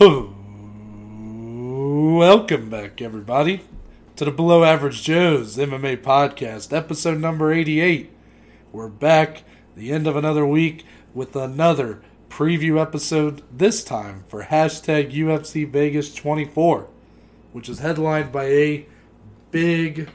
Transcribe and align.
Welcome 0.00 0.30
back, 2.70 3.02
everybody, 3.02 3.60
to 4.16 4.24
the 4.24 4.30
Below 4.30 4.64
Average 4.64 5.02
Joe's 5.02 5.58
MMA 5.58 5.98
podcast, 5.98 6.74
episode 6.74 7.20
number 7.20 7.52
88. 7.52 8.10
We're 8.72 8.88
back, 8.88 9.42
the 9.76 9.92
end 9.92 10.06
of 10.06 10.16
another 10.16 10.46
week, 10.46 10.86
with 11.12 11.36
another 11.36 12.00
preview 12.30 12.80
episode, 12.80 13.42
this 13.54 13.84
time 13.84 14.24
for 14.26 14.44
hashtag 14.44 15.12
UFC 15.12 15.70
Vegas 15.70 16.14
24, 16.14 16.88
which 17.52 17.68
is 17.68 17.80
headlined 17.80 18.32
by 18.32 18.44
a 18.44 18.86
big, 19.50 20.08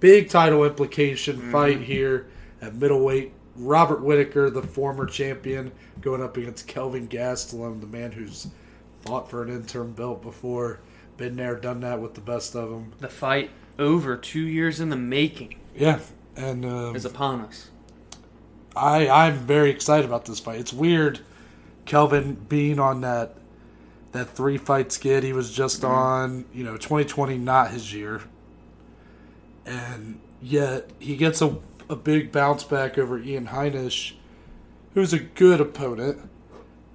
big 0.00 0.30
title 0.30 0.64
implication 0.64 1.36
mm-hmm. 1.36 1.52
fight 1.52 1.80
here 1.82 2.26
at 2.60 2.74
middleweight. 2.74 3.32
Robert 3.54 4.02
Whitaker, 4.02 4.50
the 4.50 4.62
former 4.62 5.06
champion, 5.06 5.70
going 6.00 6.24
up 6.24 6.36
against 6.36 6.66
Kelvin 6.66 7.06
Gastelum, 7.06 7.80
the 7.80 7.86
man 7.86 8.10
who's 8.10 8.48
fought 9.02 9.30
for 9.30 9.42
an 9.42 9.48
interim 9.48 9.92
belt 9.92 10.22
before. 10.22 10.80
Been 11.16 11.36
there, 11.36 11.56
done 11.56 11.80
that 11.80 12.00
with 12.00 12.14
the 12.14 12.20
best 12.20 12.54
of 12.54 12.70
them. 12.70 12.92
The 13.00 13.08
fight 13.08 13.50
over 13.78 14.16
two 14.16 14.46
years 14.46 14.80
in 14.80 14.88
the 14.88 14.96
making 14.96 15.56
Yeah, 15.74 16.00
and 16.36 16.64
um, 16.64 16.96
is 16.96 17.04
upon 17.04 17.42
us. 17.42 17.70
I 18.74 19.08
I'm 19.08 19.38
very 19.38 19.70
excited 19.70 20.04
about 20.06 20.24
this 20.24 20.40
fight. 20.40 20.58
It's 20.60 20.72
weird, 20.72 21.20
Kelvin 21.84 22.34
being 22.48 22.78
on 22.78 23.02
that 23.02 23.36
that 24.12 24.30
three 24.30 24.56
fight 24.56 24.92
skid 24.92 25.22
he 25.22 25.32
was 25.32 25.52
just 25.52 25.84
on. 25.84 26.46
You 26.52 26.64
know, 26.64 26.76
2020 26.76 27.38
not 27.38 27.70
his 27.70 27.92
year, 27.92 28.22
and 29.66 30.18
yet 30.40 30.90
he 30.98 31.16
gets 31.16 31.42
a 31.42 31.58
a 31.88 31.96
big 31.96 32.32
bounce 32.32 32.64
back 32.64 32.96
over 32.96 33.18
Ian 33.18 33.48
Heinisch, 33.48 34.14
who's 34.94 35.12
a 35.12 35.18
good 35.18 35.60
opponent, 35.60 36.28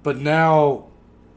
but 0.02 0.18
now 0.18 0.87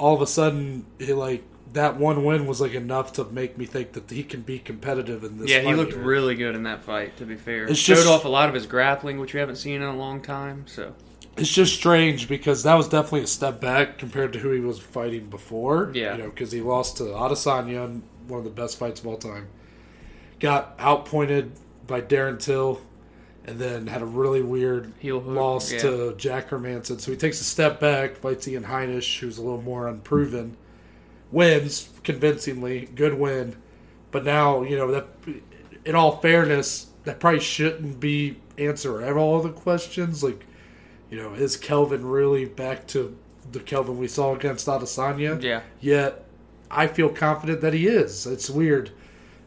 all 0.02 0.16
of 0.16 0.22
a 0.22 0.28
sudden 0.28 0.86
he 0.98 1.14
like 1.14 1.44
that 1.74 1.96
one 1.96 2.26
win 2.26 2.48
was 2.48 2.60
like 2.60 2.74
enough 2.74 3.14
to 3.14 3.24
make 3.26 3.58
me 3.58 3.66
think 3.66 3.94
that 3.94 4.10
he 4.10 4.24
can 4.24 4.42
be 4.42 4.60
competitive 4.60 5.24
in 5.24 5.38
this. 5.38 5.50
Yeah, 5.50 5.62
he 5.62 5.74
looked 5.74 5.94
here. 5.94 6.02
really 6.02 6.36
good 6.36 6.56
in 6.56 6.64
that 6.64 6.84
fight. 6.84 7.16
To 7.18 7.26
be 7.26 7.36
fair, 7.36 7.66
it 7.66 7.76
showed 7.76 8.08
off 8.08 8.26
a 8.26 8.30
lot 8.30 8.50
of 8.50 8.56
his 8.56 8.66
grappling, 8.66 9.20
which 9.20 9.34
we 9.34 9.40
haven't 9.40 9.56
seen 9.56 9.76
in 9.76 9.88
a 9.88 9.96
long 9.96 10.22
time. 10.22 10.66
So 10.68 10.94
It's 11.38 11.54
just 11.54 11.76
strange 11.76 12.28
because 12.28 12.64
that 12.64 12.74
was 12.74 12.90
definitely 12.90 13.22
a 13.22 13.28
step 13.28 13.62
back 13.62 13.98
compared 13.98 14.34
to 14.34 14.40
who 14.40 14.52
he 14.52 14.60
was 14.60 14.80
fighting 14.80 15.30
before. 15.30 15.92
Yeah. 15.94 16.14
You 16.14 16.24
know, 16.24 16.30
because 16.30 16.52
he 16.52 16.62
lost 16.62 16.98
to 16.98 17.04
Adesanya 17.04 17.86
in 17.86 18.04
one 18.28 18.40
of 18.40 18.44
the 18.44 18.52
best 18.52 18.78
fights 18.78 19.00
of 19.00 19.08
all 19.08 19.18
time. 19.18 19.48
Got 20.40 20.76
outpointed 20.80 21.54
by 21.88 22.02
Darren 22.02 22.40
Till, 22.40 22.82
and 23.46 23.60
then 23.60 23.88
had 23.88 24.02
a 24.02 24.06
really 24.06 24.42
weird 24.42 24.94
Heel 25.00 25.20
hook, 25.20 25.36
loss 25.36 25.72
yeah. 25.72 25.80
to 25.80 26.16
Jack 26.16 26.50
Hermansson. 26.50 27.00
So 27.00 27.12
he 27.12 27.18
takes 27.18 27.42
a 27.42 27.44
step 27.44 27.80
back, 27.80 28.18
fights 28.18 28.48
Ian 28.48 28.66
Heinisch, 28.66 29.20
who's 29.20 29.38
a 29.38 29.42
little 29.42 29.62
more 29.62 29.88
unproven, 29.88 30.58
wins 31.32 31.90
convincingly, 32.04 32.90
good 32.96 33.16
win. 33.16 33.56
But 34.12 34.26
now, 34.26 34.62
you 34.64 34.78
know, 34.78 34.92
that 34.92 35.08
in 35.86 35.96
all 35.96 36.18
fairness, 36.18 36.88
that 37.04 37.20
probably 37.20 37.40
shouldn't 37.40 38.00
be 38.00 38.38
answer 38.58 39.18
all 39.18 39.42
the 39.42 39.50
questions. 39.50 40.24
Like, 40.24 40.46
you 41.10 41.18
know, 41.18 41.34
is 41.34 41.58
Kelvin 41.58 42.06
really 42.06 42.46
back 42.46 42.88
to 42.88 43.18
the 43.52 43.60
Kelvin 43.60 43.98
we 43.98 44.08
saw 44.08 44.36
against 44.36 44.68
Adesanya? 44.68 45.42
yeah, 45.42 45.62
Yet, 45.80 46.26
I 46.70 46.88
feel 46.88 47.10
confident 47.10 47.62
that 47.62 47.74
he 47.74 47.88
is. 47.88 48.26
It's 48.26 48.50
weird. 48.50 48.92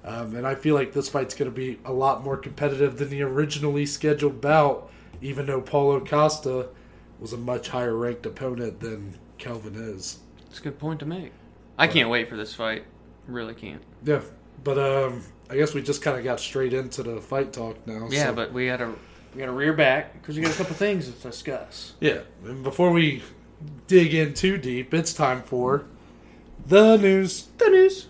Um, 0.04 0.36
and 0.36 0.46
I 0.46 0.54
feel 0.54 0.74
like 0.74 0.92
this 0.92 1.08
fight's 1.08 1.34
going 1.34 1.50
to 1.50 1.54
be 1.56 1.78
a 1.84 1.92
lot 1.92 2.22
more 2.22 2.36
competitive 2.36 2.98
than 2.98 3.08
the 3.08 3.22
originally 3.22 3.86
scheduled 3.86 4.40
bout, 4.40 4.90
even 5.22 5.46
though 5.46 5.62
Paulo 5.62 5.98
Costa 6.04 6.68
was 7.18 7.32
a 7.32 7.38
much 7.38 7.68
higher 7.68 7.96
ranked 7.96 8.26
opponent 8.26 8.80
than 8.80 9.18
Kelvin 9.38 9.74
is. 9.74 10.18
it's 10.50 10.58
a 10.58 10.62
good 10.62 10.78
point 10.78 11.00
to 11.00 11.06
make. 11.06 11.32
I 11.78 11.86
can't 11.86 12.10
wait 12.10 12.28
for 12.28 12.36
this 12.36 12.54
fight. 12.54 12.84
Really 13.26 13.54
can't. 13.54 13.82
Yeah. 14.04 14.20
But 14.62 14.78
um, 14.78 15.22
I 15.50 15.56
guess 15.56 15.72
we 15.74 15.82
just 15.82 16.02
kind 16.02 16.18
of 16.18 16.22
got 16.24 16.38
straight 16.38 16.74
into 16.74 17.02
the 17.02 17.20
fight 17.20 17.52
talk 17.52 17.86
now. 17.86 18.08
Yeah, 18.10 18.26
so- 18.26 18.34
but 18.34 18.52
we 18.52 18.66
got 18.66 18.76
to 18.78 18.94
we 19.34 19.40
got 19.40 19.46
to 19.46 19.52
rear 19.52 19.72
back 19.72 20.12
because 20.20 20.36
we 20.36 20.42
got 20.42 20.52
a 20.54 20.56
couple 20.56 20.74
things 20.76 21.06
to 21.06 21.12
discuss. 21.12 21.94
Yeah, 22.00 22.20
and 22.44 22.62
before 22.62 22.92
we 22.92 23.22
dig 23.88 24.14
in 24.14 24.34
too 24.34 24.58
deep, 24.58 24.94
it's 24.94 25.12
time 25.12 25.42
for 25.42 25.86
the 26.66 26.96
news. 26.98 27.48
The 27.58 27.68
news 27.70 28.06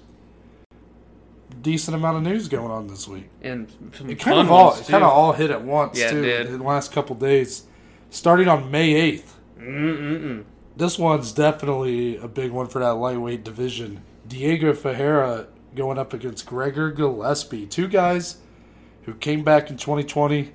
Decent 1.64 1.96
amount 1.96 2.18
of 2.18 2.22
news 2.22 2.46
going 2.46 2.70
on 2.70 2.86
this 2.88 3.08
week. 3.08 3.24
and 3.42 3.66
It 4.06 4.20
kind 4.20 4.38
of 4.38 4.50
all, 4.50 4.74
it 4.74 4.86
kind 4.86 5.02
of 5.02 5.10
all 5.10 5.32
hit 5.32 5.50
at 5.50 5.62
once 5.62 5.98
Yeah, 5.98 6.10
too 6.10 6.22
in 6.22 6.58
the 6.58 6.64
last 6.64 6.92
couple 6.92 7.16
days. 7.16 7.64
Starting 8.10 8.48
on 8.48 8.70
May 8.70 8.92
eighth, 8.92 9.34
Mm-mm-mm. 9.58 10.44
this 10.76 10.98
one's 10.98 11.32
definitely 11.32 12.18
a 12.18 12.28
big 12.28 12.50
one 12.52 12.66
for 12.66 12.80
that 12.80 12.92
lightweight 12.94 13.44
division. 13.44 14.02
Diego 14.28 14.74
Ferreira 14.74 15.46
going 15.74 15.98
up 15.98 16.12
against 16.12 16.44
Gregor 16.46 16.90
Gillespie, 16.90 17.66
two 17.66 17.88
guys 17.88 18.36
who 19.04 19.14
came 19.14 19.42
back 19.42 19.70
in 19.70 19.76
2020. 19.78 20.52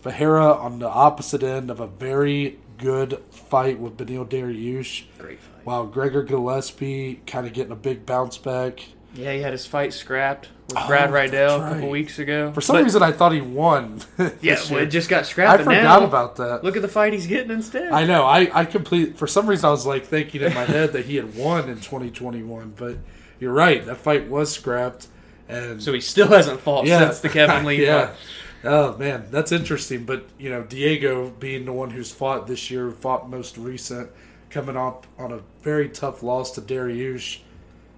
Ferreira 0.00 0.52
on 0.54 0.78
the 0.78 0.88
opposite 0.88 1.42
end 1.42 1.70
of 1.70 1.80
a 1.80 1.88
very 1.88 2.60
good 2.78 3.20
fight 3.30 3.80
with 3.80 3.96
Beneil 3.96 4.24
Dariush. 4.28 5.06
Great 5.18 5.40
fight. 5.40 5.64
While 5.64 5.86
Gregor 5.86 6.22
Gillespie 6.22 7.22
kind 7.26 7.46
of 7.48 7.52
getting 7.52 7.72
a 7.72 7.76
big 7.76 8.06
bounce 8.06 8.38
back. 8.38 8.80
Yeah, 9.16 9.32
he 9.32 9.40
had 9.40 9.52
his 9.52 9.64
fight 9.66 9.92
scrapped 9.92 10.48
with 10.68 10.76
Oh, 10.76 10.86
Brad 10.86 11.12
Riddell 11.12 11.62
a 11.62 11.70
couple 11.70 11.88
weeks 11.90 12.18
ago. 12.18 12.52
For 12.52 12.60
some 12.60 12.76
But- 12.76 12.84
reason, 12.84 13.02
I 13.02 13.12
thought 13.12 13.32
he 13.32 13.40
won. 13.40 14.00
yeah, 14.40 14.58
well, 14.70 14.80
it 14.80 14.86
just 14.86 15.08
got 15.08 15.26
scrapped. 15.26 15.60
I 15.60 15.64
forgot 15.64 16.00
now, 16.00 16.04
about 16.04 16.36
that. 16.36 16.64
Look 16.64 16.76
at 16.76 16.82
the 16.82 16.88
fight 16.88 17.12
he's 17.12 17.26
getting 17.26 17.50
instead. 17.50 17.92
I 17.92 18.04
know. 18.04 18.24
I, 18.24 18.50
I 18.52 18.64
complete. 18.64 19.16
For 19.16 19.26
some 19.26 19.46
reason, 19.48 19.66
I 19.66 19.70
was 19.70 19.86
like 19.86 20.04
thinking 20.06 20.42
in 20.42 20.52
my 20.54 20.64
head 20.76 20.92
that 20.92 21.06
he 21.06 21.16
had 21.16 21.34
won 21.36 21.68
in 21.68 21.76
2021, 21.76 22.74
but 22.76 22.96
you're 23.40 23.52
right. 23.52 23.84
That 23.86 23.96
fight 23.98 24.28
was 24.28 24.52
scrapped, 24.52 25.06
and 25.48 25.82
so 25.82 25.92
he 25.92 26.00
still 26.00 26.28
hasn't 26.28 26.60
fought 26.60 26.86
yeah, 26.86 26.98
since 27.00 27.20
the 27.20 27.28
Kevin 27.28 27.64
Lee 27.64 27.82
yeah. 27.86 28.08
fight. 28.08 28.16
Oh 28.64 28.96
man, 28.96 29.26
that's 29.30 29.52
interesting. 29.52 30.04
But 30.04 30.26
you 30.38 30.50
know, 30.50 30.62
Diego 30.62 31.30
being 31.30 31.64
the 31.64 31.72
one 31.72 31.90
who's 31.90 32.10
fought 32.10 32.46
this 32.46 32.70
year, 32.70 32.90
fought 32.90 33.30
most 33.30 33.56
recent, 33.56 34.10
coming 34.50 34.76
up 34.76 35.06
on 35.18 35.30
a 35.32 35.40
very 35.62 35.88
tough 35.88 36.22
loss 36.22 36.50
to 36.52 36.60
Dariush. 36.60 37.38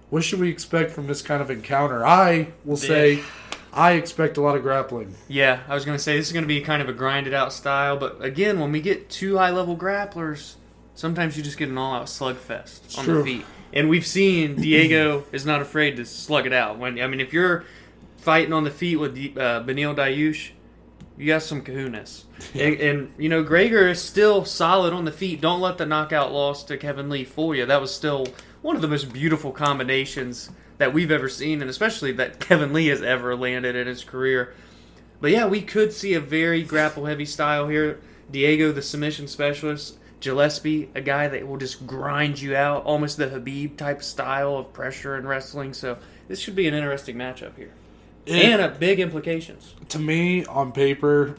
What 0.09 0.23
should 0.23 0.39
we 0.39 0.49
expect 0.49 0.91
from 0.91 1.07
this 1.07 1.21
kind 1.21 1.41
of 1.41 1.51
encounter? 1.51 2.05
I 2.05 2.49
will 2.65 2.77
say, 2.77 3.21
I 3.71 3.93
expect 3.93 4.37
a 4.37 4.41
lot 4.41 4.55
of 4.55 4.63
grappling. 4.63 5.15
Yeah, 5.27 5.61
I 5.67 5.75
was 5.75 5.85
going 5.85 5.97
to 5.97 6.03
say 6.03 6.17
this 6.17 6.27
is 6.27 6.33
going 6.33 6.43
to 6.43 6.47
be 6.47 6.61
kind 6.61 6.81
of 6.81 6.89
a 6.89 6.93
grinded 6.93 7.33
out 7.33 7.53
style, 7.53 7.97
but 7.97 8.23
again, 8.23 8.59
when 8.59 8.71
we 8.71 8.81
get 8.81 9.09
two 9.09 9.37
high 9.37 9.51
level 9.51 9.77
grapplers, 9.77 10.55
sometimes 10.95 11.37
you 11.37 11.43
just 11.43 11.57
get 11.57 11.69
an 11.69 11.77
all 11.77 11.93
out 11.93 12.07
slugfest 12.07 12.97
on 12.97 13.05
true. 13.05 13.19
the 13.19 13.23
feet. 13.23 13.45
And 13.71 13.87
we've 13.87 14.05
seen 14.05 14.55
Diego 14.55 15.25
is 15.31 15.45
not 15.45 15.61
afraid 15.61 15.97
to 15.97 16.05
slug 16.05 16.47
it 16.47 16.53
out. 16.53 16.79
When 16.79 16.99
I 16.99 17.07
mean, 17.07 17.19
if 17.19 17.31
you're 17.31 17.65
fighting 18.17 18.53
on 18.53 18.63
the 18.63 18.71
feet 18.71 18.95
with 18.95 19.11
uh, 19.11 19.63
Beneil 19.63 19.95
Dariush, 19.95 20.51
you 21.17 21.27
got 21.27 21.43
some 21.43 21.61
kahunas. 21.61 22.23
And, 22.53 22.75
and 22.79 23.13
you 23.17 23.29
know, 23.29 23.43
Gregor 23.43 23.87
is 23.89 24.01
still 24.01 24.45
solid 24.45 24.93
on 24.93 25.05
the 25.05 25.11
feet. 25.11 25.41
Don't 25.41 25.61
let 25.61 25.77
the 25.77 25.85
knockout 25.85 26.31
loss 26.31 26.63
to 26.63 26.77
Kevin 26.77 27.09
Lee 27.09 27.25
fool 27.25 27.53
you. 27.53 27.65
That 27.65 27.81
was 27.81 27.93
still 27.93 28.27
one 28.61 28.75
of 28.75 28.81
the 28.81 28.87
most 28.87 29.13
beautiful 29.13 29.51
combinations 29.51 30.49
that 30.77 30.93
we've 30.93 31.11
ever 31.11 31.29
seen, 31.29 31.61
and 31.61 31.69
especially 31.69 32.11
that 32.13 32.39
Kevin 32.39 32.73
Lee 32.73 32.87
has 32.87 33.01
ever 33.01 33.35
landed 33.35 33.75
in 33.75 33.87
his 33.87 34.03
career. 34.03 34.53
But 35.21 35.31
yeah, 35.31 35.45
we 35.47 35.61
could 35.61 35.91
see 35.91 36.13
a 36.13 36.19
very 36.19 36.63
grapple 36.63 37.05
heavy 37.05 37.25
style 37.25 37.67
here. 37.67 37.99
Diego, 38.31 38.71
the 38.71 38.81
submission 38.81 39.27
specialist. 39.27 39.97
Gillespie, 40.21 40.89
a 40.95 41.01
guy 41.01 41.27
that 41.29 41.47
will 41.47 41.57
just 41.57 41.87
grind 41.87 42.41
you 42.41 42.55
out, 42.55 42.83
almost 42.83 43.17
the 43.17 43.27
Khabib 43.27 43.77
type 43.77 44.03
style 44.03 44.57
of 44.57 44.73
pressure 44.73 45.15
and 45.15 45.27
wrestling. 45.27 45.73
So 45.73 45.97
this 46.27 46.39
should 46.39 46.55
be 46.55 46.67
an 46.67 46.73
interesting 46.73 47.15
matchup 47.15 47.55
here, 47.55 47.71
and 48.27 48.61
a 48.61 48.69
big 48.69 48.99
implications. 48.99 49.75
to 49.89 49.99
me, 49.99 50.45
on 50.45 50.73
paper, 50.73 51.37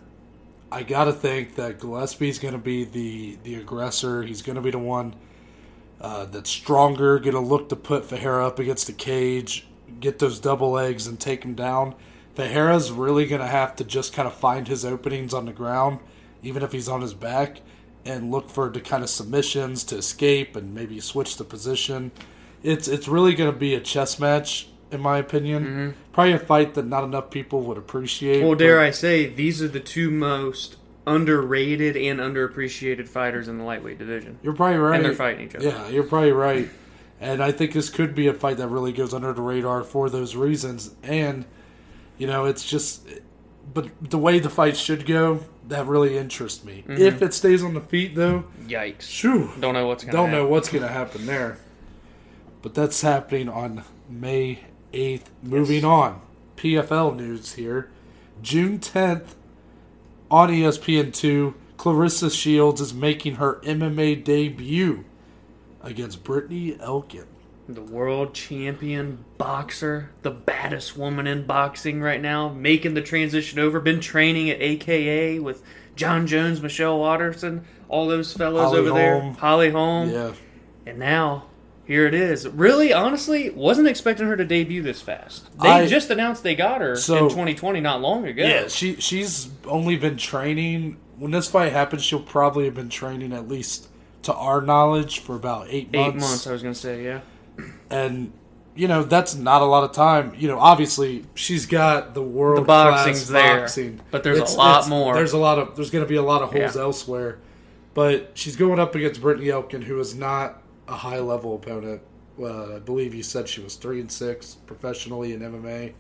I 0.73 0.83
gotta 0.83 1.13
think 1.13 1.57
that 1.57 1.79
Gillespie's 1.79 2.39
gonna 2.39 2.59
be 2.59 2.85
the 2.85 3.37
the 3.43 3.57
aggressor. 3.57 4.23
He's 4.23 4.41
gonna 4.43 4.63
be 4.63 4.71
the 4.71 4.79
one 4.79 5.15
uh, 6.01 6.25
that's 6.27 6.51
stronger, 6.51 7.19
gonna 7.19 7.41
look 7.41 7.69
to 7.69 7.77
put 7.77 8.05
Ferreira 8.05 8.47
up 8.47 8.59
against 8.59 8.87
the 8.87 8.93
cage, 8.93 9.67
get 10.01 10.19
those 10.19 10.39
double 10.39 10.71
legs, 10.71 11.07
and 11.07 11.21
take 11.21 11.45
him 11.45 11.55
down. 11.55 11.95
Ferreira's 12.35 12.91
really 12.91 13.27
gonna 13.27 13.47
have 13.47 13.77
to 13.77 13.85
just 13.85 14.13
kind 14.13 14.27
of 14.27 14.35
find 14.35 14.67
his 14.67 14.85
openings 14.85 15.35
on 15.35 15.47
the 15.47 15.53
ground, 15.53 15.99
even 16.43 16.63
if 16.63 16.73
he's 16.73 16.89
on 16.89 17.03
his 17.03 17.13
back, 17.13 17.61
and 18.05 18.31
look 18.31 18.49
for 18.49 18.71
the 18.71 18.81
kind 18.81 19.03
of 19.03 19.11
submissions 19.11 19.85
to 19.85 19.97
escape 19.97 20.57
and 20.57 20.75
maybe 20.75 21.01
switch 21.01 21.37
the 21.37 21.45
position. 21.45 22.13
It's 22.63 22.89
it's 22.89 23.09
really 23.09 23.35
gonna 23.35 23.53
be 23.53 23.75
a 23.75 23.81
chess 23.81 24.19
match, 24.19 24.69
in 24.91 25.01
my 25.01 25.19
opinion. 25.19 25.95
Probably 26.13 26.33
a 26.33 26.39
fight 26.39 26.75
that 26.75 26.87
not 26.87 27.05
enough 27.05 27.31
people 27.31 27.61
would 27.63 27.77
appreciate. 27.77 28.39
Mm-hmm. 28.39 28.47
Well, 28.47 28.57
dare 28.57 28.81
I 28.81 28.91
say, 28.91 29.27
these 29.27 29.63
are 29.63 29.69
the 29.69 29.81
two 29.81 30.11
most 30.11 30.77
underrated 31.11 31.97
and 31.97 32.21
underappreciated 32.21 33.09
fighters 33.09 33.49
in 33.49 33.59
the 33.59 33.65
lightweight 33.65 33.99
division. 33.99 34.39
You're 34.43 34.55
probably 34.55 34.79
right. 34.79 34.97
And 34.97 35.05
they're 35.05 35.15
fighting 35.15 35.47
each 35.47 35.55
other. 35.57 35.69
Yeah, 35.69 35.89
you're 35.89 36.05
probably 36.05 36.33
right. 36.33 36.69
And 37.21 37.43
I 37.43 37.53
think 37.53 37.73
this 37.73 37.91
could 37.91 38.15
be 38.15 38.29
a 38.29 38.33
fight 38.35 38.57
that 38.59 38.69
really 38.69 38.93
goes 38.93 39.13
under 39.13 39.33
the 39.33 39.43
radar 39.43 39.83
for 39.85 40.09
those 40.09 40.37
reasons. 40.37 40.95
And, 41.03 41.45
you 42.17 42.27
know, 42.27 42.47
it's 42.47 42.65
just, 42.65 43.07
but 43.75 43.89
the 44.01 44.19
way 44.19 44.39
the 44.39 44.49
fight 44.49 44.77
should 44.77 45.05
go, 45.05 45.41
that 45.69 45.87
really 45.87 46.17
interests 46.17 46.65
me. 46.65 46.85
Mm-hmm. 46.87 47.03
If 47.03 47.21
it 47.21 47.35
stays 47.35 47.63
on 47.63 47.75
the 47.75 47.81
feet, 47.81 48.15
though, 48.15 48.45
Yikes. 48.67 49.03
shoo, 49.03 49.51
Don't 49.61 49.75
know 49.75 49.87
what's 49.87 50.03
going 50.05 50.13
to 50.13 50.17
don't 50.17 50.31
happen. 50.31 50.45
know 50.45 50.49
what's 50.49 50.69
going 50.71 50.83
to 50.83 50.89
happen 50.89 51.27
there. 51.27 51.59
But 52.63 52.75
that's 52.75 53.01
happening 53.03 53.49
on 53.49 53.85
May 54.09 54.61
8th. 54.93 55.25
Moving 55.43 55.85
on. 55.85 56.21
PFL 56.57 57.17
news 57.17 57.55
here. 57.55 57.91
June 58.43 58.79
10th 58.79 59.35
on 60.31 60.53
E 60.53 60.61
ESPN2, 60.63 61.55
Claressa 61.77 62.31
Shields 62.31 62.81
is 62.81 62.95
making 62.95 63.37
her 63.37 63.61
MMA 63.65 64.23
debut 64.23 65.05
against 65.83 66.23
Brittany 66.23 66.77
Elkin. 66.81 67.27
The 67.69 67.83
world 67.83 68.35
champion 68.35 69.25
boxer, 69.39 70.11
the 70.23 70.31
baddest 70.31 70.97
woman 70.97 71.27
in 71.27 71.47
boxing 71.47 72.01
right 72.01 72.21
now, 72.21 72.49
making 72.49 72.95
the 72.95 73.03
transition 73.03 73.59
over. 73.59 73.81
Been 73.81 74.01
training 74.01 74.51
at 74.51 74.61
AKA 74.61 75.39
with 75.39 75.63
Jon 75.95 76.27
Jones, 76.27 76.61
Michelle 76.61 76.99
Waterson, 76.99 77.65
all 77.89 78.09
those 78.09 78.33
fellows 78.33 78.71
Holly 78.71 78.79
over 78.79 78.91
there. 78.91 79.33
Holly 79.35 79.71
Holm. 79.71 80.11
Yeah. 80.11 80.33
And 80.87 80.99
now, 80.99 81.45
here 81.91 82.07
it 82.07 82.15
is. 82.15 82.47
Really, 82.47 82.93
honestly, 82.93 83.51
wasn't 83.51 83.89
expecting 83.89 84.29
her 84.29 84.37
to 84.37 84.45
debut 84.45 84.81
this 84.81 85.01
fast. 85.03 85.49
They 85.61 85.69
I- 85.69 85.87
just 85.89 86.09
announced 86.11 86.45
they 86.45 86.55
got 86.55 86.81
her 86.81 86.95
So- 86.95 87.17
in 87.17 87.29
2020 87.31 87.81
not 87.81 88.01
long 88.01 88.27
ago. 88.27 88.45
Yeah, 88.45 88.69
she 88.69 88.95
she's 89.01 89.49
only 89.67 89.97
been 89.97 90.17
training. 90.17 90.99
When 91.19 91.33
this 91.33 91.49
fight 91.49 91.73
happens, 91.73 92.05
she'll 92.05 92.21
probably 92.23 92.67
have 92.67 92.75
been 92.75 92.91
training 92.91 93.33
at 93.33 93.49
least 93.49 93.89
to 94.23 94.33
our 94.35 94.61
knowledge 94.61 95.19
for 95.19 95.35
about 95.35 95.67
eight 95.69 95.93
months. 95.93 96.09
Eight 96.17 96.21
months, 96.21 96.47
I 96.47 96.53
was 96.53 96.63
going 96.63 96.75
to 96.75 96.81
say, 96.81 97.03
yeah. 97.05 97.21
and 97.91 98.33
you 98.77 98.87
know 98.87 99.03
that's 99.03 99.35
not 99.35 99.61
a 99.61 99.65
lot 99.65 99.83
of 99.83 99.91
time. 99.91 100.33
You 100.39 100.47
know, 100.47 100.61
obviously 100.61 101.25
she's 101.35 101.67
got 101.67 102.15
the 102.15 102.23
world 102.23 102.59
The 102.63 102.67
boxing's 102.67 103.27
there, 103.29 103.59
boxing, 103.63 104.01
but 104.13 104.23
there's 104.23 104.39
a 104.39 104.57
lot 104.57 104.89
more. 104.89 105.13
There's 105.15 105.33
a 105.33 105.39
lot 105.39 105.59
of 105.59 105.75
there's 105.75 105.91
going 105.91 106.05
to 106.05 106.09
be 106.09 106.15
a 106.15 106.23
lot 106.23 106.41
of 106.43 106.53
holes 106.53 106.77
Yeah. 106.77 106.83
elsewhere, 106.83 107.39
but 107.95 108.31
she's 108.35 108.55
going 108.55 108.79
up 108.79 108.95
against 108.95 109.21
Brittany 109.21 109.51
Elkin, 109.51 109.83
who 109.83 109.99
is 109.99 110.15
not 110.15 110.60
a 110.91 110.97
high 110.97 111.21
level 111.21 111.55
opponent. 111.55 112.03
Well, 112.37 112.77
I 112.77 112.79
believe 112.79 113.15
you 113.15 113.23
said 113.23 113.49
she 113.49 113.61
was 113.61 113.77
three 113.77 114.01
and 114.01 114.11
six 114.11 114.55
professionally 114.55 115.33
in 115.33 115.41
MMA. 115.41 115.93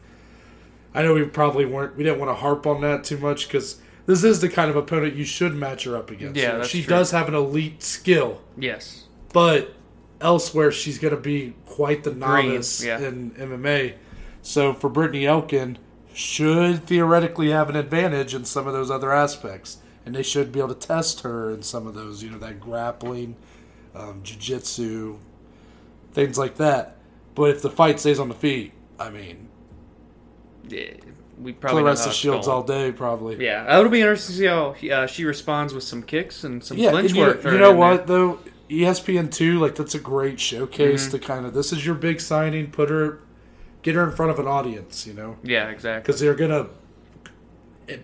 I 0.94 1.02
know 1.02 1.14
we 1.14 1.24
probably 1.24 1.64
weren't. 1.66 1.96
We 1.96 2.04
didn't 2.04 2.18
want 2.18 2.30
to 2.30 2.34
harp 2.34 2.66
on 2.66 2.80
that 2.82 3.04
too 3.04 3.18
much 3.18 3.46
because 3.46 3.80
this 4.06 4.24
is 4.24 4.40
the 4.40 4.48
kind 4.48 4.70
of 4.70 4.76
opponent 4.76 5.14
you 5.14 5.24
should 5.24 5.54
match 5.54 5.84
her 5.84 5.96
up 5.96 6.10
against. 6.10 6.36
Yeah, 6.36 6.42
You 6.42 6.48
know, 6.52 6.58
that's 6.58 6.70
she 6.70 6.82
true. 6.82 6.90
does 6.96 7.10
have 7.12 7.28
an 7.28 7.34
elite 7.34 7.82
skill 7.82 8.40
Yes. 8.58 9.04
but 9.32 9.74
elsewhere 10.20 10.72
she's 10.72 10.98
going 10.98 11.14
to 11.14 11.20
be 11.20 11.54
quite 11.66 12.02
the 12.04 12.14
novice 12.14 12.82
yeah. 12.84 12.98
in 13.00 13.30
MMA. 13.32 13.94
So 14.42 14.72
for 14.74 14.88
Brittany 14.90 15.26
Elkin, 15.26 15.78
should 16.12 16.84
theoretically 16.86 17.50
have 17.50 17.68
an 17.70 17.76
advantage 17.76 18.34
in 18.34 18.44
some 18.44 18.66
of 18.66 18.72
those 18.72 18.90
other 18.90 19.12
aspects, 19.12 19.78
and 20.04 20.14
they 20.14 20.22
should 20.24 20.50
be 20.50 20.58
able 20.58 20.74
to 20.74 20.86
test 20.86 21.20
her 21.20 21.50
in 21.50 21.62
some 21.62 21.86
of 21.86 21.94
those, 21.94 22.22
you 22.22 22.30
know, 22.30 22.38
that 22.38 22.58
grappling, 22.60 23.36
um, 23.94 24.20
jiu-jitsu, 24.22 25.18
things 26.12 26.38
like 26.38 26.56
that. 26.56 26.96
But 27.34 27.50
if 27.50 27.62
the 27.62 27.70
fight 27.70 28.00
stays 28.00 28.18
on 28.18 28.28
the 28.28 28.34
feet, 28.34 28.72
I 28.98 29.10
mean, 29.10 29.48
Yeah, 30.68 30.90
we 31.40 31.52
probably 31.52 31.82
know 31.82 31.88
how 31.88 31.94
Claressa 31.94 32.12
Shields 32.12 32.46
going. 32.46 32.56
all 32.56 32.62
day, 32.62 32.92
probably. 32.92 33.42
Yeah, 33.44 33.78
it'll 33.78 33.90
be 33.90 34.00
interesting 34.00 34.34
to 34.34 34.38
see 34.38 34.46
how 34.92 35.02
uh, 35.02 35.06
she 35.06 35.24
responds 35.24 35.72
with 35.72 35.84
some 35.84 36.02
kicks 36.02 36.44
and 36.44 36.62
some 36.62 36.76
Yeah, 36.76 36.90
clinch 36.90 37.12
you, 37.12 37.20
work. 37.22 37.36
you 37.36 37.42
thrown 37.42 37.60
know 37.60 37.70
in 37.70 37.76
there. 37.80 37.88
what 37.90 38.06
though, 38.06 38.38
ESPN 38.68 39.32
two 39.32 39.58
like 39.58 39.74
that's 39.74 39.94
a 39.94 39.98
great 39.98 40.38
showcase 40.38 41.04
Mm-hmm. 41.08 41.10
to 41.12 41.18
kind 41.18 41.46
of 41.46 41.54
this 41.54 41.72
is 41.72 41.84
your 41.84 41.94
big 41.94 42.20
signing. 42.20 42.70
Put 42.70 42.88
her, 42.90 43.20
get 43.82 43.94
her 43.94 44.04
in 44.08 44.14
front 44.14 44.30
of 44.32 44.38
an 44.38 44.46
audience, 44.46 45.06
you 45.06 45.14
know, 45.14 45.38
Yeah, 45.42 45.68
exactly. 45.70 46.02
because 46.02 46.20
they're 46.20 46.34
gonna 46.36 46.68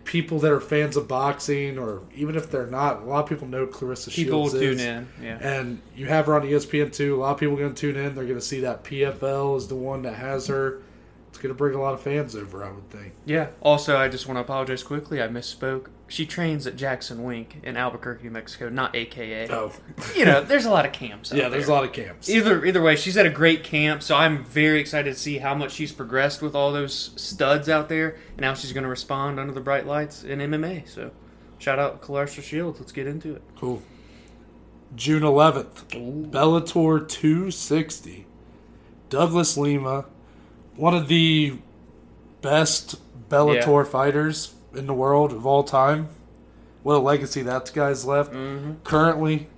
people 0.04 0.38
that 0.40 0.50
are 0.52 0.60
fans 0.60 0.96
of 0.96 1.08
boxing 1.08 1.78
or 1.78 2.02
even 2.14 2.36
if 2.36 2.50
they're 2.50 2.66
not, 2.66 3.02
a 3.02 3.04
lot 3.04 3.24
of 3.24 3.28
people 3.28 3.46
know 3.46 3.66
Claressa 3.66 4.10
People 4.12 4.48
Shields 4.48 4.52
tune 4.52 4.74
is. 4.74 4.82
in. 4.82 5.08
Yeah. 5.22 5.38
And 5.40 5.80
you 5.94 6.06
have 6.06 6.26
her 6.26 6.34
on 6.34 6.42
ESPN 6.42 6.92
too. 6.92 7.16
A 7.16 7.18
lot 7.18 7.32
of 7.32 7.38
people 7.38 7.54
are 7.56 7.60
gonna 7.60 7.74
tune 7.74 7.96
in. 7.96 8.14
They're 8.14 8.24
gonna 8.24 8.40
see 8.40 8.60
that 8.60 8.84
PFL 8.84 9.56
is 9.56 9.68
the 9.68 9.76
one 9.76 10.02
that 10.02 10.14
has 10.14 10.46
her. 10.48 10.80
It's 11.36 11.42
gonna 11.42 11.52
bring 11.52 11.74
a 11.74 11.80
lot 11.82 11.92
of 11.92 12.00
fans 12.00 12.34
over, 12.34 12.64
I 12.64 12.70
would 12.70 12.88
think. 12.88 13.12
Yeah. 13.26 13.48
Also, 13.60 13.98
I 13.98 14.08
just 14.08 14.26
want 14.26 14.38
to 14.38 14.40
apologize 14.40 14.82
quickly. 14.82 15.20
I 15.22 15.28
misspoke. 15.28 15.88
She 16.08 16.24
trains 16.24 16.66
at 16.66 16.76
Jackson 16.76 17.24
Wink 17.24 17.56
in 17.62 17.76
Albuquerque, 17.76 18.24
New 18.24 18.30
Mexico, 18.30 18.70
not 18.70 18.96
AKA. 18.96 19.50
Oh, 19.50 19.70
You 20.16 20.24
know, 20.24 20.40
there's 20.42 20.64
a 20.64 20.70
lot 20.70 20.86
of 20.86 20.92
camps. 20.92 21.30
Out 21.32 21.38
yeah, 21.38 21.50
there's 21.50 21.68
a 21.68 21.72
lot 21.72 21.84
of 21.84 21.92
camps. 21.92 22.30
Either 22.30 22.64
either 22.64 22.80
way, 22.80 22.96
she's 22.96 23.18
at 23.18 23.26
a 23.26 23.30
great 23.30 23.64
camp, 23.64 24.02
so 24.02 24.16
I'm 24.16 24.44
very 24.44 24.80
excited 24.80 25.12
to 25.12 25.20
see 25.20 25.36
how 25.36 25.54
much 25.54 25.72
she's 25.72 25.92
progressed 25.92 26.40
with 26.40 26.54
all 26.54 26.72
those 26.72 27.12
studs 27.16 27.68
out 27.68 27.90
there, 27.90 28.16
and 28.38 28.46
how 28.46 28.54
she's 28.54 28.72
going 28.72 28.84
to 28.84 28.88
respond 28.88 29.38
under 29.38 29.52
the 29.52 29.60
bright 29.60 29.86
lights 29.86 30.24
in 30.24 30.38
MMA. 30.38 30.88
So, 30.88 31.10
shout 31.58 31.78
out 31.78 32.00
Claressa 32.00 32.42
Shields. 32.42 32.80
Let's 32.80 32.92
get 32.92 33.06
into 33.06 33.34
it. 33.36 33.42
Cool. 33.56 33.82
June 34.94 35.22
11th, 35.22 35.94
Ooh. 35.96 36.26
Bellator 36.30 37.06
260. 37.06 38.24
Douglas 39.10 39.58
Lima, 39.58 40.06
one 40.76 40.94
of 40.94 41.08
the 41.08 41.58
best 42.42 42.96
Bellator 43.28 43.86
fighters 43.86 44.54
in 44.74 44.86
the 44.86 44.94
world 44.94 45.32
of 45.32 45.46
all 45.46 45.64
time. 45.64 46.08
What 46.82 46.96
a 46.96 46.98
legacy 46.98 47.42
that 47.42 47.72
guy's 47.74 48.04
left. 48.04 48.32
Mm-hmm. 48.32 48.74
Currently, 48.84 49.48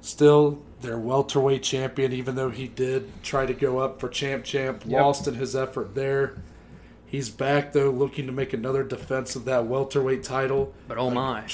still 0.00 0.62
their 0.82 0.98
welterweight 0.98 1.62
champion, 1.62 2.12
even 2.12 2.34
though 2.34 2.50
he 2.50 2.68
did 2.68 3.10
try 3.22 3.46
to 3.46 3.54
go 3.54 3.78
up 3.78 3.98
for 4.00 4.08
champ 4.08 4.44
champ, 4.44 4.82
Yep. 4.86 5.00
lost 5.00 5.26
in 5.26 5.34
his 5.34 5.56
effort 5.56 5.94
there. 5.94 6.36
He's 7.06 7.30
back 7.30 7.72
though, 7.72 7.90
looking 7.90 8.26
to 8.26 8.32
make 8.32 8.52
another 8.52 8.82
defense 8.84 9.36
of 9.36 9.44
that 9.46 9.66
welterweight 9.66 10.22
title. 10.22 10.74
But 10.86 10.98
oh 10.98 11.10
my, 11.10 11.44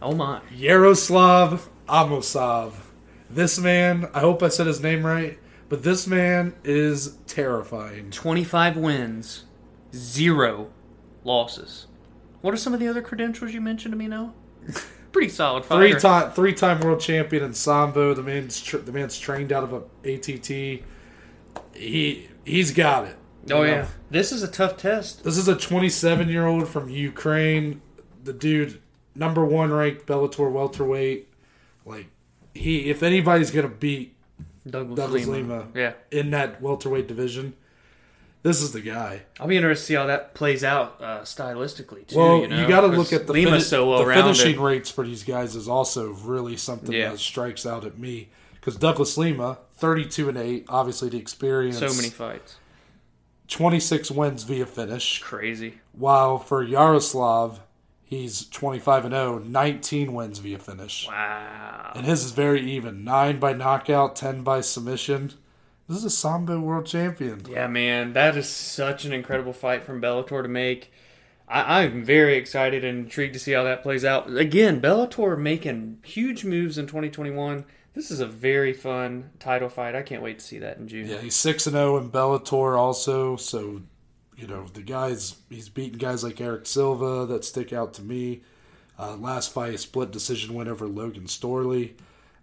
oh 0.00 0.14
my, 0.14 0.40
Yaroslav 0.54 1.68
Amosov. 1.88 2.72
This 3.28 3.58
man, 3.58 4.08
I 4.14 4.20
hope 4.20 4.42
I 4.42 4.48
said 4.48 4.66
his 4.66 4.80
name 4.82 5.04
right, 5.04 5.38
but 5.70 5.84
this 5.84 6.06
man 6.06 6.52
is 6.64 7.16
terrifying. 7.28 8.10
25 8.10 8.76
wins, 8.76 9.44
zero 9.94 10.70
losses. 11.22 11.86
What 12.40 12.52
are 12.52 12.56
some 12.56 12.74
of 12.74 12.80
the 12.80 12.88
other 12.88 13.00
credentials 13.00 13.54
you 13.54 13.60
mentioned 13.60 13.92
to 13.92 13.98
me 13.98 14.08
now? 14.08 14.34
Pretty 15.12 15.28
solid 15.28 15.64
fighter. 15.64 15.92
Three 15.92 16.00
time, 16.00 16.32
three 16.32 16.54
time 16.54 16.80
world 16.80 17.00
champion 17.00 17.44
in 17.44 17.54
sambo. 17.54 18.14
The 18.14 18.22
man's 18.22 18.60
tr- 18.60 18.78
the 18.78 18.92
man's 18.92 19.18
trained 19.18 19.52
out 19.52 19.64
of 19.64 19.72
a 19.72 20.12
ATT. 20.12 20.82
He 21.74 22.28
he's 22.44 22.72
got 22.72 23.04
it. 23.06 23.16
Oh 23.50 23.58
know? 23.58 23.62
yeah, 23.62 23.86
this 24.10 24.32
is 24.32 24.42
a 24.42 24.48
tough 24.48 24.76
test. 24.76 25.24
This 25.24 25.36
is 25.36 25.48
a 25.48 25.56
27 25.56 26.28
year 26.28 26.46
old 26.46 26.68
from 26.68 26.88
Ukraine. 26.88 27.80
The 28.22 28.32
dude, 28.32 28.80
number 29.14 29.44
one 29.44 29.72
ranked 29.72 30.06
Bellator 30.06 30.50
welterweight. 30.50 31.28
Like 31.84 32.06
he, 32.54 32.90
if 32.90 33.02
anybody's 33.02 33.50
gonna 33.50 33.68
beat 33.68 34.16
Douglas, 34.68 34.96
Douglas 34.96 35.26
Lima. 35.26 35.58
Lima. 35.60 35.68
Yeah, 35.74 35.92
in 36.10 36.30
that 36.30 36.60
welterweight 36.60 37.06
division, 37.08 37.54
this 38.42 38.60
is 38.62 38.72
the 38.72 38.80
guy. 38.80 39.22
I'll 39.38 39.46
be 39.48 39.56
interested 39.56 39.82
to 39.82 39.86
see 39.86 39.94
how 39.94 40.06
that 40.06 40.34
plays 40.34 40.64
out 40.64 40.96
uh, 41.00 41.20
stylistically 41.20 42.06
too. 42.06 42.16
Well, 42.18 42.38
you, 42.46 42.56
you, 42.56 42.68
got 42.68 42.82
to 42.82 42.86
look 42.88 43.12
at 43.12 43.26
the, 43.26 43.32
Lima's 43.32 43.52
fini- 43.52 43.62
so 43.64 43.90
well 43.90 44.04
the 44.04 44.14
finishing 44.14 44.60
rates 44.60 44.90
for 44.90 45.04
these 45.04 45.24
guys 45.24 45.54
is 45.56 45.68
also 45.68 46.10
really 46.12 46.56
something 46.56 46.92
Yeah. 46.92 47.10
that 47.10 47.18
strikes 47.18 47.64
out 47.66 47.84
at 47.84 47.98
me. 47.98 48.28
Because 48.54 48.76
Douglas 48.76 49.16
Lima, 49.16 49.58
thirty-two 49.76 50.28
and 50.28 50.36
eight, 50.36 50.66
obviously 50.68 51.08
the 51.08 51.16
experience, 51.16 51.78
So 51.78 51.94
many 51.94 52.10
fights, 52.10 52.56
twenty-six 53.48 54.10
wins 54.10 54.42
via 54.44 54.66
finish. 54.66 55.20
crazy. 55.20 55.80
While 55.92 56.38
for 56.38 56.62
Yaroslav, 56.62 57.60
he's 58.10 58.44
twenty-five 58.48 59.06
and 59.06 59.14
0, 59.14 59.38
19 59.38 60.12
wins 60.12 60.38
via 60.40 60.58
finish, 60.58 61.06
Wow. 61.08 61.92
and 61.94 62.04
his 62.04 62.24
is 62.24 62.32
very 62.32 62.60
even: 62.60 63.04
nine 63.04 63.38
by 63.38 63.54
knockout, 63.54 64.16
ten 64.16 64.42
by 64.42 64.60
submission. 64.60 65.32
This 65.88 65.98
is 65.98 66.04
a 66.04 66.10
Sambo 66.10 66.60
world 66.60 66.86
champion. 66.86 67.40
Yeah, 67.48 67.66
man, 67.66 68.12
that 68.12 68.36
is 68.36 68.48
such 68.48 69.04
an 69.04 69.12
incredible 69.12 69.52
fight 69.52 69.82
from 69.82 70.00
Bellator 70.02 70.42
to 70.42 70.48
make. 70.48 70.92
I, 71.48 71.82
I'm 71.82 72.04
very 72.04 72.36
excited 72.36 72.84
and 72.84 72.98
intrigued 73.06 73.32
to 73.34 73.40
see 73.40 73.52
how 73.52 73.64
that 73.64 73.82
plays 73.82 74.04
out. 74.04 74.30
Again, 74.36 74.80
Bellator 74.80 75.36
making 75.36 75.98
huge 76.04 76.44
moves 76.44 76.78
in 76.78 76.86
2021. 76.86 77.64
This 77.92 78.12
is 78.12 78.20
a 78.20 78.26
very 78.26 78.72
fun 78.72 79.30
title 79.40 79.68
fight. 79.68 79.96
I 79.96 80.02
can't 80.02 80.22
wait 80.22 80.38
to 80.38 80.44
see 80.44 80.58
that 80.60 80.76
in 80.76 80.86
June. 80.86 81.08
Yeah, 81.08 81.18
he's 81.18 81.34
six 81.34 81.66
and 81.66 81.74
zero 81.74 81.96
in 81.98 82.08
Bellator 82.12 82.78
also. 82.78 83.34
So, 83.34 83.82
you 84.40 84.46
know, 84.46 84.66
the 84.72 84.82
guys 84.82 85.36
he's 85.50 85.68
beaten 85.68 85.98
guys 85.98 86.24
like 86.24 86.40
Eric 86.40 86.66
Silva 86.66 87.26
that 87.26 87.44
stick 87.44 87.72
out 87.72 87.94
to 87.94 88.02
me. 88.02 88.42
Uh, 88.98 89.16
last 89.16 89.52
fight, 89.52 89.74
a 89.74 89.78
split 89.78 90.10
decision 90.10 90.54
win 90.54 90.68
over 90.68 90.86
Logan 90.86 91.24
Storley. 91.24 91.92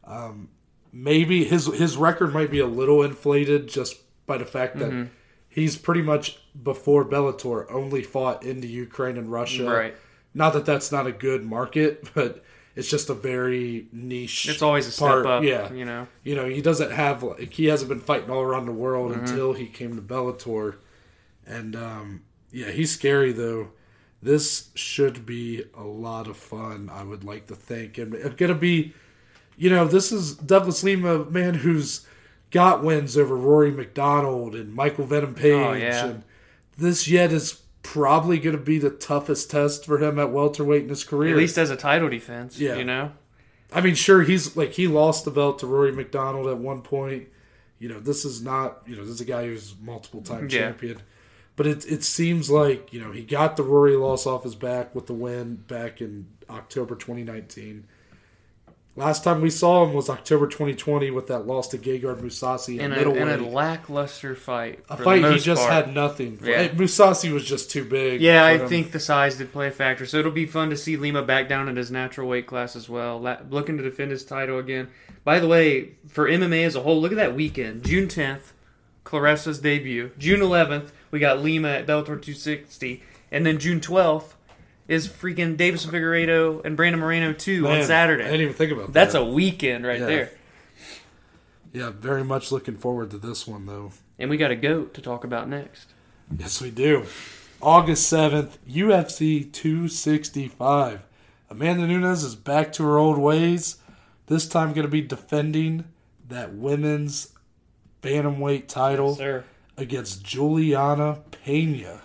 Um, 0.04 0.50
maybe 0.92 1.44
his 1.44 1.66
his 1.68 1.98
record 1.98 2.34
might 2.34 2.52
be 2.52 2.60
a 2.60 2.66
little 2.68 3.04
inflated 3.04 3.68
just 3.68 3.98
by 4.26 4.38
the 4.38 4.46
fact 4.46 4.78
that 4.80 4.90
Mm-hmm. 4.92 5.10
he's 5.50 5.78
pretty 5.78 6.02
much 6.02 6.40
before 6.64 7.06
Bellator 7.06 7.66
only 7.72 8.02
fought 8.04 8.44
in 8.44 8.62
the 8.62 8.68
Ukraine 8.68 9.18
and 9.18 9.32
Russia. 9.32 9.70
Right. 9.70 9.96
Not 10.34 10.54
that 10.54 10.66
that's 10.66 10.92
not 10.92 11.08
a 11.08 11.12
good 11.12 11.44
market, 11.46 12.10
but 12.16 12.44
it's 12.76 12.90
just 12.90 13.10
a 13.10 13.14
very 13.14 13.88
niche. 13.92 14.48
It's 14.50 14.62
always 14.62 14.88
a 14.88 14.92
step 14.92 15.26
up. 15.26 15.44
Yeah, 15.44 15.72
You 15.74 15.86
know. 15.86 16.08
you 16.24 16.36
know, 16.36 16.46
he 16.48 16.62
doesn't 16.62 16.92
have 16.92 17.24
like 17.24 17.54
he 17.54 17.66
hasn't 17.66 17.90
been 17.90 18.00
fighting 18.00 18.30
all 18.30 18.42
around 18.42 18.66
the 18.66 18.72
world 18.72 19.12
Mm-hmm. 19.12 19.26
until 19.26 19.54
he 19.54 19.68
came 19.68 19.96
to 19.96 20.02
Bellator, 20.02 20.76
and 21.48 21.76
um, 21.76 22.24
yeah, 22.52 22.72
he's 22.72 22.92
scary 22.94 23.32
though. 23.32 23.70
This 24.22 24.70
should 24.74 25.26
be 25.26 25.64
a 25.76 25.84
lot 25.84 26.28
of 26.28 26.38
fun. 26.38 26.90
I 26.92 27.04
would 27.04 27.24
like 27.24 27.48
to 27.48 27.56
think, 27.56 27.98
and 27.98 28.14
it's 28.14 28.36
gonna 28.36 28.56
be, 28.56 28.94
you 29.58 29.70
know, 29.70 29.86
this 29.88 30.12
is 30.12 30.36
Douglas 30.36 30.84
Lima, 30.84 31.26
man, 31.26 31.54
who's 31.56 32.06
got 32.52 32.84
wins 32.84 33.18
over 33.18 33.36
Rory 33.36 33.72
MacDonald 33.72 34.56
and 34.56 34.74
Michael 34.74 35.06
Venom 35.06 35.36
Page. 35.36 35.54
Oh, 35.54 35.74
yeah. 35.74 36.06
And 36.06 36.24
this 36.78 37.08
yet 37.08 37.32
is 37.32 37.62
probably 37.84 38.38
going 38.40 38.56
to 38.56 38.62
be 38.62 38.80
the 38.80 38.90
toughest 38.90 39.50
test 39.50 39.86
for 39.86 39.98
him 40.00 40.20
at 40.20 40.32
welterweight 40.32 40.84
in 40.84 40.90
his 40.90 41.04
career. 41.04 41.32
At 41.32 41.38
least 41.38 41.58
as 41.58 41.70
a 41.70 41.76
title 41.76 42.10
defense. 42.10 42.60
Yeah. 42.60 42.76
You 42.76 42.84
know? 42.84 43.12
I 43.72 43.82
mean, 43.82 43.96
sure, 43.96 44.24
he's 44.24 44.56
like 44.56 44.72
he 44.74 44.88
lost 44.88 45.26
the 45.26 45.32
belt 45.32 45.60
to 45.60 45.68
Rory 45.68 45.92
MacDonald 45.92 46.48
at 46.48 46.58
one 46.58 46.82
point. 46.82 47.28
You 47.80 47.90
know, 47.90 48.00
this 48.00 48.24
is 48.26 48.42
not 48.42 48.82
you 48.86 48.96
know 48.96 49.04
this 49.04 49.12
is 49.16 49.22
a 49.22 49.26
guy 49.26 49.46
who's 49.46 49.76
multiple 49.82 50.22
time 50.22 50.44
Yeah. 50.50 50.60
champion. 50.60 51.02
But 51.58 51.68
it 51.68 51.86
it 51.92 52.04
seems 52.04 52.50
like 52.50 52.94
you 52.94 53.02
know 53.02 53.12
he 53.12 53.24
got 53.24 53.58
the 53.58 53.64
Rory 53.64 53.98
loss 53.98 54.26
off 54.26 54.44
his 54.44 54.56
back 54.56 54.96
with 54.96 55.08
the 55.08 55.14
win 55.14 55.56
back 55.56 56.00
in 56.00 56.28
October 56.50 56.96
2019. 56.96 57.86
Last 58.96 59.24
time 59.24 59.42
we 59.42 59.52
saw 59.52 59.84
him 59.86 59.94
was 59.94 60.10
October 60.10 60.48
2020 60.48 61.12
with 61.12 61.28
that 61.28 61.46
loss 61.46 61.68
to 61.68 61.78
Gegard 61.78 62.20
Mousasi 62.20 62.80
In 62.80 62.94
a, 62.94 63.12
in 63.12 63.28
a 63.28 63.48
lackluster 63.48 64.34
fight. 64.36 64.84
A 64.90 64.98
fight 64.98 65.24
he 65.24 65.38
just 65.38 65.62
part. 65.62 65.72
had 65.72 65.94
nothing. 65.94 66.38
for. 66.38 66.48
Yeah. 66.50 66.70
Mousasi 66.70 67.32
was 67.32 67.46
just 67.46 67.70
too 67.70 67.86
big. 67.86 68.22
Yeah, 68.22 68.44
I 68.44 68.58
him. 68.58 68.68
think 68.68 68.92
the 68.92 69.00
size 69.00 69.38
did 69.38 69.52
play 69.52 69.68
a 69.68 69.72
factor. 69.72 70.08
So 70.08 70.18
it'll 70.18 70.32
be 70.32 70.48
fun 70.48 70.72
to 70.72 70.78
see 70.78 70.98
Lima 70.98 71.22
back 71.22 71.48
down 71.48 71.70
in 71.70 71.76
his 71.76 71.92
natural 71.92 72.28
weight 72.28 72.48
class 72.48 72.76
as 72.76 72.90
well, 72.90 73.20
la- 73.22 73.38
looking 73.52 73.78
to 73.78 73.84
defend 73.84 74.10
his 74.10 74.26
title 74.26 74.58
again. 74.58 74.88
By 75.24 75.38
the 75.40 75.48
way, 75.48 75.92
for 76.08 76.28
MMA 76.28 76.66
as 76.66 76.76
a 76.76 76.82
whole, 76.82 77.00
look 77.00 77.12
at 77.12 77.18
that 77.20 77.36
weekend. 77.36 77.86
June 77.86 78.08
10th, 78.08 78.54
Claressa's 79.08 79.60
debut. 79.60 80.12
June 80.18 80.42
11th, 80.42 80.90
we 81.12 81.20
got 81.20 81.40
Lima 81.42 81.70
at 81.70 81.88
Bellator 81.88 82.06
260. 82.22 83.02
And 83.32 83.46
then 83.46 83.58
June 83.58 83.80
12th 83.80 84.34
is 84.90 85.08
freaking 85.08 85.56
Deiveson 85.56 85.88
Figueiredo 85.92 86.64
and 86.66 86.76
Brandon 86.76 87.00
Moreno 87.00 87.32
2 87.34 87.62
Man, 87.64 87.80
on 87.82 87.86
Saturday. 87.86 88.24
I 88.24 88.28
didn't 88.32 88.42
even 88.42 88.54
think 88.54 88.72
about 88.74 88.88
that. 88.88 88.94
That's 88.94 89.16
a 89.16 89.24
weekend 89.24 89.86
right 89.86 90.00
Yeah. 90.00 90.06
there. 90.06 90.32
yeah, 91.74 91.90
very 91.90 92.24
much 92.24 92.52
looking 92.52 92.76
forward 92.78 93.12
to 93.12 93.18
this 93.18 93.48
one 93.48 93.66
though. 93.66 93.92
And 94.20 94.30
we 94.30 94.38
got 94.38 94.52
a 94.52 94.56
GOAT 94.56 94.94
to 94.96 95.02
talk 95.02 95.24
about 95.24 95.48
next. 95.48 95.88
Yes, 96.38 96.62
we 96.62 96.70
do. 96.72 97.06
August 97.62 98.12
7th, 98.12 98.58
UFC 98.70 99.44
265. 99.52 101.02
Amanda 101.50 101.88
Nunes 101.88 102.24
is 102.24 102.36
back 102.36 102.74
to 102.74 102.84
her 102.84 102.98
old 102.98 103.18
ways. 103.18 103.78
This 104.28 104.48
time 104.48 104.74
going 104.74 104.86
to 104.86 104.92
be 104.92 105.02
defending 105.02 105.86
that 106.28 106.54
women's 106.54 107.30
bantamweight 108.02 108.68
title 108.68 109.16
Sir. 109.16 109.44
against 109.78 110.24
Juliana 110.24 111.20
Pena. 111.32 112.02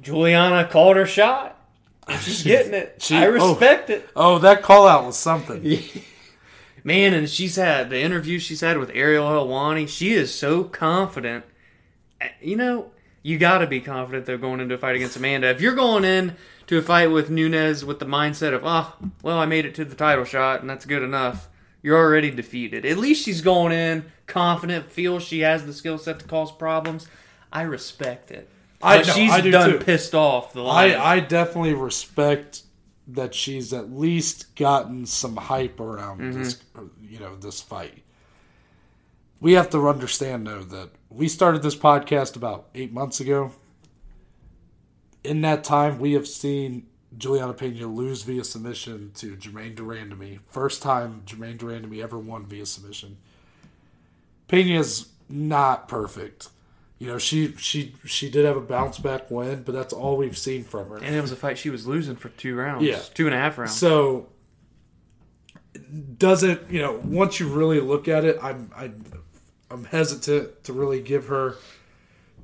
Juliana 0.00 0.66
called 0.66 0.96
her 0.96 1.06
shot. 1.06 1.56
She's 2.20 2.42
getting 2.42 2.74
it. 2.74 3.02
She- 3.02 3.16
I 3.16 3.26
oh. 3.26 3.30
respect 3.30 3.90
it. 3.90 4.08
Oh, 4.16 4.38
that 4.38 4.62
call 4.62 4.86
out 4.86 5.04
was 5.04 5.16
something. 5.16 5.78
Man, 6.84 7.12
and 7.12 7.28
she's 7.28 7.56
had 7.56 7.90
the 7.90 8.00
interview 8.00 8.38
she's 8.38 8.62
had 8.62 8.78
with 8.78 8.90
Ariel 8.94 9.26
Helwani. 9.26 9.86
She 9.88 10.12
is 10.12 10.32
so 10.32 10.64
confident. 10.64 11.44
You 12.40 12.56
know, 12.56 12.92
you 13.22 13.36
got 13.36 13.58
to 13.58 13.66
be 13.66 13.80
confident 13.80 14.24
though 14.26 14.38
going 14.38 14.60
into 14.60 14.74
a 14.74 14.78
fight 14.78 14.96
against 14.96 15.16
Amanda. 15.16 15.50
If 15.50 15.60
you're 15.60 15.74
going 15.74 16.04
in 16.04 16.36
to 16.66 16.78
a 16.78 16.82
fight 16.82 17.08
with 17.08 17.30
Nunes 17.30 17.84
with 17.84 17.98
the 17.98 18.06
mindset 18.06 18.54
of, 18.54 18.62
oh, 18.64 18.94
well, 19.22 19.38
I 19.38 19.44
made 19.44 19.66
it 19.66 19.74
to 19.74 19.84
the 19.84 19.94
title 19.94 20.24
shot 20.24 20.60
and 20.60 20.70
that's 20.70 20.86
good 20.86 21.02
enough, 21.02 21.48
you're 21.88 21.96
already 21.96 22.30
defeated. 22.30 22.84
At 22.84 22.98
least 22.98 23.24
she's 23.24 23.40
going 23.40 23.72
in 23.72 24.04
confident, 24.26 24.90
feels 24.92 25.22
she 25.22 25.40
has 25.40 25.64
the 25.64 25.72
skill 25.72 25.96
set 25.96 26.18
to 26.18 26.26
cause 26.26 26.52
problems. 26.52 27.08
I 27.50 27.62
respect 27.62 28.30
it. 28.30 28.50
I- 28.82 28.98
But 28.98 29.06
no, 29.06 29.12
she's 29.14 29.32
I 29.32 29.40
do 29.40 29.50
done 29.50 29.70
too. 29.70 29.78
pissed 29.78 30.14
off 30.14 30.52
the. 30.52 30.62
I, 30.64 31.14
I 31.14 31.20
definitely 31.20 31.72
respect 31.72 32.62
that 33.06 33.34
she's 33.34 33.72
at 33.72 33.90
least 33.90 34.54
gotten 34.54 35.06
some 35.06 35.36
hype 35.36 35.80
around 35.80 36.20
Mm-hmm. 36.20 36.42
this, 36.42 36.62
you 37.00 37.18
know, 37.20 37.36
this 37.36 37.62
fight. 37.62 38.02
We 39.40 39.54
have 39.54 39.70
to 39.70 39.88
understand 39.88 40.46
though 40.46 40.62
that 40.64 40.90
we 41.08 41.26
started 41.28 41.62
this 41.62 41.74
podcast 41.76 42.36
about 42.36 42.66
eight 42.74 42.92
months 42.92 43.18
ago. 43.18 43.52
In 45.24 45.40
that 45.40 45.64
time, 45.64 45.98
we 45.98 46.12
have 46.12 46.28
seen 46.28 46.87
Juliana 47.18 47.52
Pena 47.52 47.86
lose 47.86 48.22
via 48.22 48.44
submission 48.44 49.10
to 49.16 49.36
Germaine 49.36 49.74
de 49.74 49.82
Randamie. 49.82 50.38
First 50.48 50.82
time 50.82 51.22
Germaine 51.26 51.56
de 51.56 51.66
Randamie 51.66 52.02
ever 52.02 52.18
won 52.18 52.46
via 52.46 52.64
submission. 52.64 53.16
Pena's 54.46 55.08
not 55.28 55.88
perfect. 55.88 56.48
You 56.98 57.06
know, 57.06 57.18
she 57.18 57.54
she 57.56 57.94
she 58.04 58.30
did 58.30 58.44
have 58.44 58.56
a 58.56 58.60
bounce 58.60 58.98
back 58.98 59.30
win, 59.30 59.62
but 59.62 59.72
that's 59.72 59.92
all 59.92 60.16
we've 60.16 60.38
seen 60.38 60.64
from 60.64 60.88
her. 60.88 60.96
and 60.96 61.14
it 61.14 61.20
was 61.20 61.30
a 61.30 61.36
fight 61.36 61.58
she 61.58 61.70
was 61.70 61.86
losing 61.86 62.16
for 62.16 62.28
two 62.30 62.56
rounds. 62.56 62.84
Yeah. 62.84 63.00
Two 63.14 63.26
and 63.26 63.34
a 63.34 63.38
half 63.38 63.58
rounds. 63.58 63.76
So 63.76 64.28
doesn't 66.16 66.70
you 66.70 66.80
know? 66.82 67.00
Once 67.04 67.38
you 67.40 67.48
really 67.48 67.80
look 67.80 68.08
at 68.08 68.24
it, 68.24 68.38
I'm 68.42 68.70
I'm 68.74 69.04
I'm 69.70 69.84
hesitant 69.84 70.64
to 70.64 70.72
really 70.72 71.00
give 71.00 71.26
her 71.26 71.56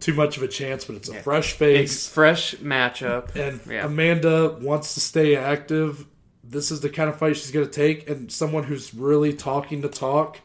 too 0.00 0.14
much 0.14 0.36
of 0.36 0.42
a 0.42 0.48
chance. 0.48 0.84
But 0.84 0.96
it's 0.96 1.08
a 1.08 1.14
fresh 1.22 1.58
Big, 1.58 1.78
face, 1.78 2.08
fresh 2.08 2.54
matchup. 2.56 3.34
and 3.36 3.60
yeah. 3.70 3.86
Amanda 3.86 4.56
wants 4.60 4.94
to 4.94 5.00
stay 5.00 5.36
active. 5.36 6.06
This 6.42 6.70
is 6.70 6.80
the 6.80 6.90
kind 6.90 7.08
of 7.08 7.18
fight 7.18 7.36
she's 7.36 7.50
going 7.50 7.66
to 7.66 7.72
take, 7.72 8.08
and 8.08 8.30
someone 8.30 8.64
who's 8.64 8.92
really 8.94 9.32
talking 9.32 9.82
to 9.82 9.88
talk. 9.88 10.38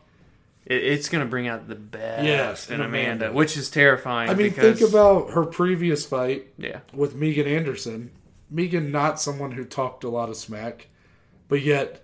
It, 0.65 0.83
it's 0.83 1.09
going 1.09 1.23
to 1.23 1.29
bring 1.29 1.47
out 1.47 1.67
the 1.67 1.75
best 1.75 2.23
Yes, 2.25 2.69
in 2.69 2.75
in 2.75 2.81
Amanda, 2.81 3.25
Amanda. 3.25 3.33
which 3.37 3.57
is 3.57 3.69
terrifying. 3.69 4.29
I 4.29 4.33
mean, 4.33 4.49
because, 4.49 4.79
think 4.79 4.89
about 4.89 5.31
her 5.31 5.45
previous 5.45 6.05
fight 6.05 6.47
yeah, 6.57 6.79
with 6.93 7.15
Megan 7.15 7.47
Anderson. 7.47 8.11
Megan, 8.49 8.91
not 8.91 9.19
someone 9.19 9.51
who 9.51 9.63
talked 9.65 10.03
a 10.03 10.09
lot 10.09 10.29
of 10.29 10.35
smack, 10.37 10.87
but 11.49 11.61
yet 11.61 12.01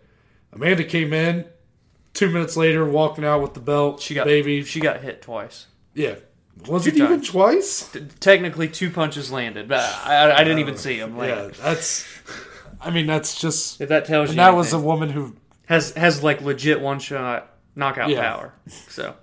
Amanda 0.52 0.84
came 0.84 1.12
in 1.14 1.46
two 2.14 2.30
minutes 2.30 2.56
later, 2.58 2.86
walking 2.86 3.26
out 3.26 3.42
with 3.42 3.54
the 3.56 3.60
belt. 3.60 4.00
she 4.02 4.14
got 4.14 4.26
baby. 4.26 4.64
She 4.64 4.80
got 4.80 5.02
hit 5.02 5.22
twice. 5.22 5.68
yeah, 5.94 6.16
was 6.68 6.88
it 6.88 6.96
even 6.96 7.08
times. 7.10 7.30
twice? 7.30 7.90
T- 7.90 8.06
technically, 8.20 8.68
two 8.68 8.90
punches 8.90 9.32
landed, 9.32 9.68
but 9.68 9.80
I, 10.06 10.32
I, 10.32 10.44
didn't 10.44 10.60
even 10.60 10.78
see 10.78 11.00
them. 11.00 11.18
Like, 11.18 11.30
Yeah, 11.30 11.50
that's. 11.62 12.08
I 12.82 12.90
mean, 12.92 13.06
that's 13.08 13.40
just. 13.40 13.82
if 13.82 13.90
that 13.90 14.06
tells 14.06 14.30
And 14.30 14.38
you, 14.38 14.44
that 14.44 14.56
was 14.56 14.74
a 14.74 14.80
woman 14.80 15.10
who. 15.10 15.36
has 15.68 15.92
has 15.94 16.24
like 16.24 16.42
legit 16.42 16.82
one 16.82 17.00
shot 17.00 17.52
knockout 17.76 18.10
Yeah. 18.10 18.22
power. 18.22 18.54
So 18.90 19.16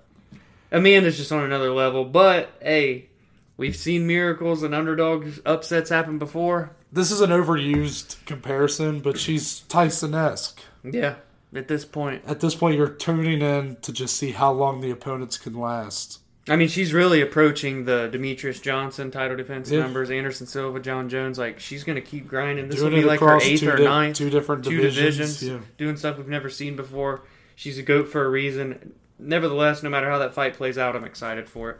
Amanda's 0.71 1.17
just 1.17 1.31
on 1.31 1.43
another 1.43 1.71
level. 1.71 2.05
But 2.05 2.51
hey, 2.61 3.09
we've 3.57 3.75
seen 3.75 4.07
miracles 4.07 4.63
and 4.63 4.73
underdog 4.75 5.27
upsets 5.45 5.89
happen 5.89 6.17
before. 6.19 6.71
This 6.91 7.11
is 7.11 7.21
an 7.21 7.31
overused 7.31 8.23
comparison, 8.25 8.99
but 8.99 9.17
she's 9.17 9.61
Tyson 9.61 10.13
esque. 10.13 10.61
Yeah, 10.83 11.15
at 11.55 11.67
this 11.67 11.85
point. 11.85 12.23
At 12.27 12.39
this 12.39 12.53
point, 12.53 12.77
you're 12.77 12.87
tuning 12.89 13.41
in 13.41 13.77
to 13.77 13.91
just 13.91 14.15
see 14.15 14.31
how 14.33 14.51
long 14.51 14.81
the 14.81 14.91
opponents 14.91 15.37
can 15.39 15.53
last. 15.55 16.19
I 16.49 16.57
mean, 16.57 16.67
she's 16.67 16.91
really 16.93 17.21
approaching 17.21 17.85
the 17.85 18.09
Demetrious 18.11 18.61
Johnson 18.61 19.11
title 19.11 19.37
defense 19.37 19.71
Yeah. 19.71 19.79
numbers. 19.79 20.09
Anderson 20.11 20.45
Silva, 20.45 20.79
Jon 20.81 21.07
Jones. 21.07 21.37
Like 21.39 21.59
she's 21.59 21.83
going 21.85 21.95
to 21.95 22.01
keep 22.01 22.27
grinding. 22.27 22.67
This 22.67 22.79
Doing 22.81 22.93
will 22.93 22.99
be 23.01 23.05
like 23.05 23.21
her 23.21 23.39
eighth 23.41 23.63
or 23.63 23.77
di- 23.77 23.83
ninth, 23.85 24.17
two 24.17 24.29
different 24.29 24.65
two 24.65 24.71
divisions, 24.75 25.39
divisions, 25.39 25.43
yeah. 25.43 25.57
doing 25.77 25.95
stuff 25.95 26.17
we've 26.17 26.27
never 26.27 26.49
seen 26.49 26.75
before. 26.75 27.21
She's 27.55 27.77
a 27.77 27.83
goat 27.83 28.09
for 28.09 28.25
a 28.25 28.29
reason. 28.29 28.93
Nevertheless, 29.19 29.83
no 29.83 29.89
matter 29.89 30.09
how 30.09 30.17
that 30.19 30.33
fight 30.33 30.55
plays 30.55 30.77
out, 30.77 30.95
I'm 30.97 31.05
excited 31.05 31.47
for 31.47 31.69
it. 31.69 31.77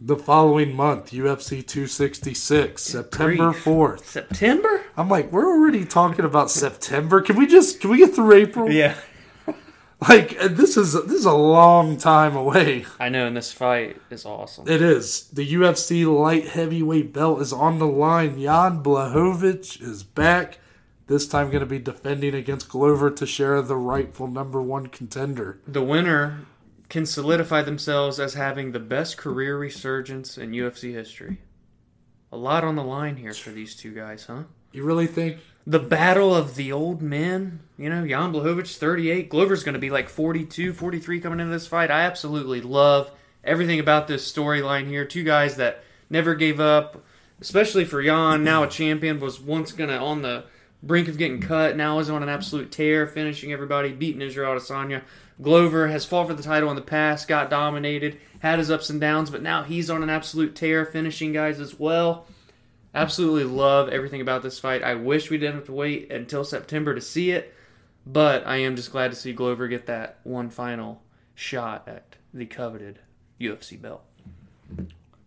The 0.00 0.16
following 0.16 0.74
month, 0.74 1.10
UFC 1.10 1.60
266, 1.66 2.80
September 2.80 3.50
grief. 3.50 3.64
4th. 3.64 4.04
September? 4.04 4.84
I'm 4.96 5.08
like, 5.10 5.30
we're 5.32 5.44
already 5.46 5.84
talking 5.84 6.24
about 6.24 6.50
September. 6.52 7.20
Can 7.20 7.36
we 7.36 7.46
just 7.46 7.80
can 7.80 7.90
we 7.90 7.98
get 7.98 8.14
through 8.14 8.32
April? 8.32 8.70
Yeah, 8.70 8.94
Like 10.06 10.38
this 10.38 10.76
is 10.76 10.92
this 10.92 11.12
is 11.12 11.24
a 11.24 11.32
long 11.32 11.96
time 11.96 12.36
away. 12.36 12.86
I 13.00 13.08
know. 13.08 13.26
And 13.26 13.36
this 13.36 13.52
fight 13.52 14.00
is 14.10 14.24
awesome. 14.24 14.68
It 14.68 14.80
is. 14.80 15.24
The 15.30 15.54
UFC 15.54 16.06
light 16.06 16.48
heavyweight 16.48 17.12
belt 17.12 17.40
is 17.40 17.52
on 17.52 17.78
the 17.80 17.86
line. 17.86 18.40
Jan 18.40 18.82
Blachowicz 18.82 19.80
is 19.82 20.04
back. 20.04 20.58
This 21.08 21.26
time 21.26 21.48
going 21.48 21.60
to 21.60 21.66
be 21.66 21.78
defending 21.78 22.34
against 22.34 22.68
Glover 22.68 23.10
Teixeira, 23.10 23.62
the 23.62 23.76
rightful 23.76 24.28
number 24.28 24.60
one 24.62 24.86
contender. 24.88 25.58
the 25.66 25.82
winner 25.82 26.40
can 26.90 27.04
solidify 27.06 27.62
themselves 27.62 28.20
as 28.20 28.34
having 28.34 28.72
the 28.72 28.78
best 28.78 29.16
career 29.16 29.58
resurgence 29.58 30.38
in 30.38 30.52
UFC 30.52 30.92
history. 30.92 31.38
A 32.30 32.36
lot 32.36 32.62
on 32.62 32.76
the 32.76 32.84
line 32.84 33.16
here 33.16 33.32
for 33.34 33.50
these 33.50 33.74
two 33.74 33.92
guys, 33.94 34.26
huh? 34.26 34.44
You 34.72 34.84
really 34.84 35.06
think? 35.06 35.38
The 35.68 35.78
battle 35.78 36.34
of 36.34 36.54
the 36.54 36.72
old 36.72 37.02
men. 37.02 37.60
You 37.76 37.90
know, 37.90 38.08
Jan 38.08 38.32
Blachowicz, 38.32 38.78
38. 38.78 39.28
Glover's 39.28 39.64
going 39.64 39.74
to 39.74 39.78
be 39.78 39.90
like 39.90 40.08
42, 40.08 40.72
43 40.72 41.20
coming 41.20 41.40
into 41.40 41.52
this 41.52 41.66
fight. 41.66 41.90
I 41.90 42.04
absolutely 42.04 42.62
love 42.62 43.10
everything 43.44 43.78
about 43.78 44.08
this 44.08 44.32
storyline 44.32 44.86
here. 44.86 45.04
Two 45.04 45.24
guys 45.24 45.56
that 45.56 45.84
never 46.08 46.34
gave 46.34 46.58
up, 46.58 47.04
especially 47.42 47.84
for 47.84 48.02
Jan, 48.02 48.42
now 48.42 48.62
a 48.62 48.66
champion, 48.66 49.20
was 49.20 49.42
once 49.42 49.72
going 49.72 49.90
to 49.90 49.98
on 49.98 50.22
the 50.22 50.44
brink 50.82 51.06
of 51.06 51.18
getting 51.18 51.42
cut, 51.42 51.76
now 51.76 51.98
is 51.98 52.08
on 52.08 52.22
an 52.22 52.30
absolute 52.30 52.72
tear, 52.72 53.06
finishing 53.06 53.52
everybody, 53.52 53.92
beating 53.92 54.22
Israel 54.22 54.54
Adesanya. 54.54 55.02
Glover 55.42 55.88
has 55.88 56.06
fought 56.06 56.28
for 56.28 56.34
the 56.34 56.42
title 56.42 56.70
in 56.70 56.76
the 56.76 56.82
past, 56.82 57.28
got 57.28 57.50
dominated, 57.50 58.18
had 58.38 58.58
his 58.58 58.70
ups 58.70 58.88
and 58.88 59.02
downs, 59.02 59.28
but 59.28 59.42
now 59.42 59.64
he's 59.64 59.90
on 59.90 60.02
an 60.02 60.08
absolute 60.08 60.56
tear, 60.56 60.86
finishing 60.86 61.34
guys 61.34 61.60
as 61.60 61.78
well. 61.78 62.26
Absolutely 62.98 63.44
love 63.44 63.88
everything 63.90 64.20
about 64.20 64.42
this 64.42 64.58
fight. 64.58 64.82
I 64.82 64.94
wish 64.96 65.30
we 65.30 65.38
didn't 65.38 65.54
have 65.54 65.66
to 65.66 65.72
wait 65.72 66.10
until 66.10 66.42
September 66.42 66.94
to 66.96 67.00
see 67.00 67.30
it, 67.30 67.54
but 68.04 68.44
I 68.46 68.56
am 68.56 68.74
just 68.74 68.90
glad 68.90 69.12
to 69.12 69.16
see 69.16 69.32
Glover 69.32 69.68
get 69.68 69.86
that 69.86 70.18
one 70.24 70.50
final 70.50 71.02
shot 71.36 71.86
at 71.86 72.16
the 72.34 72.44
coveted 72.44 72.98
UFC 73.40 73.80
belt. 73.80 74.02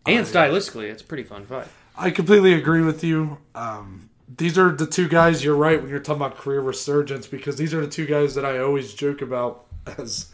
And 0.05 0.25
stylistically, 0.25 0.89
it's 0.91 1.01
a 1.01 1.05
pretty 1.05 1.23
fun 1.23 1.45
fight. 1.45 1.67
I 1.97 2.09
completely 2.11 2.53
agree 2.53 2.81
with 2.81 3.03
you. 3.05 3.37
Um, 3.55 4.09
these 4.37 4.57
are 4.57 4.71
the 4.71 4.87
two 4.87 5.07
guys. 5.07 5.41
You're 5.43 5.55
right 5.55 5.79
when 5.79 5.89
you're 5.89 5.99
talking 5.99 6.21
about 6.23 6.37
career 6.37 6.59
resurgence 6.61 7.25
because 7.27 7.55
these 7.55 7.73
are 7.73 7.79
the 7.81 7.87
two 7.91 8.05
guys 8.05 8.35
that 8.35 8.43
I 8.45 8.59
always 8.59 8.93
joke 8.93 9.21
about 9.21 9.65
as 9.97 10.31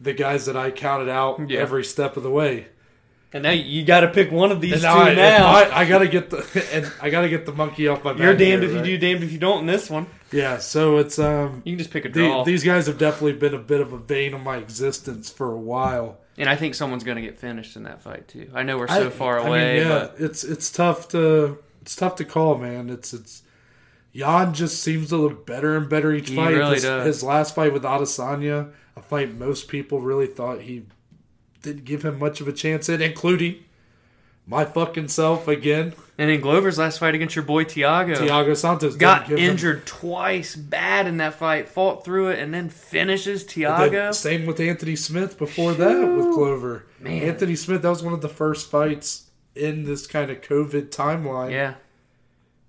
the 0.00 0.12
guys 0.12 0.46
that 0.46 0.56
I 0.56 0.72
counted 0.72 1.08
out 1.08 1.48
Yeah. 1.48 1.60
every 1.60 1.84
step 1.84 2.16
of 2.16 2.24
the 2.24 2.30
way. 2.30 2.68
And 3.34 3.42
now 3.44 3.50
you 3.50 3.82
got 3.84 4.00
to 4.00 4.08
pick 4.08 4.30
one 4.30 4.52
of 4.52 4.60
these 4.60 4.72
And 4.72 4.82
two 4.82 4.86
now 4.88 4.98
I, 5.00 5.14
now. 5.14 5.46
I, 5.46 5.80
I 5.80 5.84
gotta 5.88 6.06
get 6.08 6.28
the 6.30 6.68
and 6.72 6.92
I 7.00 7.08
gotta 7.10 7.28
get 7.30 7.46
the 7.46 7.52
monkey 7.52 7.88
off 7.88 8.04
my 8.04 8.12
back. 8.12 8.20
You're 8.20 8.36
damned 8.36 8.62
here, 8.62 8.70
if 8.72 8.76
you 8.76 8.82
do, 8.82 8.98
damned 8.98 9.24
if 9.24 9.32
you 9.32 9.38
don't 9.38 9.60
in 9.60 9.66
this 9.66 9.88
one. 9.88 10.06
Yeah, 10.30 10.58
so 10.58 10.98
it's 10.98 11.18
um 11.18 11.62
You 11.64 11.72
can 11.72 11.78
just 11.78 11.90
pick 11.90 12.04
a 12.04 12.08
the, 12.08 12.14
draw. 12.26 12.44
these 12.44 12.62
guys 12.64 12.86
have 12.88 12.98
definitely 12.98 13.32
been 13.34 13.54
a 13.54 13.58
bit 13.58 13.80
of 13.80 13.92
a 13.92 13.98
bane 13.98 14.34
of 14.34 14.42
my 14.42 14.56
existence 14.58 15.30
for 15.30 15.50
a 15.52 15.58
while. 15.58 16.18
and 16.36 16.48
I 16.48 16.56
think 16.56 16.74
someone's 16.74 17.04
going 17.04 17.16
to 17.16 17.22
get 17.22 17.38
finished 17.38 17.74
in 17.76 17.82
that 17.84 18.02
fight 18.02 18.28
too. 18.28 18.50
I 18.54 18.62
know 18.64 18.76
we're 18.78 18.88
so 18.88 19.06
I- 19.06 19.10
far 19.10 19.38
I 19.38 19.42
mean, 19.44 19.48
away, 19.48 19.78
yeah, 19.80 19.88
but 19.88 20.14
it's 20.18 20.44
it's 20.44 20.70
tough 20.70 21.08
to 21.10 21.58
it's 21.80 21.96
tough 21.96 22.16
to 22.16 22.24
call, 22.26 22.58
man. 22.58 22.90
It's 22.90 23.14
it's 23.14 23.42
Jan 24.14 24.52
just 24.52 24.82
seems 24.82 25.08
to 25.08 25.16
look 25.16 25.46
better 25.46 25.74
and 25.76 25.88
better 25.88 26.12
each 26.12 26.28
He 26.28 26.36
fight. 26.36 26.50
really 26.52 26.74
his, 26.74 26.82
does. 26.82 27.06
his 27.06 27.22
last 27.22 27.54
fight 27.54 27.72
with 27.72 27.82
Adesanya, 27.84 28.72
a 28.94 29.00
fight 29.02 29.34
most 29.38 29.68
people 29.68 30.00
really 30.02 30.26
thought 30.26 30.60
he 30.60 30.82
didn't 31.62 31.84
give 31.84 32.04
him 32.04 32.18
much 32.18 32.40
of 32.40 32.48
a 32.48 32.52
chance 32.52 32.88
in, 32.88 33.00
including 33.00 33.56
my 34.46 34.64
fucking 34.64 35.08
self 35.08 35.46
again. 35.48 35.94
and 36.18 36.30
in 36.30 36.40
Glover's 36.40 36.76
last 36.78 36.98
fight 36.98 37.14
against 37.14 37.36
your 37.36 37.44
boy 37.44 37.64
Thiago, 37.64 38.16
Thiago 38.16 38.56
Santos 38.56 38.96
got 38.96 39.28
give 39.28 39.38
him- 39.38 39.50
injured 39.50 39.86
twice, 39.86 40.56
bad 40.56 41.06
in 41.06 41.18
that 41.18 41.34
fight, 41.34 41.68
fought 41.68 42.04
through 42.04 42.28
it, 42.30 42.38
and 42.40 42.52
then 42.52 42.68
finishes 42.68 43.44
Thiago. 43.44 44.12
Same 44.12 44.44
with 44.46 44.58
Anthony 44.60 44.96
Smith 44.96 45.38
before 45.38 45.72
that 45.74 45.96
with 46.16 46.34
Glover. 46.34 46.86
Man. 47.00 47.22
Anthony 47.22 47.54
Smith, 47.56 47.82
that 47.82 47.88
was 47.88 48.02
one 48.02 48.12
of 48.14 48.20
the 48.20 48.28
first 48.28 48.70
fights 48.70 49.30
in 49.54 49.84
this 49.84 50.06
kind 50.06 50.30
of 50.30 50.40
COVID 50.40 50.88
timeline. 50.90 51.52
Yeah, 51.52 51.74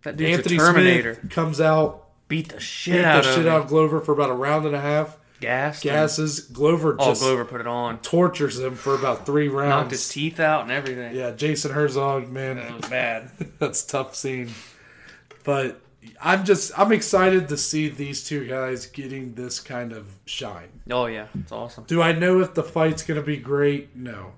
that 0.04 0.16
dude's 0.18 0.38
Anthony 0.38 0.58
Terminator. 0.58 1.16
Smith 1.16 1.32
comes 1.32 1.60
out, 1.60 2.02
Beat 2.28 2.50
the 2.50 2.60
shit 2.60 2.96
beat 2.96 3.04
out 3.06 3.24
the 3.24 3.36
shit 3.36 3.48
out 3.48 3.62
of 3.62 3.68
Glover 3.68 4.00
for 4.00 4.12
about 4.14 4.30
a 4.30 4.34
round 4.34 4.66
and 4.66 4.76
a 4.76 4.82
half. 4.82 5.18
Gas, 5.44 5.82
Gasses. 5.82 6.40
Glover 6.40 6.96
Oh, 6.98 7.06
just 7.10 7.22
Glover 7.22 7.46
put 7.46 7.62
it 7.62 7.68
on, 7.68 8.00
tortures 8.00 8.60
him 8.60 8.76
for 8.76 8.96
about 8.96 9.26
three 9.26 9.48
rounds. 9.50 9.70
knocked 9.70 9.92
his 9.92 10.08
teeth 10.10 10.40
out 10.40 10.64
and 10.64 10.72
everything. 10.72 11.16
Yeah, 11.16 11.32
Jason 11.32 11.72
Herzog, 11.72 12.30
man, 12.30 12.56
That 12.56 12.76
was 12.76 12.90
bad. 12.90 13.32
that's 13.60 13.84
a 13.84 13.88
tough 13.88 14.16
scene. 14.16 14.52
But 15.44 15.82
I'm 16.22 16.46
just 16.46 16.78
I'm 16.80 16.92
excited 16.92 17.50
to 17.50 17.58
see 17.58 17.90
these 17.90 18.24
two 18.24 18.48
guys 18.48 18.86
getting 18.86 19.34
this 19.36 19.60
kind 19.60 19.92
of 19.92 20.08
shine. 20.26 20.70
Oh 20.90 21.06
yeah, 21.08 21.28
it's 21.40 21.52
awesome. 21.52 21.84
Do 21.86 22.02
I 22.02 22.14
know 22.14 22.40
if 22.40 22.54
the 22.54 22.64
fight's 22.64 23.04
going 23.04 23.20
to 23.20 23.26
be 23.26 23.38
great? 23.38 23.96
No. 23.96 24.32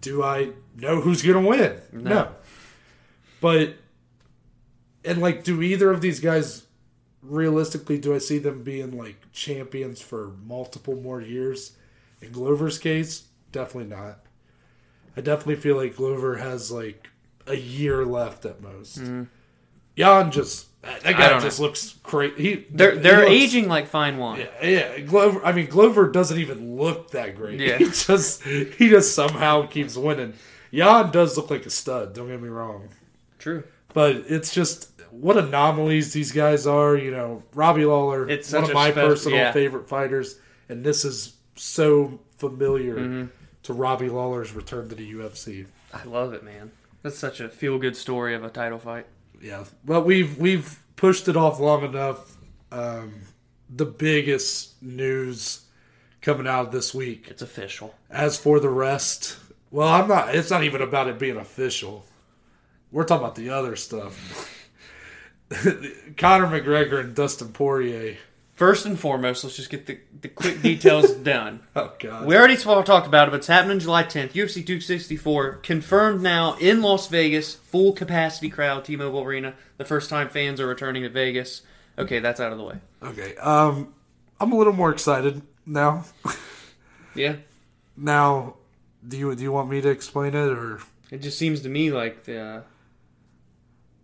Do 0.00 0.22
I 0.22 0.50
know 0.76 1.00
who's 1.00 1.22
going 1.22 1.42
to 1.42 1.48
win? 1.48 1.76
No. 1.92 2.28
But 3.40 3.74
and 5.04 5.20
like 5.20 5.44
do 5.44 5.62
either 5.62 5.90
of 5.90 6.00
these 6.00 6.20
guys 6.20 6.64
realistically 7.22 7.98
do 7.98 8.14
I 8.14 8.18
see 8.18 8.38
them 8.38 8.62
being 8.62 8.96
like 8.96 9.16
champions 9.32 10.00
for 10.00 10.32
multiple 10.46 10.96
more 10.96 11.20
years? 11.20 11.72
In 12.22 12.32
Glover's 12.32 12.78
case, 12.78 13.24
definitely 13.52 13.94
not. 13.94 14.20
I 15.16 15.20
definitely 15.22 15.56
feel 15.56 15.76
like 15.76 15.96
Glover 15.96 16.36
has 16.36 16.70
like 16.70 17.08
a 17.46 17.54
year 17.56 18.04
left 18.04 18.44
at 18.44 18.60
most. 18.60 18.98
Hmm. 18.98 19.24
Jan 19.96 20.30
just 20.30 20.66
that. 20.82 21.02
Guy 21.02 21.38
just 21.40 21.60
looks 21.60 21.96
crazy. 22.02 22.34
He 22.42 22.66
They're 22.70 22.92
he 22.94 22.98
they're 23.00 23.18
looks- 23.20 23.30
aging 23.32 23.68
like 23.68 23.86
fine 23.88 24.16
wine. 24.18 24.46
yeah, 24.62 24.66
yeah. 24.68 24.98
Glover. 25.00 25.44
I 25.44 25.52
mean, 25.52 25.66
Glover 25.66 26.08
doesn't 26.10 26.38
even 26.38 26.76
look 26.76 27.10
that 27.10 27.36
great. 27.36 27.60
Yeah. 27.60 27.76
He 27.78 27.84
just 27.86 28.42
he 28.44 28.88
just 28.88 29.14
somehow 29.14 29.66
keeps 29.66 29.96
winning. 29.96 30.34
Jan 30.72 31.10
does 31.10 31.36
look 31.36 31.50
like 31.50 31.66
a 31.66 31.70
stud. 31.70 32.14
Don't 32.14 32.28
get 32.28 32.40
me 32.40 32.48
wrong, 32.48 32.88
True. 33.38 33.64
but 33.92 34.14
it's 34.28 34.54
just 34.54 34.99
what 35.20 35.36
anomalies 35.36 36.12
these 36.12 36.32
guys 36.32 36.66
are. 36.66 36.96
You 36.96 37.10
know, 37.10 37.42
Robbie 37.54 37.84
Lawler, 37.84 38.28
It's 38.28 38.52
one 38.52 38.64
of 38.64 38.72
my 38.72 38.90
spec- 38.90 39.04
personal 39.04 39.38
yeah. 39.38 39.52
favorite 39.52 39.88
fighters, 39.88 40.38
and 40.68 40.84
this 40.84 41.04
is 41.04 41.34
so 41.56 42.18
familiar 42.38 42.96
Mm-hmm. 42.96 43.26
to 43.64 43.72
Robbie 43.72 44.08
Lawler's 44.08 44.52
return 44.52 44.88
to 44.88 44.94
the 44.94 45.12
UFC. 45.14 45.66
I 45.92 46.04
love 46.04 46.32
it, 46.32 46.42
man. 46.44 46.70
That's 47.02 47.18
such 47.18 47.40
a 47.40 47.48
feel 47.48 47.78
good 47.78 47.96
story 47.96 48.34
of 48.34 48.44
a 48.44 48.50
title 48.50 48.78
fight. 48.78 49.06
Yeah, 49.40 49.64
but 49.84 50.02
we've 50.02 50.36
we've 50.38 50.78
pushed 50.96 51.28
it 51.28 51.36
off 51.36 51.58
long 51.58 51.82
enough. 51.84 52.36
Um, 52.72 53.22
the 53.68 53.86
biggest 53.86 54.80
news 54.82 55.62
coming 56.20 56.46
out 56.46 56.70
this 56.72 56.92
week 56.94 57.28
It's 57.30 57.40
official. 57.42 57.94
As 58.10 58.36
for 58.36 58.60
the 58.60 58.68
rest, 58.68 59.36
well, 59.70 59.88
I'm 59.88 60.08
not. 60.08 60.34
It's 60.34 60.50
not 60.50 60.62
even 60.64 60.82
about 60.82 61.08
it 61.08 61.18
being 61.18 61.36
official. 61.38 62.04
We're 62.92 63.04
talking 63.04 63.24
about 63.24 63.36
the 63.36 63.50
other 63.50 63.76
stuff. 63.76 64.59
Conor 66.16 66.46
McGregor 66.46 67.00
and 67.00 67.14
Dustin 67.14 67.52
Poirier. 67.52 68.16
First 68.54 68.84
and 68.84 69.00
foremost, 69.00 69.42
let's 69.42 69.56
just 69.56 69.70
get 69.70 69.86
the, 69.86 69.98
the 70.20 70.28
quick 70.28 70.60
details 70.60 71.10
done. 71.22 71.60
Oh 71.74 71.92
God. 71.98 72.26
We 72.26 72.36
already 72.36 72.56
talked 72.56 72.88
about 73.06 73.28
it, 73.28 73.30
but 73.30 73.38
it's 73.38 73.46
happening 73.46 73.78
July 73.78 74.04
10th. 74.04 74.32
UFC 74.32 74.54
264 74.66 75.54
confirmed 75.62 76.20
now 76.20 76.54
in 76.56 76.82
Las 76.82 77.08
Vegas, 77.08 77.54
full 77.54 77.92
capacity 77.92 78.50
crowd, 78.50 78.84
T-Mobile 78.84 79.22
Arena. 79.22 79.54
The 79.78 79.84
first 79.84 80.10
time 80.10 80.28
fans 80.28 80.60
are 80.60 80.66
returning 80.66 81.04
to 81.04 81.08
Vegas. 81.08 81.62
Okay, 81.98 82.18
that's 82.18 82.38
out 82.38 82.52
of 82.52 82.58
the 82.58 82.64
way. 82.64 82.76
Okay. 83.02 83.34
Um, 83.36 83.94
I'm 84.38 84.52
a 84.52 84.56
little 84.56 84.72
more 84.74 84.90
excited 84.90 85.42
now. 85.66 86.04
Yeah, 87.14 87.36
now, 87.96 88.56
do 89.06 89.16
you 89.16 89.34
do 89.34 89.42
you 89.42 89.52
want 89.52 89.68
me 89.68 89.80
to 89.80 89.88
explain 89.88 90.34
it 90.34 90.48
or? 90.48 90.80
it 91.10 91.22
just 91.22 91.38
seems 91.38 91.60
to 91.60 91.68
me 91.68 91.90
like 91.90 92.24
the, 92.24 92.40
uh, 92.40 92.60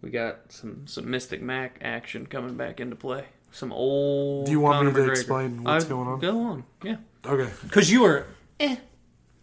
we 0.07 0.13
got 0.13 0.53
some 0.53 0.87
some 0.87 1.11
Mystic 1.11 1.43
Mac 1.43 1.79
action 1.83 2.27
coming 2.27 2.57
back 2.57 2.79
into 2.81 2.95
play. 2.97 3.25
Some 3.51 3.73
old. 3.73 4.47
Do 4.47 4.53
you 4.53 4.61
want 4.61 4.87
me 4.87 4.93
to 4.93 4.99
McGregor. 4.99 5.11
explain 5.11 5.65
what's 5.65 5.85
I- 5.85 5.89
going 5.89 6.07
on? 6.09 6.21
Go 6.21 6.41
on. 6.41 6.65
Yeah, 6.85 6.97
Okay. 7.27 7.51
because 7.65 7.91
you 7.91 8.03
were, 8.03 8.27
eh, 8.61 8.77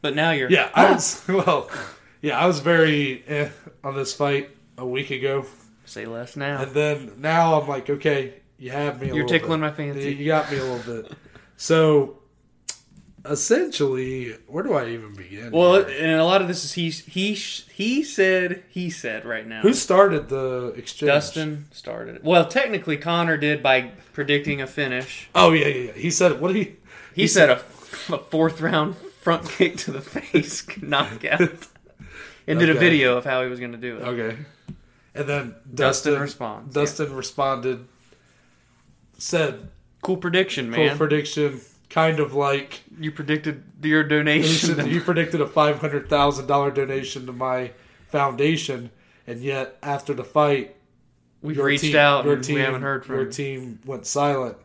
but 0.01 0.15
now 0.15 0.31
you're. 0.31 0.49
Yeah, 0.49 0.69
I 0.73 0.91
was 0.93 1.21
well. 1.27 1.69
Yeah, 2.21 2.39
I 2.39 2.47
was 2.47 2.59
very 2.61 3.23
eh, 3.27 3.49
on 3.83 3.95
this 3.95 4.13
fight 4.13 4.49
a 4.77 4.85
week 4.87 5.11
ago, 5.11 5.45
Say 5.85 6.05
less 6.05 6.37
now. 6.37 6.61
and 6.61 6.71
then 6.71 7.11
now 7.17 7.59
I'm 7.59 7.67
like, 7.67 7.89
okay, 7.89 8.35
you 8.57 8.71
have 8.71 9.01
me. 9.01 9.09
A 9.09 9.13
little 9.13 9.15
bit. 9.15 9.15
You're 9.15 9.15
little 9.25 9.29
tickling 9.39 9.59
bit. 9.61 9.67
my 9.67 9.71
fancy. 9.73 10.13
You 10.15 10.25
got 10.27 10.49
me 10.49 10.57
a 10.59 10.63
little 10.63 11.01
bit. 11.01 11.11
So, 11.57 12.19
essentially, 13.25 14.33
where 14.47 14.63
do 14.63 14.73
I 14.73 14.89
even 14.89 15.13
begin? 15.13 15.51
Well, 15.51 15.85
here? 15.85 15.97
and 15.99 16.19
a 16.19 16.25
lot 16.25 16.41
of 16.41 16.47
this 16.47 16.63
is 16.63 16.73
he 16.73 16.89
he 16.89 17.33
he 17.33 18.03
said 18.03 18.63
he 18.69 18.89
said 18.89 19.25
right 19.25 19.47
now. 19.47 19.61
who 19.61 19.73
started 19.73 20.29
the 20.29 20.73
exchange? 20.75 21.07
Dustin 21.07 21.65
started 21.71 22.17
it. 22.17 22.23
Well, 22.23 22.47
technically 22.47 22.97
Conor 22.97 23.37
did 23.37 23.63
by 23.63 23.91
predicting 24.13 24.61
a 24.61 24.67
finish. 24.67 25.29
Oh 25.33 25.51
yeah, 25.51 25.67
yeah. 25.67 25.83
yeah. 25.85 25.91
He 25.93 26.09
said, 26.09 26.39
"What 26.41 26.53
did 26.53 26.57
he?" 26.57 26.75
He, 27.15 27.27
said 27.27 27.49
a, 27.49 27.53
a 27.53 28.17
fourth 28.17 28.59
round 28.59 28.95
front 28.95 29.49
kick 29.49 29.77
to 29.77 29.91
the 29.91 30.01
face 30.01 30.65
knockout, 30.81 31.41
and 32.47 32.59
did 32.59 32.69
a 32.69 32.73
video 32.73 33.17
of 33.17 33.25
how 33.25 33.43
he 33.43 33.49
was 33.49 33.59
going 33.59 33.73
to 33.73 33.77
do 33.77 33.97
it. 33.97 34.01
Okay. 34.01 34.37
And 35.15 35.29
then 35.29 35.55
Dustin 35.71 36.13
Dustin, 36.13 36.19
responds. 36.19 36.73
Dustin 36.73 37.15
responded, 37.15 37.87
said, 39.19 39.69
Cool 40.01 40.17
prediction, 40.17 40.73
"Full 40.73 40.85
man. 40.85 40.97
prediction." 40.97 41.61
Kind 41.93 42.19
of 42.19 42.33
like 42.33 42.81
you 42.99 43.11
predicted 43.11 43.63
your 43.83 44.03
donation. 44.03 44.87
you 44.89 44.99
predicted 44.99 45.41
a 45.41 45.47
five 45.47 45.77
hundred 45.79 46.09
thousand 46.09 46.47
dollar 46.47 46.71
donation 46.71 47.27
to 47.27 47.31
my 47.31 47.71
foundation, 48.07 48.89
and 49.27 49.41
yet 49.41 49.77
after 49.83 50.13
the 50.15 50.23
fight, 50.23 50.75
We've 51.43 51.57
reached 51.57 51.83
team- 51.83 51.95
out 51.97 52.25
your 52.25 52.35
and 52.35 52.47
we 52.47 52.55
haven't 52.61 52.81
heard 52.81 53.05
from 53.05 53.15
your 53.15 53.25
team 53.25 53.79
went 53.85 54.05
silent, 54.07 54.57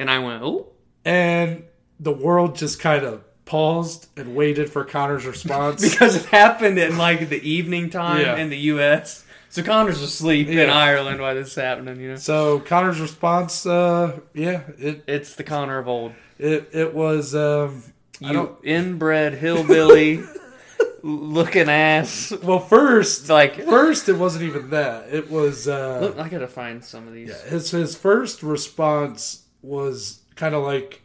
And 0.00 0.10
I 0.10 0.18
went, 0.18 0.42
oh, 0.42 0.68
and 1.04 1.62
the 2.00 2.12
world 2.12 2.56
just 2.56 2.80
kind 2.80 3.04
of 3.04 3.22
paused 3.44 4.08
and 4.16 4.34
waited 4.34 4.68
for 4.70 4.84
Conor's 4.84 5.26
response. 5.34 5.88
because 5.88 6.16
it 6.16 6.24
happened 6.26 6.78
in 6.78 6.96
like 6.98 7.28
the 7.28 7.48
evening 7.48 7.88
time 7.90 8.20
Yeah. 8.22 8.36
in 8.36 8.48
the 8.50 8.58
U.S. 8.74 9.24
So 9.54 9.62
Conor's 9.62 10.02
asleep 10.02 10.48
in 10.48 10.68
Ireland 10.68 11.20
while 11.20 11.36
this 11.36 11.50
is 11.50 11.54
happening. 11.54 12.00
You 12.00 12.08
know, 12.10 12.16
so 12.16 12.58
Conor's 12.58 13.00
response, 13.00 13.64
uh, 13.64 14.18
yeah, 14.34 14.62
it 14.78 15.04
it's 15.06 15.36
the 15.36 15.44
Conor 15.44 15.78
of 15.78 15.86
old. 15.86 16.10
it 16.40 16.70
it 16.72 16.92
was. 16.92 17.36
Um, 17.36 17.84
I 18.20 18.26
You 18.26 18.32
don't. 18.32 18.64
inbred 18.64 19.34
hillbilly 19.34 20.24
looking 21.02 21.68
ass. 21.68 22.32
Well, 22.42 22.58
first, 22.58 23.28
like, 23.28 23.62
first 23.62 24.08
it 24.08 24.14
wasn't 24.14 24.42
even 24.42 24.70
that. 24.70 25.14
It 25.14 25.30
was. 25.30 25.68
Uh, 25.68 26.00
look, 26.00 26.18
I 26.18 26.28
gotta 26.28 26.48
find 26.48 26.84
some 26.84 27.06
of 27.06 27.14
these. 27.14 27.28
Yeah, 27.28 27.48
his 27.48 27.70
his 27.70 27.96
first 27.96 28.42
response 28.42 29.44
was 29.62 30.22
kind 30.34 30.56
of 30.56 30.64
like 30.64 31.00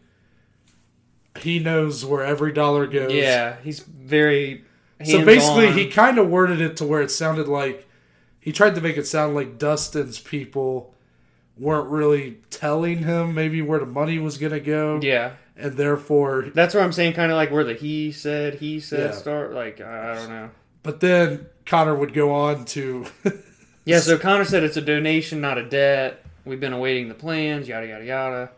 he 1.40 1.60
knows 1.60 2.04
where 2.04 2.24
every 2.24 2.52
dollar 2.52 2.88
goes. 2.88 3.14
Yeah, 3.14 3.58
he's 3.64 3.82
very. 3.82 4.64
So 5.06 5.24
basically, 5.24 5.72
he 5.72 5.88
kind 5.88 6.18
of 6.18 6.30
worded 6.30 6.62
it 6.62 6.78
to 6.78 6.86
where 6.86 7.04
it 7.04 7.12
sounded 7.12 7.48
like 7.48 7.86
he 8.50 8.54
tried 8.54 8.74
to 8.74 8.82
make 8.82 8.98
it 8.98 9.06
sound 9.06 9.36
like 9.36 9.60
Dustin's 9.60 10.18
people 10.18 10.92
weren't 11.56 11.88
really 11.88 12.40
telling 12.50 12.98
him 13.04 13.36
maybe 13.36 13.62
where 13.62 13.78
the 13.78 13.86
money 13.86 14.18
was 14.18 14.40
gonna 14.40 14.60
go. 14.60 15.00
Yeah, 15.04 15.34
and 15.56 15.74
therefore, 15.74 16.48
That's 16.56 16.74
where 16.74 16.84
I'm 16.84 16.92
saying 16.92 17.14
kind 17.14 17.32
of 17.32 17.36
like 17.36 17.52
where 17.52 17.64
the 17.64 17.76
he 17.76 18.12
said, 18.12 18.56
he 18.56 18.80
said 18.80 19.12
Yeah. 19.12 19.12
start. 19.12 19.54
Like, 19.54 19.80
I 19.82 20.16
don't 20.16 20.30
know. 20.30 20.50
but 20.82 21.00
then 21.00 21.46
Conor 21.68 21.94
would 21.94 22.12
go 22.12 22.32
on 22.34 22.66
to, 22.66 23.06
Yeah, 23.86 24.00
so 24.00 24.18
Conor 24.18 24.46
said 24.46 24.64
it's 24.64 24.78
a 24.78 24.82
donation, 24.82 25.42
not 25.42 25.60
a 25.60 25.64
debt. 25.70 26.26
We've 26.44 26.60
been 26.60 26.74
awaiting 26.74 27.08
the 27.08 27.14
plans, 27.14 27.68
yada, 27.68 27.86
yada, 27.86 28.06
yada. 28.06 28.50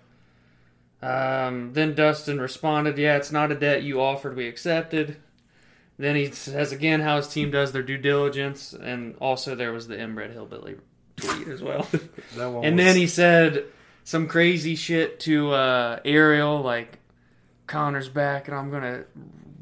Um, 1.01 1.73
then 1.73 1.95
Dustin 1.95 2.39
responded, 2.39 2.97
Yeah, 2.97 3.17
it's 3.17 3.32
not 3.34 3.51
a 3.51 3.56
debt 3.56 3.84
you 3.84 3.99
offered, 3.99 4.38
we 4.38 4.47
accepted. 4.47 5.17
Then 6.01 6.15
he 6.15 6.31
says 6.31 6.71
again 6.71 6.99
how 7.01 7.17
his 7.17 7.27
team 7.27 7.51
does 7.51 7.71
their 7.71 7.83
due 7.83 7.97
diligence, 7.97 8.73
and 8.73 9.15
also 9.21 9.53
there 9.55 9.71
was 9.71 9.87
the 9.87 9.99
inbred 9.99 10.31
hillbilly 10.31 10.77
tweet 11.15 11.47
as 11.47 11.61
well. 11.61 11.87
and 12.39 12.53
was- 12.55 12.75
then 12.77 12.95
he 12.95 13.05
said 13.07 13.65
some 14.03 14.27
crazy 14.27 14.75
shit 14.75 15.19
to 15.21 15.51
uh, 15.51 15.99
Ariel, 16.03 16.61
like 16.61 16.97
Conor's 17.67 18.09
back, 18.09 18.47
and 18.47 18.57
I'm 18.57 18.71
gonna 18.71 19.03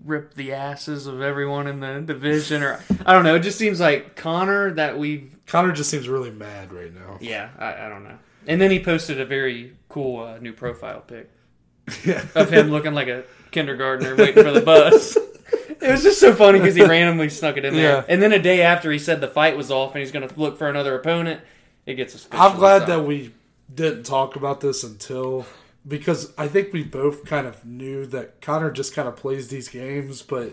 rip 0.05 0.33
the 0.33 0.53
asses 0.53 1.07
of 1.07 1.21
everyone 1.21 1.67
in 1.67 1.81
the 1.81 1.99
division, 1.99 2.63
or 2.63 2.79
I 3.05 3.11
don't 3.13 3.23
know. 3.25 3.35
It 3.35 3.41
just 3.41 3.57
seems 3.57 3.79
like 3.81 4.15
Conor 4.15 4.71
that 4.75 4.97
we've 4.97 5.35
Conor 5.45 5.73
just 5.73 5.89
seems 5.89 6.07
really 6.07 6.31
mad 6.31 6.71
right 6.71 6.93
now. 6.93 7.17
yeah, 7.19 7.49
I, 7.59 7.85
I 7.85 7.89
don't 7.89 8.03
know. 8.05 8.17
And 8.47 8.61
then 8.61 8.71
he 8.71 8.79
posted 8.81 9.19
a 9.19 9.25
very 9.25 9.75
cool 9.89 10.23
uh, 10.23 10.37
new 10.37 10.53
profile 10.53 11.01
pic 11.01 11.29
Yeah. 12.05 12.23
of 12.33 12.49
him 12.49 12.69
looking 12.71 12.93
like 12.93 13.09
a 13.09 13.25
kindergartner 13.51 14.15
waiting 14.15 14.41
for 14.43 14.51
the 14.51 14.61
bus. 14.61 15.17
It 15.81 15.91
was 15.91 16.03
just 16.03 16.19
so 16.19 16.33
funny 16.33 16.59
because 16.59 16.75
he 16.75 16.83
randomly 16.85 17.29
snuck 17.29 17.57
it 17.57 17.65
in 17.65 17.73
there. 17.73 17.97
Yeah. 17.97 18.05
And 18.07 18.21
then 18.21 18.33
a 18.33 18.39
day 18.39 18.61
after 18.61 18.91
he 18.91 18.99
said 18.99 19.21
the 19.21 19.27
fight 19.27 19.55
was 19.55 19.71
off 19.71 19.93
and 19.95 20.01
he's 20.01 20.11
going 20.11 20.27
to 20.27 20.39
look 20.39 20.57
for 20.57 20.67
another 20.67 20.95
opponent, 20.95 21.41
it 21.85 21.95
gets 21.95 22.15
us. 22.15 22.27
I'm 22.31 22.57
glad 22.57 22.87
that 22.87 23.05
we 23.05 23.33
didn't 23.73 24.03
talk 24.03 24.35
about 24.35 24.59
this 24.61 24.83
until 24.83 25.45
because 25.87 26.33
I 26.37 26.47
think 26.47 26.73
we 26.73 26.83
both 26.83 27.25
kind 27.25 27.47
of 27.47 27.65
knew 27.65 28.05
that 28.07 28.41
Conor 28.41 28.71
just 28.71 28.93
kind 28.93 29.07
of 29.07 29.15
plays 29.15 29.47
these 29.47 29.69
games, 29.69 30.21
but 30.21 30.51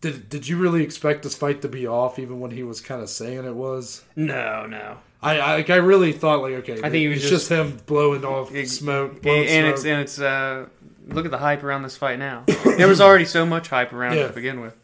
did 0.00 0.28
did 0.28 0.48
you 0.48 0.56
really 0.56 0.82
expect 0.82 1.22
this 1.22 1.34
fight 1.34 1.62
to 1.62 1.68
be 1.68 1.86
off 1.86 2.18
even 2.18 2.40
when 2.40 2.50
he 2.50 2.62
was 2.62 2.80
kind 2.80 3.02
of 3.02 3.10
saying 3.10 3.44
it 3.44 3.54
was? 3.54 4.04
No, 4.16 4.66
no. 4.66 4.98
I 5.20 5.38
I, 5.38 5.56
like, 5.56 5.70
I 5.70 5.76
really 5.76 6.12
thought 6.12 6.40
like 6.42 6.54
okay, 6.54 6.74
I 6.78 6.90
think 6.90 6.94
he 6.94 7.08
was 7.08 7.18
it's 7.18 7.30
just- 7.30 7.48
just, 7.48 7.50
him 7.50 7.78
blowing 7.86 8.24
off 8.24 8.54
Ex- 8.54 8.72
smoke, 8.72 9.22
blowing 9.22 9.48
and 9.48 9.66
it's 9.66 9.84
and 9.84 10.00
it's 10.00 10.20
uh, 10.20 10.66
look 11.08 11.24
at 11.24 11.30
the 11.30 11.38
hype 11.38 11.62
around 11.64 11.82
this 11.82 11.96
fight 11.96 12.18
now. 12.18 12.44
there 12.76 12.88
was 12.88 13.00
already 13.00 13.24
so 13.24 13.44
much 13.46 13.68
hype 13.68 13.92
around 13.92 14.14
it 14.14 14.20
Yeah. 14.20 14.26
to 14.28 14.32
begin 14.32 14.60
with. 14.60 14.76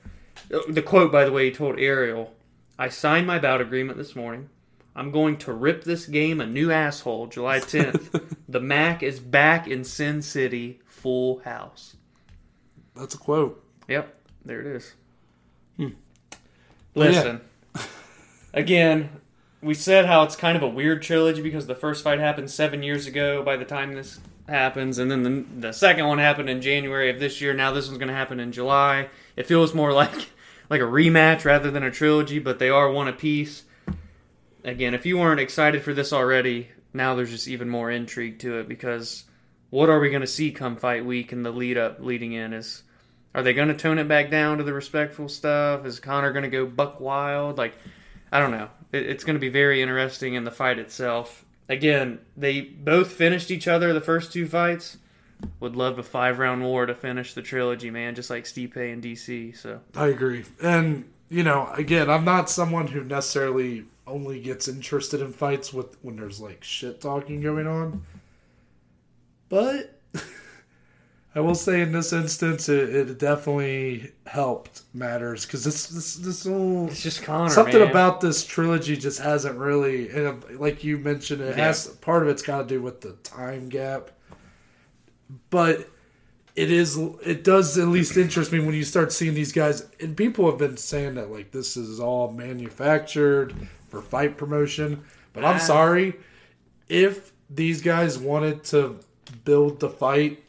The 0.69 0.83
quote, 0.83 1.11
by 1.13 1.25
the 1.25 1.33
way, 1.33 1.47
he 1.47 1.51
told 1.53 1.79
Ariel, 1.79 2.35
"I 2.79 2.89
signed 2.89 3.27
my 3.27 3.39
bout 3.39 3.61
agreement 3.61 3.99
this 3.99 4.15
morning. 4.17 4.49
I'm 4.97 5.11
going 5.11 5.37
to 5.39 5.53
rip 5.53 5.85
this 5.85 6.07
game 6.07 6.41
a 6.41 6.47
new 6.47 6.71
asshole. 6.71 7.27
July 7.29 7.59
10th. 7.61 8.37
the 8.49 8.61
Mac 8.61 9.03
is 9.03 9.19
back 9.21 9.67
in 9.67 9.83
Sin 9.85 10.23
City, 10.23 10.81
full 10.87 11.41
house. 11.41 11.97
That's 12.95 13.15
a 13.15 13.19
quote. 13.19 13.65
Yep, 13.89 14.15
there 14.45 14.61
it 14.61 14.67
is. 14.67 14.95
Hmm. 15.77 15.89
Well, 16.95 17.11
yeah. 17.13 17.19
Listen, 17.23 17.41
again, 18.55 19.09
we 19.63 19.75
said 19.75 20.07
how 20.07 20.23
it's 20.23 20.37
kind 20.37 20.57
of 20.57 20.63
a 20.63 20.69
weird 20.69 21.03
trilogy 21.03 21.43
because 21.43 21.67
the 21.67 21.75
first 21.75 22.05
fight 22.05 22.21
happened 22.21 22.51
seven 22.51 22.83
years 22.83 23.07
ago. 23.07 23.43
By 23.43 23.57
the 23.57 23.65
time 23.65 23.95
this 23.95 24.21
happens, 24.49 24.99
and 24.99 25.11
then 25.11 25.23
the, 25.23 25.69
the 25.69 25.73
second 25.73 26.07
one 26.07 26.19
happened 26.19 26.51
in 26.51 26.61
January 26.61 27.11
of 27.11 27.19
this 27.19 27.41
year. 27.41 27.55
Now 27.55 27.73
this 27.73 27.87
one's 27.87 27.99
going 27.99 28.09
to 28.09 28.15
happen 28.15 28.41
in 28.41 28.53
July. 28.53 29.09
It 29.37 29.47
feels 29.47 29.75
more 29.75 29.93
like 29.95 30.31
like 30.71 30.81
a 30.81 30.85
rematch 30.85 31.45
rather 31.45 31.71
than 31.71 31.83
a 31.83 31.91
trilogy, 31.91 32.39
but 32.39 32.59
they 32.59 32.71
are 32.71 32.91
one 32.91 33.09
apiece. 33.09 33.65
Again, 34.65 34.95
if 34.95 35.05
you 35.05 35.19
weren't 35.19 35.41
excited 35.41 35.83
for 35.83 35.93
this 35.93 36.13
already, 36.13 36.69
now 36.95 37.15
there's 37.15 37.31
just 37.31 37.49
even 37.49 37.69
more 37.69 37.91
intrigue 37.91 38.39
to 38.41 38.59
it 38.59 38.69
because 38.69 39.25
what 39.69 39.91
are 39.91 40.01
we 40.01 40.09
going 40.09 40.23
to 40.23 40.27
see 40.27 40.53
come 40.53 40.77
fight 40.77 41.05
week 41.05 41.33
and 41.33 41.45
the 41.45 41.51
lead 41.51 41.77
up 41.77 41.99
leading 42.01 42.33
in 42.33 42.55
is 42.55 42.83
are 43.35 43.43
they 43.43 43.53
going 43.53 43.69
to 43.69 43.75
tone 43.75 43.99
it 43.99 44.07
back 44.07 44.31
down 44.31 44.59
to 44.59 44.65
the 44.65 44.73
respectful 44.73 45.29
stuff? 45.29 45.85
Is 45.85 45.99
Conor 45.99 46.33
going 46.33 46.45
to 46.45 46.49
go 46.49 46.67
buck 46.67 47.01
wild? 47.01 47.59
Like, 47.59 47.75
I 48.31 48.39
don't 48.39 48.53
know. 48.53 48.69
It, 48.93 49.07
it's 49.07 49.25
going 49.25 49.35
to 49.35 49.41
be 49.41 49.49
very 49.49 49.83
interesting 49.83 50.35
in 50.35 50.45
the 50.45 50.53
fight 50.53 50.79
itself. 50.79 51.45
Again, 51.69 52.21
they 52.37 52.61
both 52.61 53.13
finished 53.13 53.51
each 53.51 53.67
other 53.67 53.93
the 53.93 54.01
first 54.01 54.33
two 54.33 54.47
fights. 54.47 54.99
Would 55.61 55.77
love 55.77 55.99
a 55.99 56.03
five 56.03 56.39
round 56.39 56.63
war 56.63 56.87
to 56.87 56.95
finish 56.95 57.35
the 57.35 57.43
trilogy, 57.43 57.91
man, 57.91 58.15
just 58.15 58.31
like 58.31 58.45
Stipe 58.45 58.77
and 58.77 59.03
DC. 59.03 59.57
So 59.57 59.81
I 59.95 60.09
agree. 60.09 60.45
And, 60.63 61.05
you 61.29 61.43
know, 61.43 61.69
again, 61.75 62.09
I'm 62.09 62.25
not 62.25 62.49
someone 62.51 62.87
who 62.87 63.03
necessarily 63.05 63.85
only 64.07 64.41
gets 64.41 64.69
interested 64.69 65.21
in 65.21 65.33
fights 65.33 65.73
with 65.73 65.97
when 66.03 66.17
there's 66.17 66.41
like 66.41 66.63
shit 66.63 67.01
talking 67.01 67.41
going 67.41 67.67
on. 67.67 68.05
But 69.49 69.94
I 71.37 71.41
will 71.41 71.57
say 71.57 71.81
in 71.81 71.91
this 71.91 72.13
instance, 72.13 72.69
it, 72.69 72.95
it 72.95 73.19
definitely 73.19 74.13
helped 74.27 74.83
matters 74.95 75.45
because 75.45 75.65
this 75.65 75.89
this 75.89 76.15
this 76.17 76.45
whole 76.47 76.87
it's 76.87 77.03
just 77.03 77.23
Conor. 77.25 77.51
something 77.51 77.81
man. 77.81 77.91
about 77.91 78.21
this 78.21 78.45
trilogy 78.45 78.97
just 78.97 79.21
hasn't 79.21 79.59
really, 79.59 80.11
and 80.11 80.27
uh, 80.29 80.35
like 80.59 80.85
you 80.85 80.97
mentioned, 80.99 81.41
it 81.41 81.57
has 81.57 81.89
part 81.89 82.23
of 82.23 82.29
it's 82.29 82.43
got 82.43 82.63
to 82.63 82.69
do 82.69 82.81
with 82.81 83.01
the 83.01 83.13
time 83.25 83.69
gap, 83.69 84.13
but 85.51 85.89
it 86.55 86.71
is 86.71 86.97
it 87.25 87.43
does 87.43 87.77
at 87.79 87.89
least 87.89 88.17
interest 88.17 88.53
me 88.53 88.61
when 88.61 88.75
you 88.75 88.85
start 88.85 89.13
seeing 89.13 89.35
these 89.35 89.51
guys 89.53 89.89
and 89.99 90.17
people 90.17 90.49
have 90.49 90.57
been 90.59 90.77
saying 90.77 91.17
that 91.17 91.29
like 91.33 91.51
this 91.51 91.77
is 91.77 91.99
all 91.99 92.31
manufactured 92.31 93.53
for 93.89 94.01
fight 94.01 94.37
promotion 94.39 95.03
but 95.33 95.45
i'm 95.45 95.57
Ah. 95.57 95.59
sorry 95.59 96.15
if 96.89 97.33
these 97.51 97.83
guys 97.83 98.17
wanted 98.21 98.63
to 98.63 99.01
build 99.45 99.81
the 99.81 99.89
fight 99.89 100.44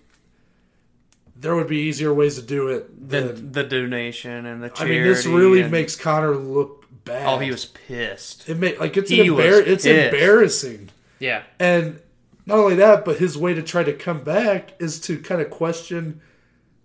there 1.35 1.55
would 1.55 1.67
be 1.67 1.77
easier 1.77 2.13
ways 2.13 2.35
to 2.35 2.41
do 2.41 2.69
it 2.69 3.09
than 3.09 3.51
the 3.51 3.63
donation 3.63 4.45
and 4.45 4.63
the 4.63 4.71
i 4.77 4.85
mean 4.85 5.03
this 5.03 5.25
really 5.25 5.61
and- 5.61 5.71
makes 5.71 5.95
conor 5.95 6.35
look 6.35 6.85
bad 7.03 7.25
Oh, 7.27 7.37
he 7.39 7.51
was 7.51 7.65
pissed. 7.65 8.47
it 8.49 8.57
may 8.57 8.77
like 8.77 8.97
it's 8.97 9.11
an 9.11 9.17
embar- 9.17 9.65
it's 9.67 9.85
embarrassing 9.85 10.89
Yeah, 11.19 11.43
and 11.59 11.99
not 12.47 12.59
only 12.59 12.75
that, 12.75 13.05
but 13.05 13.17
his 13.17 13.37
way 13.37 13.53
to 13.55 13.63
try 13.63 13.83
to 13.83 13.93
come 13.93 14.23
back 14.23 14.73
is 14.79 14.99
to 15.01 15.17
kind 15.19 15.41
of 15.41 15.49
question 15.49 16.21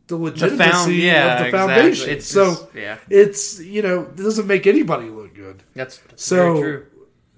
the 0.06 0.16
the 0.16 0.22
legitimacy 0.22 0.58
found. 0.70 0.92
Yeah, 0.94 1.32
of 1.34 1.38
the 1.40 1.46
exactly. 1.46 1.74
foundation. 1.74 2.10
It's 2.10 2.26
so 2.26 2.50
just- 2.50 2.66
yeah, 2.74 2.96
it's 3.08 3.60
you 3.60 3.80
know 3.82 4.02
it 4.02 4.16
doesn't 4.16 4.46
make 4.46 4.66
anybody 4.66 5.08
look 5.08 5.34
good. 5.34 5.62
that's, 5.74 5.98
that's 5.98 6.24
So 6.24 6.36
very 6.54 6.60
true. 6.62 6.86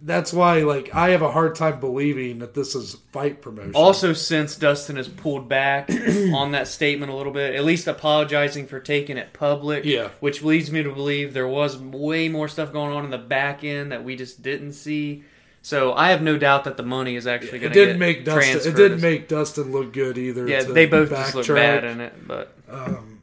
That's 0.05 0.33
why 0.33 0.61
like 0.63 0.95
I 0.95 1.11
have 1.11 1.23
a 1.23 1.31
hard 1.31 1.55
time 1.55 1.79
believing 1.81 2.41
that 2.41 2.55
this 2.55 2.75
is 2.75 2.97
fight 3.13 3.41
promotion. 3.41 3.73
Also, 3.75 4.13
since 4.13 4.57
Dustin 4.57 4.97
has 4.97 5.09
pulled 5.09 5.49
back 5.49 5.89
on 6.35 6.53
that 6.53 6.67
statement 6.69 7.13
a 7.13 7.15
little 7.15 7.33
bit, 7.33 7.55
at 7.55 7.65
least 7.65 7.87
apologizing 7.87 8.67
for 8.67 8.81
taking 8.81 9.17
it 9.17 9.33
public, 9.33 9.85
Yeah. 9.85 10.09
which 10.21 10.43
leads 10.43 10.71
me 10.73 10.83
to 10.83 10.93
believe 10.93 11.35
there 11.35 11.47
was 11.49 11.79
way 11.79 12.29
more 12.29 12.49
stuff 12.49 12.73
going 12.73 12.93
on 12.93 13.05
in 13.05 13.11
the 13.11 13.19
back 13.19 13.63
end 13.65 13.93
that 13.93 14.03
we 14.05 14.17
just 14.17 14.43
didn't 14.43 14.73
see. 14.73 15.25
So 15.65 15.93
I 15.93 16.11
have 16.11 16.21
no 16.23 16.37
doubt 16.39 16.65
that 16.65 16.77
the 16.77 16.83
money 16.83 17.15
is 17.15 17.27
actually 17.29 17.61
going 17.61 17.73
to 17.73 17.87
get 17.87 17.97
make 17.99 18.25
Dustin. 18.25 18.73
It 18.73 18.77
didn't 18.77 19.01
make 19.01 19.29
Dustin 19.29 19.71
look 19.71 19.93
good 19.93 20.19
either. 20.19 20.49
yeah, 20.49 20.63
they 20.63 20.87
both 20.87 21.11
just 21.11 21.37
look 21.37 21.47
bad 21.47 21.85
in 21.85 22.01
it, 22.01 22.27
but 22.27 22.57
um, 22.69 23.23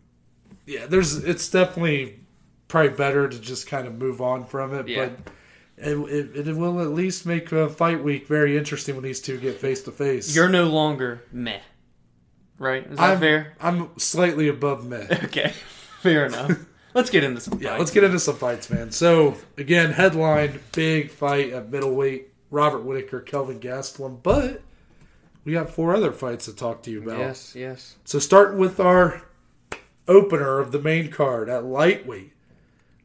Yeah, 0.65 0.85
there's. 0.85 1.17
It's 1.17 1.49
definitely 1.49 2.19
probably 2.69 2.91
better 2.91 3.27
to 3.27 3.37
just 3.39 3.67
kind 3.67 3.85
of 3.87 3.95
move 3.97 4.21
on 4.21 4.45
from 4.45 4.73
it. 4.73 4.87
Yeah. 4.87 5.09
But 5.09 5.33
it, 5.79 5.97
it, 6.35 6.47
it 6.47 6.55
will 6.55 6.81
at 6.81 6.89
least 6.89 7.25
make 7.25 7.51
uh, 7.53 7.67
fight 7.69 8.03
week 8.03 8.27
very 8.27 8.57
interesting 8.57 8.95
when 8.95 9.03
these 9.03 9.21
two 9.21 9.37
get 9.37 9.59
face 9.59 9.81
to 9.83 9.91
face. 9.91 10.35
you're 10.35 10.49
no 10.49 10.65
longer 10.65 11.23
meh, 11.31 11.59
right? 12.57 12.85
Is 12.85 12.97
that 12.97 13.11
I'm, 13.11 13.19
fair? 13.19 13.53
I'm 13.59 13.97
slightly 13.97 14.47
above 14.47 14.85
meh. 14.85 15.07
Okay, 15.23 15.53
fair 16.01 16.25
enough. 16.25 16.65
Let's 16.93 17.09
get 17.09 17.23
into 17.23 17.39
some. 17.39 17.59
Yeah, 17.61 17.69
fights. 17.69 17.79
let's 17.79 17.91
get 17.91 18.03
into 18.03 18.19
some 18.19 18.35
fights, 18.35 18.69
man. 18.69 18.91
So 18.91 19.35
again, 19.57 19.91
headline: 19.91 20.59
big 20.73 21.11
fight 21.11 21.51
at 21.53 21.71
middleweight. 21.71 22.27
Robert 22.51 22.79
Whitaker, 22.79 23.19
Kelvin 23.19 23.59
Gastelum, 23.59 24.23
but 24.23 24.61
we 25.43 25.53
got 25.53 25.69
four 25.69 25.95
other 25.95 26.11
fights 26.11 26.45
to 26.45 26.55
talk 26.55 26.81
to 26.83 26.91
you 26.91 27.01
about. 27.03 27.19
Yes, 27.19 27.55
yes. 27.55 27.95
So 28.05 28.19
starting 28.19 28.57
with 28.59 28.79
our 28.79 29.23
opener 30.07 30.59
of 30.59 30.71
the 30.71 30.79
main 30.79 31.11
card 31.11 31.47
at 31.47 31.63
lightweight, 31.63 32.33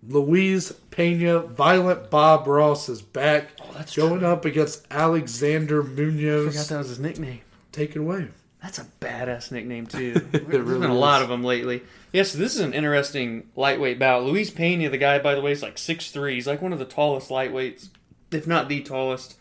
Luis 0.08 0.72
Pena, 0.90 1.40
Violent 1.40 2.10
Bob 2.10 2.46
Ross 2.46 2.88
is 2.88 3.02
back, 3.02 3.50
Oh, 3.62 3.70
that's 3.74 3.96
going 3.96 4.24
up 4.24 4.44
against 4.44 4.86
Alexander 4.90 5.82
Munoz. 5.82 6.46
I 6.46 6.50
forgot 6.50 6.68
that 6.68 6.78
was 6.78 6.88
his 6.88 6.98
nickname. 7.00 7.40
Take 7.72 7.96
it 7.96 7.98
away. 8.00 8.28
That's 8.62 8.78
a 8.78 8.86
badass 9.00 9.50
nickname 9.50 9.86
too. 9.86 10.12
There's 10.32 10.44
really 10.46 10.80
been 10.80 10.90
a 10.90 10.94
lot 10.94 11.22
of 11.22 11.28
them 11.28 11.44
lately. 11.44 11.82
Yes, 12.12 12.32
this 12.32 12.54
is 12.54 12.60
an 12.60 12.72
interesting 12.72 13.48
lightweight 13.56 13.98
bout. 13.98 14.24
Luis 14.24 14.50
Pena, 14.50 14.88
the 14.88 14.98
guy 14.98 15.18
by 15.18 15.34
the 15.34 15.40
way, 15.40 15.52
is 15.52 15.62
like 15.62 15.76
6'3". 15.76 16.32
He's 16.34 16.46
like 16.46 16.62
one 16.62 16.72
of 16.72 16.78
the 16.78 16.84
tallest 16.84 17.28
lightweights, 17.28 17.88
if 18.30 18.46
not 18.46 18.68
the 18.68 18.82
tallest. 18.82 19.36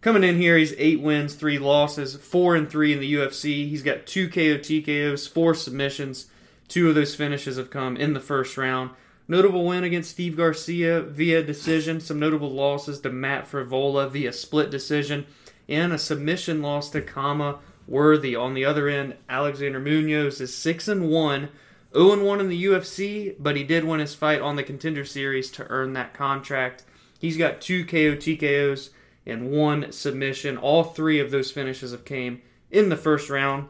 Coming 0.00 0.24
in 0.24 0.36
here, 0.36 0.56
he's 0.56 0.74
eight 0.78 1.00
wins, 1.00 1.34
three 1.34 1.58
losses, 1.58 2.16
four 2.16 2.54
and 2.54 2.70
three 2.70 2.92
in 2.92 3.00
the 3.00 3.14
UFC. 3.14 3.68
He's 3.68 3.82
got 3.82 4.06
two 4.06 4.28
KO 4.28 4.58
TKOs, 4.58 5.28
four 5.28 5.54
submissions. 5.54 6.26
Two 6.68 6.88
of 6.88 6.94
those 6.94 7.14
finishes 7.14 7.56
have 7.56 7.70
come 7.70 7.96
in 7.96 8.12
the 8.12 8.20
first 8.20 8.56
round. 8.56 8.90
Notable 9.30 9.66
win 9.66 9.84
against 9.84 10.10
Steve 10.10 10.38
Garcia 10.38 11.02
via 11.02 11.42
decision. 11.42 12.00
Some 12.00 12.18
notable 12.18 12.50
losses 12.50 12.98
to 13.00 13.10
Matt 13.10 13.50
Frivola 13.50 14.10
via 14.10 14.32
split 14.32 14.70
decision, 14.70 15.26
and 15.68 15.92
a 15.92 15.98
submission 15.98 16.62
loss 16.62 16.88
to 16.90 17.02
Khama 17.02 17.58
Worthy. 17.86 18.34
On 18.34 18.54
the 18.54 18.64
other 18.64 18.88
end, 18.88 19.16
Alexander 19.28 19.80
Munoz 19.80 20.40
is 20.40 20.54
six 20.54 20.88
and 20.88 21.10
one. 21.10 21.50
0 21.94 22.22
1 22.22 22.40
in 22.40 22.48
the 22.48 22.64
UFC, 22.64 23.34
but 23.38 23.56
he 23.56 23.64
did 23.64 23.84
win 23.84 24.00
his 24.00 24.14
fight 24.14 24.42
on 24.42 24.56
the 24.56 24.62
contender 24.62 25.04
series 25.06 25.50
to 25.52 25.66
earn 25.70 25.94
that 25.94 26.12
contract. 26.12 26.84
He's 27.18 27.38
got 27.38 27.62
two 27.62 27.84
KO 27.84 28.14
TKOs 28.14 28.90
and 29.26 29.50
one 29.50 29.90
submission. 29.92 30.58
All 30.58 30.84
three 30.84 31.18
of 31.18 31.30
those 31.30 31.50
finishes 31.50 31.92
have 31.92 32.04
came 32.04 32.42
in 32.70 32.90
the 32.90 32.96
first 32.96 33.30
round. 33.30 33.68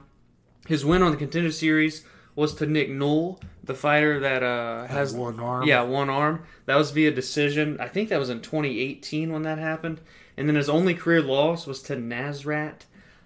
His 0.66 0.84
win 0.84 1.02
on 1.02 1.12
the 1.12 1.16
contender 1.16 1.52
series 1.52 2.04
was 2.38 2.54
to 2.54 2.66
Nick 2.66 2.88
Newell, 2.88 3.40
the 3.64 3.74
fighter 3.74 4.20
that 4.20 4.44
uh, 4.44 4.86
has 4.86 5.12
one 5.12 5.40
arm. 5.40 5.66
Yeah, 5.66 5.82
one 5.82 6.08
arm. 6.08 6.44
That 6.66 6.76
was 6.76 6.92
via 6.92 7.10
decision. 7.10 7.76
I 7.80 7.88
think 7.88 8.10
that 8.10 8.20
was 8.20 8.30
in 8.30 8.40
2018 8.40 9.32
when 9.32 9.42
that 9.42 9.58
happened. 9.58 10.00
And 10.36 10.48
then 10.48 10.54
his 10.54 10.68
only 10.68 10.94
career 10.94 11.20
loss 11.20 11.66
was 11.66 11.82
to 11.82 11.96
Nasrat 11.96 12.82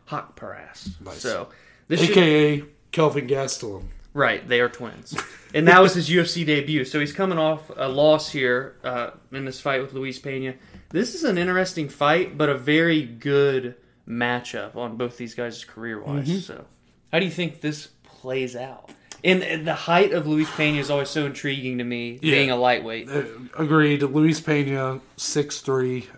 Haqparast. 0.08 1.02
Nice. 1.02 1.18
So 1.20 1.48
this 1.88 2.00
should- 2.00 2.16
AKA 2.16 2.64
Kelvin 2.90 3.26
Gastelum. 3.26 3.84
Right, 4.14 4.46
they 4.48 4.60
are 4.60 4.68
twins. 4.70 5.14
and 5.54 5.68
that 5.68 5.80
was 5.80 5.94
his 5.94 6.08
UFC 6.08 6.44
debut. 6.46 6.86
So 6.86 6.98
he's 6.98 7.12
coming 7.12 7.38
off 7.38 7.70
a 7.76 7.88
loss 7.88 8.30
here 8.30 8.76
uh, 8.82 9.10
in 9.30 9.44
this 9.44 9.60
fight 9.60 9.82
with 9.82 9.92
Luis 9.92 10.18
Pena. 10.18 10.54
This 10.88 11.14
is 11.14 11.24
an 11.24 11.36
interesting 11.36 11.88
fight, 11.90 12.38
but 12.38 12.48
a 12.48 12.56
very 12.56 13.02
good 13.02 13.74
matchup 14.08 14.74
on 14.74 14.96
both 14.96 15.18
these 15.18 15.34
guys' 15.34 15.64
career 15.64 16.02
wise. 16.02 16.28
Mm-hmm. 16.28 16.38
So, 16.38 16.64
how 17.10 17.18
do 17.18 17.24
you 17.26 17.30
think 17.30 17.60
this 17.60 17.88
plays 18.04 18.54
out? 18.56 18.90
And, 19.24 19.42
and 19.44 19.66
the 19.66 19.74
height 19.74 20.12
of 20.12 20.26
Luis 20.26 20.50
Pena 20.56 20.78
is 20.78 20.90
always 20.90 21.08
so 21.08 21.26
intriguing 21.26 21.78
to 21.78 21.84
me, 21.84 22.18
Yeah. 22.22 22.34
being 22.34 22.50
a 22.50 22.56
lightweight. 22.56 23.08
Uh, 23.08 23.22
agreed. 23.56 24.02
Luis 24.02 24.40
Pena, 24.40 25.00
six 25.16 25.60
three, 25.60 26.08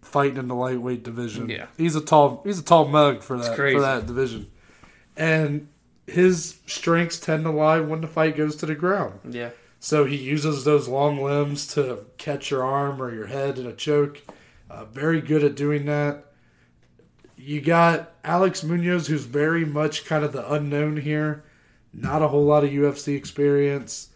fighting 0.00 0.36
in 0.36 0.46
the 0.48 0.54
lightweight 0.54 1.02
division. 1.02 1.48
Yeah. 1.48 1.66
he's 1.76 1.96
a 1.96 2.00
tall 2.00 2.40
he's 2.44 2.58
a 2.60 2.64
tall 2.64 2.86
mug 2.86 3.22
for 3.22 3.36
that 3.38 3.56
for 3.56 3.80
that 3.80 4.06
division, 4.06 4.48
and 5.16 5.66
his 6.06 6.58
strengths 6.66 7.18
tend 7.18 7.44
to 7.44 7.50
lie 7.50 7.80
when 7.80 8.00
the 8.00 8.06
fight 8.06 8.36
goes 8.36 8.54
to 8.56 8.66
the 8.66 8.74
ground. 8.74 9.18
Yeah. 9.28 9.50
So 9.80 10.04
he 10.04 10.16
uses 10.16 10.64
those 10.64 10.86
long 10.86 11.20
limbs 11.20 11.66
to 11.74 12.06
catch 12.16 12.52
your 12.52 12.62
arm 12.62 13.02
or 13.02 13.12
your 13.12 13.26
head 13.26 13.58
in 13.58 13.66
a 13.66 13.72
choke. 13.72 14.20
Uh, 14.70 14.84
very 14.84 15.20
good 15.20 15.42
at 15.42 15.56
doing 15.56 15.86
that. 15.86 16.26
You 17.36 17.60
got 17.60 18.12
Alex 18.22 18.62
Munoz, 18.62 19.08
who's 19.08 19.24
very 19.24 19.64
much 19.64 20.04
kind 20.04 20.24
of 20.24 20.32
the 20.32 20.50
unknown 20.52 20.98
here. 20.98 21.42
Not 21.92 22.22
a 22.22 22.28
whole 22.28 22.44
lot 22.44 22.64
of 22.64 22.70
UFC 22.70 23.16
experience. 23.16 24.08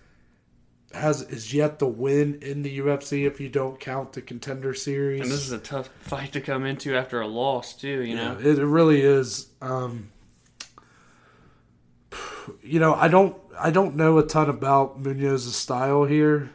Has 0.94 1.20
is 1.20 1.52
yet 1.52 1.78
to 1.80 1.86
win 1.86 2.38
in 2.40 2.62
the 2.62 2.78
UFC 2.78 3.26
if 3.26 3.38
you 3.40 3.48
don't 3.48 3.78
count 3.78 4.14
the 4.14 4.22
contender 4.22 4.72
series. 4.72 5.20
And 5.20 5.30
this 5.30 5.40
is 5.40 5.52
a 5.52 5.58
tough 5.58 5.90
fight 6.00 6.32
to 6.32 6.40
come 6.40 6.64
into 6.64 6.96
after 6.96 7.20
a 7.20 7.26
loss, 7.26 7.74
too, 7.74 8.02
you 8.02 8.16
know? 8.16 8.38
Yeah, 8.40 8.48
it, 8.50 8.58
it 8.58 8.64
really 8.64 9.02
is. 9.02 9.48
Um, 9.60 10.10
you 12.62 12.80
know, 12.80 12.94
I 12.94 13.08
don't, 13.08 13.36
I 13.58 13.70
don't 13.70 13.96
know 13.96 14.16
a 14.18 14.26
ton 14.26 14.48
about 14.48 15.02
Munoz's 15.02 15.54
style 15.54 16.04
here, 16.04 16.50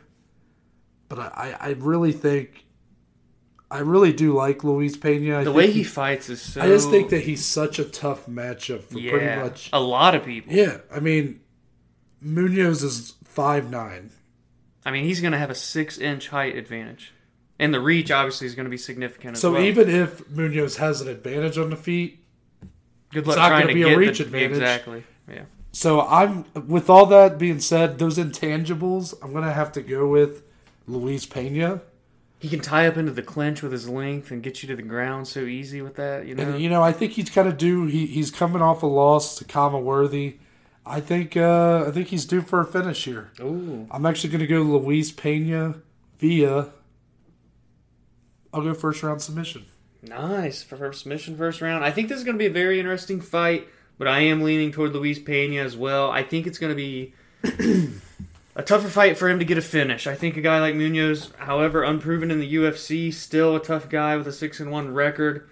but 1.07 1.19
I, 1.19 1.55
I 1.59 1.69
really 1.77 2.13
think, 2.13 2.65
I 3.71 3.79
really 3.79 4.11
do 4.11 4.33
like 4.33 4.63
Luis 4.65 4.97
Pena. 4.97 5.39
I 5.39 5.43
the 5.45 5.51
way 5.51 5.71
he 5.71 5.83
fights 5.83 6.29
is 6.29 6.41
so. 6.41 6.61
I 6.61 6.67
just 6.67 6.89
think 6.89 7.09
that 7.11 7.21
he's 7.21 7.45
such 7.45 7.79
a 7.79 7.85
tough 7.85 8.25
matchup 8.27 8.83
for 8.83 8.99
yeah, 8.99 9.11
pretty 9.11 9.41
much. 9.41 9.69
a 9.71 9.79
lot 9.79 10.13
of 10.13 10.25
people. 10.25 10.53
Yeah, 10.53 10.79
I 10.93 10.99
mean, 10.99 11.39
Munoz 12.19 12.83
is 12.83 13.13
five 13.23 13.71
nine. 13.71 14.11
I 14.85 14.91
mean, 14.91 15.05
he's 15.05 15.21
going 15.21 15.31
to 15.33 15.37
have 15.37 15.49
a 15.49 15.55
six 15.55 15.97
inch 15.97 16.29
height 16.29 16.55
advantage. 16.57 17.13
And 17.59 17.73
the 17.73 17.79
reach, 17.79 18.09
obviously, 18.09 18.47
is 18.47 18.55
going 18.55 18.65
to 18.65 18.71
be 18.71 18.77
significant 18.77 19.35
as 19.35 19.41
So 19.41 19.53
well. 19.53 19.61
even 19.61 19.87
if 19.87 20.27
Munoz 20.29 20.77
has 20.77 20.99
an 21.01 21.07
advantage 21.07 21.57
on 21.59 21.69
the 21.69 21.75
feet, 21.75 22.25
Good 23.11 23.27
luck 23.27 23.35
it's 23.35 23.37
not 23.37 23.47
trying 23.49 23.61
gonna 23.61 23.73
to 23.73 23.73
be 23.75 23.93
a 23.93 23.97
reach 23.97 24.17
the, 24.17 24.23
advantage. 24.25 24.51
Exactly. 24.57 25.03
Yeah. 25.31 25.43
So 25.71 26.01
I'm 26.01 26.45
with 26.67 26.89
all 26.89 27.05
that 27.05 27.37
being 27.37 27.59
said, 27.59 27.99
those 27.99 28.17
intangibles, 28.17 29.13
I'm 29.21 29.31
gonna 29.31 29.53
have 29.53 29.71
to 29.73 29.81
go 29.81 30.07
with 30.07 30.43
Luis 30.87 31.25
Pena. 31.25 31.81
He 32.41 32.49
can 32.49 32.59
tie 32.59 32.87
up 32.87 32.97
into 32.97 33.11
the 33.11 33.21
clinch 33.21 33.61
with 33.61 33.71
his 33.71 33.87
length 33.87 34.31
and 34.31 34.41
get 34.41 34.63
you 34.63 34.67
to 34.69 34.75
the 34.75 34.81
ground 34.81 35.27
so 35.27 35.41
easy 35.41 35.81
with 35.81 35.95
that, 35.95 36.25
you 36.25 36.33
know? 36.33 36.43
And 36.43 36.61
you 36.61 36.69
know, 36.69 36.81
I 36.81 36.91
think 36.91 37.11
he's 37.11 37.29
kind 37.29 37.47
of 37.47 37.55
due. 37.55 37.85
He, 37.85 38.07
he's 38.07 38.31
coming 38.31 38.63
off 38.63 38.81
a 38.81 38.87
loss 38.87 39.37
to 39.37 39.45
Khama 39.45 39.79
Worthy. 39.79 40.37
I 40.83 41.01
think 41.01 41.37
uh, 41.37 41.85
I 41.87 41.91
think 41.91 42.07
he's 42.07 42.25
due 42.25 42.41
for 42.41 42.59
a 42.59 42.65
finish 42.65 43.05
here. 43.05 43.29
Ooh. 43.39 43.87
I'm 43.91 44.07
actually 44.07 44.31
gonna 44.31 44.47
go 44.47 44.63
Luis 44.63 45.11
Pena 45.11 45.75
via. 46.17 46.69
I'll 48.51 48.63
go 48.63 48.73
first 48.73 49.03
round 49.03 49.21
submission. 49.21 49.65
Nice. 50.01 50.63
For 50.63 50.77
first 50.77 51.03
submission, 51.03 51.37
first 51.37 51.61
round. 51.61 51.85
I 51.85 51.91
think 51.91 52.09
this 52.09 52.17
is 52.17 52.23
going 52.23 52.35
to 52.35 52.39
be 52.39 52.47
a 52.47 52.51
very 52.51 52.79
interesting 52.79 53.21
fight, 53.21 53.67
but 53.97 54.07
I 54.07 54.21
am 54.21 54.41
leaning 54.41 54.71
toward 54.71 54.93
Luis 54.93 55.19
Pena 55.19 55.61
as 55.61 55.77
well. 55.77 56.09
I 56.09 56.23
think 56.23 56.47
it's 56.47 56.57
going 56.57 56.71
to 56.71 56.75
be 56.75 57.13
a 58.55 58.63
tougher 58.63 58.89
fight 58.89 59.17
for 59.17 59.29
him 59.29 59.39
to 59.39 59.45
get 59.45 59.57
a 59.57 59.61
finish. 59.61 60.07
I 60.07 60.15
think 60.15 60.37
a 60.37 60.41
guy 60.41 60.59
like 60.59 60.75
Munoz, 60.75 61.31
however 61.37 61.83
unproven 61.83 62.31
in 62.31 62.39
the 62.39 62.55
UFC, 62.55 63.13
still 63.13 63.55
a 63.55 63.63
tough 63.63 63.89
guy 63.89 64.15
with 64.17 64.27
a 64.27 64.33
6 64.33 64.59
and 64.59 64.71
1 64.71 64.93
record. 64.93 65.49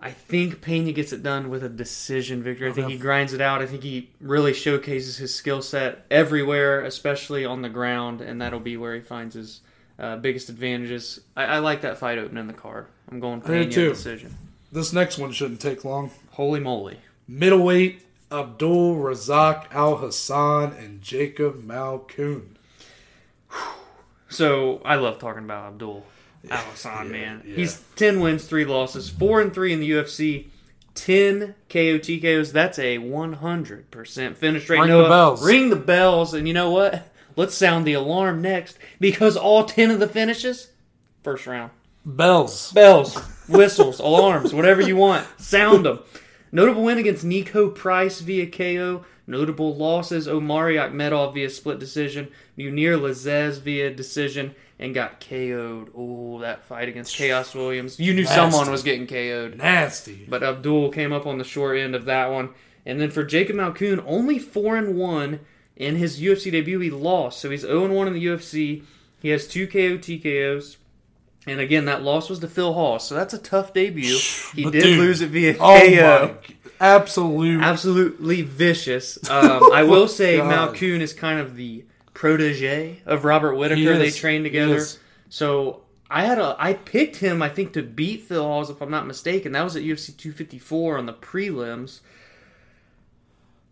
I 0.00 0.10
think 0.10 0.60
Pena 0.60 0.92
gets 0.92 1.14
it 1.14 1.22
done 1.22 1.48
with 1.48 1.64
a 1.64 1.68
decision 1.68 2.42
victory. 2.42 2.68
I 2.68 2.72
think 2.72 2.90
he 2.90 2.98
grinds 2.98 3.32
it 3.32 3.40
out. 3.40 3.62
I 3.62 3.66
think 3.66 3.82
he 3.82 4.10
really 4.20 4.52
showcases 4.52 5.16
his 5.16 5.34
skill 5.34 5.62
set 5.62 6.04
everywhere, 6.10 6.82
especially 6.82 7.46
on 7.46 7.62
the 7.62 7.70
ground, 7.70 8.20
and 8.20 8.40
that'll 8.40 8.60
be 8.60 8.76
where 8.76 8.94
he 8.94 9.00
finds 9.00 9.34
his 9.34 9.60
uh, 9.98 10.16
biggest 10.16 10.50
advantages. 10.50 11.20
I, 11.34 11.44
I 11.44 11.58
like 11.60 11.80
that 11.82 11.96
fight 11.96 12.18
opening 12.18 12.48
the 12.48 12.52
card. 12.52 12.86
I'm 13.10 13.18
going 13.18 13.40
Pena 13.40 13.64
decision. 13.64 14.36
This 14.70 14.92
next 14.92 15.16
one 15.18 15.32
shouldn't 15.32 15.60
take 15.60 15.84
long. 15.86 16.10
Holy 16.32 16.60
moly! 16.60 16.98
Middleweight 17.26 18.02
Abdul 18.34 18.96
Razak 18.96 19.72
Al 19.72 19.96
Hassan 19.96 20.72
and 20.72 21.00
Jacob 21.00 21.62
Malkoon. 21.62 22.56
So 24.28 24.80
I 24.84 24.96
love 24.96 25.18
talking 25.18 25.44
about 25.44 25.68
Abdul 25.68 26.04
Al 26.50 26.64
Hassan, 26.64 27.06
yeah, 27.06 27.12
man. 27.12 27.42
yeah. 27.46 27.54
He's 27.54 27.80
ten 27.96 28.20
wins, 28.20 28.46
three 28.46 28.64
losses, 28.64 29.08
four 29.08 29.40
and 29.40 29.54
three 29.54 29.72
in 29.72 29.80
the 29.80 29.90
UFC. 29.90 30.48
10 30.94 31.56
KO 31.68 31.98
TKOs. 31.98 32.52
That's 32.52 32.78
a 32.78 32.98
100% 32.98 34.36
finish 34.36 34.70
rate. 34.70 34.78
Ring 34.78 34.90
the 34.90 35.08
bells. 35.08 35.44
Ring 35.44 35.70
the 35.70 35.76
bells. 35.76 36.34
And 36.34 36.46
you 36.46 36.54
know 36.54 36.70
what? 36.70 37.10
Let's 37.36 37.54
sound 37.54 37.84
the 37.84 37.94
alarm 37.94 38.40
next 38.40 38.78
because 39.00 39.36
all 39.36 39.64
10 39.64 39.90
of 39.90 39.98
the 39.98 40.08
finishes, 40.08 40.70
first 41.24 41.48
round. 41.48 41.72
Bells. 42.06 42.70
Bells, 42.72 43.16
whistles, 43.48 43.98
alarms, 44.00 44.54
whatever 44.54 44.82
you 44.82 44.94
want. 44.94 45.26
Sound 45.40 45.84
them. 45.84 45.98
Notable 46.54 46.84
win 46.84 46.98
against 46.98 47.26
Niko 47.26 47.74
Price 47.74 48.20
via 48.20 48.46
KO. 48.46 49.04
Notable 49.26 49.74
losses: 49.74 50.28
Omari 50.28 50.76
Akhmedov 50.76 51.34
via 51.34 51.50
split 51.50 51.80
decision, 51.80 52.28
Mounir 52.56 52.96
Lazzez 52.96 53.60
via 53.60 53.92
decision, 53.92 54.54
and 54.78 54.94
got 54.94 55.18
KO'd. 55.18 55.90
Oh, 55.96 56.38
that 56.42 56.64
fight 56.64 56.88
against 56.88 57.18
Khaos 57.18 57.56
Williams. 57.56 57.98
You 57.98 58.14
knew 58.14 58.22
Nasty. 58.22 58.36
someone 58.36 58.70
was 58.70 58.84
getting 58.84 59.08
KO'd. 59.08 59.58
Nasty. 59.58 60.26
But 60.28 60.44
Abdul 60.44 60.92
came 60.92 61.12
up 61.12 61.26
on 61.26 61.38
the 61.38 61.44
short 61.44 61.76
end 61.76 61.96
of 61.96 62.04
that 62.04 62.30
one. 62.30 62.50
And 62.86 63.00
then 63.00 63.10
for 63.10 63.24
Jacob 63.24 63.56
Malkoon, 63.56 64.04
only 64.06 64.38
4 64.38 64.76
and 64.76 64.96
1 64.96 65.40
in 65.74 65.96
his 65.96 66.20
UFC 66.20 66.52
debut. 66.52 66.78
He 66.78 66.90
lost. 66.90 67.40
So 67.40 67.50
he's 67.50 67.62
0 67.62 67.86
and 67.86 67.94
1 67.96 68.06
in 68.06 68.12
the 68.12 68.24
UFC. 68.26 68.84
He 69.20 69.30
has 69.30 69.48
two 69.48 69.66
KO 69.66 69.98
TKOs. 69.98 70.76
And 71.46 71.60
again, 71.60 71.84
that 71.86 72.02
loss 72.02 72.30
was 72.30 72.38
to 72.40 72.48
Phil 72.48 72.72
Hawes. 72.72 73.06
So 73.06 73.14
that's 73.14 73.34
a 73.34 73.38
tough 73.38 73.72
debut. 73.74 74.18
He 74.54 74.64
But 74.64 74.72
did 74.72 74.82
dude, 74.82 74.98
lose 74.98 75.20
it 75.20 75.28
via 75.30 75.56
Oh 75.60 75.78
KO. 75.78 76.38
Absolute. 76.80 77.62
Absolutely 77.62 78.42
vicious. 78.42 79.18
Um, 79.30 79.72
I 79.72 79.82
will 79.88 80.08
say 80.08 80.38
God. 80.38 80.74
Malkoon 80.74 81.00
is 81.00 81.12
kind 81.12 81.38
of 81.40 81.56
the 81.56 81.84
protege 82.14 83.00
of 83.06 83.24
Robert 83.24 83.56
Whitaker. 83.56 83.98
They 83.98 84.10
trained 84.10 84.44
together. 84.44 84.84
So 85.28 85.82
I 86.10 86.24
had 86.24 86.38
a 86.38 86.56
I 86.58 86.74
picked 86.74 87.16
him 87.16 87.42
I 87.42 87.48
think 87.48 87.72
to 87.74 87.82
beat 87.82 88.22
Phil 88.22 88.42
Hawes 88.42 88.70
if 88.70 88.80
I'm 88.80 88.90
not 88.90 89.06
mistaken. 89.06 89.52
That 89.52 89.64
was 89.64 89.76
at 89.76 89.82
UFC 89.82 90.16
254 90.16 90.98
on 90.98 91.06
the 91.06 91.12
prelims. 91.12 92.00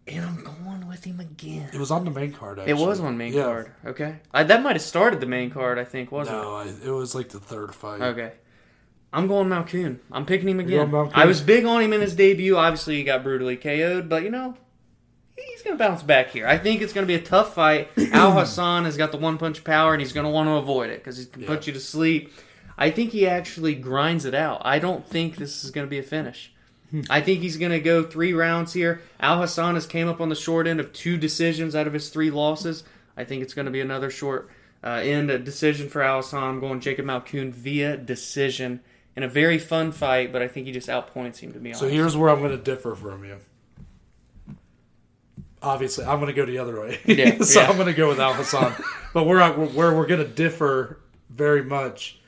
And 0.07 0.25
I'm 0.25 0.43
going 0.43 0.89
with 0.89 1.05
him 1.05 1.21
again. 1.21 1.71
It 1.73 1.79
was 1.79 1.91
on 1.93 2.05
the 2.05 2.11
main 2.11 2.33
card. 2.33 2.59
Actually. 2.59 2.73
It 2.73 2.87
was 2.87 2.99
on 3.01 3.17
main 3.17 3.33
Yeah. 3.33 3.45
card. 3.45 3.71
Okay. 3.85 4.17
I, 4.33 4.43
that 4.43 4.63
might 4.63 4.73
have 4.75 4.83
started 4.83 5.21
the 5.21 5.27
main 5.27 5.51
card, 5.51 5.79
I 5.79 5.85
think, 5.85 6.11
wasn't 6.11 6.39
No, 6.39 6.55
I, 6.55 6.67
it 6.67 6.91
was 6.91 7.15
like 7.15 7.29
the 7.29 7.39
third 7.39 7.75
fight. 7.75 8.01
Okay. 8.01 8.33
I'm 9.13 9.29
going 9.29 9.49
Malkoon. 9.49 9.99
I'm 10.11 10.27
picking 10.27 10.49
him 10.49 10.59
You're 10.61 10.83
again. 10.83 10.91
going 10.91 11.11
I 11.15 11.27
was 11.27 11.41
big 11.41 11.65
on 11.67 11.83
him 11.83 11.93
in 11.93 12.01
his 12.01 12.17
debut. 12.17 12.57
Obviously, 12.57 12.97
he 12.97 13.05
got 13.05 13.23
brutally 13.23 13.57
KO'd, 13.57 14.09
but 14.09 14.23
you 14.23 14.31
know, 14.31 14.57
he's 15.37 15.63
going 15.63 15.77
to 15.77 15.85
bounce 15.85 16.03
back 16.03 16.31
here. 16.31 16.47
I 16.47 16.59
think 16.59 16.81
it's 16.81 16.93
going 16.93 17.07
to 17.07 17.09
be 17.09 17.15
a 17.21 17.25
tough 17.25 17.55
fight. 17.55 17.91
Al 18.13 18.33
Hassan 18.33 18.87
has 18.87 18.97
got 18.97 19.13
the 19.13 19.19
one 19.19 19.39
punch 19.39 19.63
power, 19.65 19.93
and 19.93 20.01
he's 20.01 20.13
going 20.15 20.25
to 20.25 20.31
want 20.31 20.49
to 20.49 20.55
avoid 20.55 20.91
it 20.91 20.99
because 21.01 21.19
he 21.19 21.27
can 21.27 21.45
put 21.45 21.67
you 21.67 21.73
to 21.75 21.81
sleep. 21.81 22.33
I 22.79 22.91
think 22.91 23.13
he 23.13 23.27
actually 23.29 23.75
grinds 23.75 24.25
it 24.25 24.35
out. 24.35 24.63
I 24.65 24.79
don't 24.79 25.07
think 25.07 25.37
this 25.37 25.63
is 25.63 25.71
going 25.71 25.87
to 25.87 25.91
be 25.91 25.99
a 25.99 26.03
finish. 26.03 26.53
I 27.09 27.21
think 27.21 27.41
he's 27.41 27.57
going 27.57 27.73
to 27.73 27.81
go 27.81 28.03
three 28.03 28.33
rounds 28.33 28.73
here. 28.73 29.01
Al 29.19 29.41
Hassan 29.41 29.75
has 29.75 29.87
came 29.87 30.09
up 30.09 30.21
on 30.21 30.29
the 30.29 30.35
short 30.35 30.67
end 30.67 30.81
of 30.81 30.93
two 30.93 31.17
decisions 31.17 31.75
out 31.75 31.87
of 31.87 31.93
his 31.93 32.11
three 32.11 32.31
losses. 32.31 32.85
I 33.17 33.25
think 33.25 33.43
it's 33.43 33.55
going 33.55 33.67
to 33.67 33.73
be 33.73 33.81
another 33.81 34.11
short 34.11 34.51
uh, 34.85 35.01
end 35.03 35.31
a 35.31 35.39
decision 35.39 35.89
for 35.89 36.03
Al 36.03 36.19
Hassan. 36.19 36.43
I'm 36.43 36.61
going 36.61 36.81
Jacob 36.81 37.07
Malkoon 37.07 37.53
via 37.53 37.97
decision 37.97 38.81
in 39.17 39.23
a 39.23 39.29
very 39.29 39.59
fun 39.59 39.93
fight, 39.93 40.33
but 40.33 40.43
I 40.43 40.49
think 40.49 40.67
he 40.67 40.73
just 40.73 40.89
outpoints 40.89 41.39
him 41.39 41.53
to 41.53 41.59
be 41.59 41.71
honest. 41.71 41.81
So 41.81 41.89
here's 41.89 42.17
where 42.17 42.31
I'm 42.31 42.41
going 42.41 42.57
to 42.57 42.63
differ 42.63 42.95
from 42.95 43.25
you. 43.25 43.39
obviously 45.63 46.05
I'm 46.05 46.19
going 46.19 46.27
to 46.27 46.33
go 46.33 46.45
the 46.45 46.59
other 46.59 46.81
way. 46.81 47.01
Yeah, 47.05 47.39
so 47.43 47.61
yeah. 47.61 47.69
I'm 47.69 47.77
going 47.77 47.89
to 47.89 47.95
go 47.95 48.09
with 48.09 48.21
Al 48.21 48.35
Hassan. 48.35 48.75
but 49.15 49.25
where 49.25 49.41
I, 49.41 49.51
where 49.51 49.95
we're 49.95 50.07
going 50.07 50.27
to 50.27 50.29
differ 50.29 50.99
very 51.31 51.63
much 51.63 52.19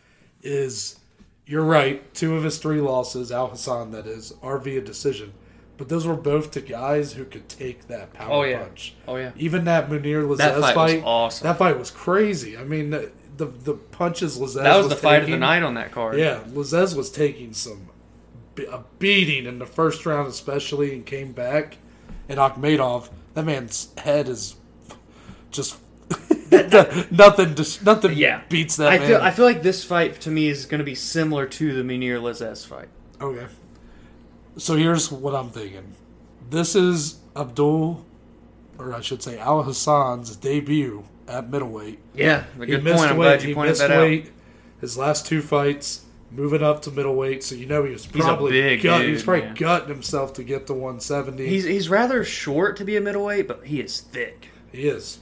is 0.42 0.98
you're 1.46 1.64
right. 1.64 2.12
Two 2.14 2.36
of 2.36 2.44
his 2.44 2.58
three 2.58 2.80
losses, 2.80 3.30
Al 3.30 3.48
Hassan, 3.48 3.90
that 3.92 4.06
is, 4.06 4.34
are 4.42 4.58
via 4.58 4.80
decision. 4.80 5.32
But 5.76 5.88
those 5.88 6.06
were 6.06 6.14
both 6.16 6.52
to 6.52 6.60
guys 6.60 7.14
who 7.14 7.24
could 7.24 7.48
take 7.48 7.88
that 7.88 8.12
power 8.12 8.32
Oh, 8.32 8.42
yeah. 8.44 8.62
punch. 8.62 8.94
Oh 9.08 9.16
yeah. 9.16 9.32
Even 9.36 9.64
that 9.64 9.88
Mounir 9.90 10.24
Lazzez 10.24 10.36
That 10.38 10.60
fight 10.60 10.76
was 10.76 10.92
fight, 10.92 11.02
awesome. 11.04 11.46
that 11.46 11.58
fight 11.58 11.78
was 11.78 11.90
crazy. 11.90 12.56
I 12.56 12.64
mean, 12.64 12.90
the 12.90 13.10
the, 13.36 13.46
the 13.46 13.74
punches 13.74 14.38
Lazzez 14.38 14.62
That 14.62 14.76
was 14.76 14.88
the 14.88 14.94
fight 14.94 15.24
of 15.24 15.28
the 15.28 15.36
night 15.36 15.64
on 15.64 15.74
that 15.74 15.90
card. 15.90 16.16
yeah, 16.18 16.44
Lazzez 16.50 16.96
was 16.96 17.10
taking 17.10 17.52
some 17.52 17.88
a 18.70 18.84
beating 19.00 19.46
in 19.46 19.58
the 19.58 19.66
first 19.66 20.06
round, 20.06 20.28
especially, 20.28 20.94
and 20.94 21.04
came 21.04 21.32
back. 21.32 21.78
And 22.28 22.38
Akhmedov, 22.38 23.10
that 23.34 23.44
man's 23.44 23.88
head 23.98 24.28
is 24.28 24.54
just 25.50 25.76
nothing. 27.10 27.54
Just 27.54 27.84
nothing. 27.84 28.12
Yeah. 28.16 28.42
beats 28.48 28.76
that 28.76 28.92
I 28.92 28.98
man. 28.98 29.08
feel 29.08 29.20
I 29.20 29.30
feel 29.30 29.44
like 29.44 29.62
this 29.62 29.84
fight 29.84 30.20
to 30.22 30.30
me 30.30 30.48
is 30.48 30.66
going 30.66 30.78
to 30.78 30.84
be 30.84 30.94
similar 30.94 31.46
to 31.46 31.74
the 31.74 31.82
Mounir 31.82 32.20
Lazzez 32.20 32.66
fight. 32.66 32.88
okay. 33.20 33.46
So 34.56 34.76
here's 34.76 35.10
what 35.10 35.34
I'm 35.34 35.50
thinking. 35.50 35.94
This 36.48 36.76
is 36.76 37.16
Abdul, 37.34 38.04
or 38.78 38.94
I 38.94 39.00
should 39.00 39.20
say 39.22 39.36
Al 39.38 39.62
Hassan's 39.64 40.36
debut 40.36 41.04
at 41.26 41.50
middleweight. 41.50 41.98
Yeah, 42.14 42.44
a 42.56 42.60
He 42.60 42.66
good 42.66 42.84
missed 42.84 42.98
point. 42.98 43.10
I'm 43.10 43.16
weight. 43.16 43.24
glad 43.26 43.42
you 43.42 43.48
he 43.48 43.60
missed 43.60 43.80
that 43.80 43.90
out. 43.90 44.02
weight. 44.02 44.30
His 44.80 44.96
last 44.96 45.26
two 45.26 45.40
fights, 45.42 46.04
moving 46.30 46.62
up 46.62 46.82
to 46.82 46.90
middleweight, 46.92 47.42
so 47.42 47.54
you 47.56 47.66
know 47.66 47.82
he 47.82 47.90
was 47.92 48.06
a 48.06 48.10
probably 48.10 48.52
big 48.52 48.82
gut, 48.82 48.98
dude, 48.98 49.06
he 49.08 49.12
was 49.14 49.24
probably 49.24 49.46
man. 49.46 49.54
gutting 49.54 49.88
himself 49.88 50.32
to 50.34 50.44
get 50.44 50.66
to 50.68 50.72
170. 50.74 51.46
He's 51.48 51.64
he's 51.64 51.88
rather 51.88 52.22
short 52.22 52.76
to 52.76 52.84
be 52.84 52.96
a 52.96 53.00
middleweight, 53.00 53.48
but 53.48 53.64
he 53.66 53.80
is 53.80 54.00
thick. 54.00 54.50
he 54.70 54.86
is. 54.86 55.18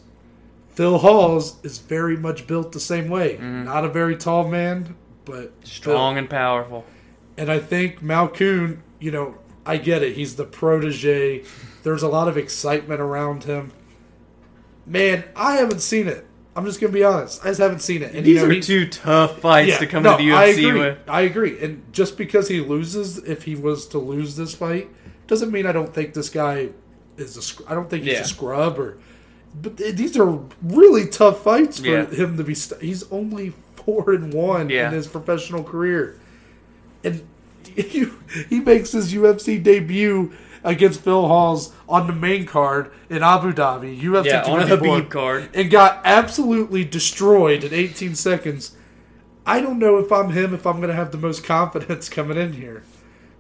Phil 0.75 0.99
Hawes 0.99 1.57
is 1.63 1.79
very 1.79 2.17
much 2.17 2.47
built 2.47 2.73
the 2.73 2.81
same 2.81 3.09
way. 3.09 3.35
Mm-hmm. 3.35 3.65
Not 3.65 3.85
a 3.85 3.89
very 3.89 4.17
tall 4.17 4.49
man, 4.49 4.97
but 5.25 5.53
Strong 5.65 6.19
and 6.19 6.29
powerful. 6.31 6.85
And 7.37 7.51
I 7.51 7.59
think 7.59 8.01
Malkoun, 8.03 8.79
you 8.99 9.11
know, 9.11 9.37
I 9.67 9.77
get 9.77 10.03
it. 10.03 10.15
He's 10.17 10.37
the 10.37 10.45
protege. 10.45 11.45
There's 11.83 12.03
a 12.03 12.09
lot 12.09 12.29
of 12.29 12.37
excitement 12.37 13.01
around 13.01 13.45
him. 13.45 13.73
Man, 14.87 15.25
I 15.37 15.55
haven't 15.57 15.81
seen 15.81 16.09
it. 16.09 16.27
I'm 16.55 16.67
just 16.67 16.81
gonna 16.81 16.93
be 16.93 17.05
honest. 17.05 17.43
I 17.45 17.49
just 17.49 17.61
haven't 17.61 17.81
seen 17.81 18.03
it. 18.03 18.15
And 18.15 18.27
These 18.27 18.37
you 18.41 18.43
know, 18.43 18.49
are 18.51 18.55
he- 18.55 18.61
two 18.61 18.87
tough 18.89 19.39
fights 19.41 19.69
Yeah, 19.71 19.79
to 19.79 19.87
come 19.87 20.03
no, 20.03 20.17
to 20.19 20.23
the 20.23 20.33
I 20.33 20.49
UFC 20.49 20.69
agree. 20.69 20.81
with. 20.81 20.99
I 21.09 21.21
agree. 21.23 21.59
And 21.65 21.83
just 21.93 22.19
because 22.19 22.49
he 22.49 22.61
loses, 22.61 23.19
if 23.19 23.45
he 23.45 23.55
was 23.55 23.87
to 23.89 23.99
lose 23.99 24.37
this 24.37 24.55
fight, 24.55 24.91
doesn't 25.29 25.51
mean 25.51 25.67
I 25.67 25.73
don't 25.73 25.95
think 25.95 26.13
this 26.13 26.29
guy 26.29 26.69
is 27.17 27.37
a. 27.67 27.71
I 27.71 27.75
don't 27.75 27.89
think 27.89 28.05
he's 28.05 28.15
Yeah. 28.15 28.21
a 28.21 28.25
scrub 28.25 28.79
or. 28.79 28.99
But 29.61 29.77
these 29.77 30.17
are 30.17 30.39
really 30.63 31.07
tough 31.07 31.43
fights 31.45 31.81
for 31.81 31.87
Yeah. 31.87 32.07
him 32.07 32.37
to 32.39 32.45
be. 32.45 32.55
St- 32.55 32.81
he's 32.81 33.05
only 33.13 33.53
four 33.77 34.13
and 34.13 34.33
one 34.33 34.71
Yeah. 34.71 34.89
in 34.89 34.95
his 34.95 35.07
professional 35.07 35.63
career, 35.63 36.19
and 37.05 37.23
he, 37.75 38.07
he 38.49 38.61
makes 38.61 38.93
his 38.93 39.13
UFC 39.15 39.63
debut 39.63 40.33
against 40.65 41.01
Phil 41.01 41.27
Hawes 41.27 41.73
on 41.89 42.07
the 42.07 42.13
main 42.13 42.47
card 42.47 42.91
in 43.11 43.23
Abu 43.23 43.53
Dhabi. 43.53 44.01
UFC 44.01 44.27
Yeah, 44.27 44.43
on 44.45 44.61
a 44.61 44.67
254 44.67 45.01
Khabib 45.01 45.11
card. 45.11 45.49
and 45.55 45.71
got 45.71 46.01
absolutely 46.05 46.85
destroyed 46.85 47.65
in 47.65 47.75
18 47.75 48.15
seconds. 48.15 48.73
I 49.45 49.61
don't 49.61 49.79
know 49.81 49.99
if 49.99 50.13
I'm 50.13 50.31
him, 50.31 50.55
if 50.55 50.65
I'm 50.67 50.77
going 50.77 50.89
to 50.89 50.95
have 50.95 51.11
the 51.11 51.19
most 51.19 51.43
confidence 51.45 52.09
coming 52.19 52.39
in 52.39 52.53
here. 52.55 52.85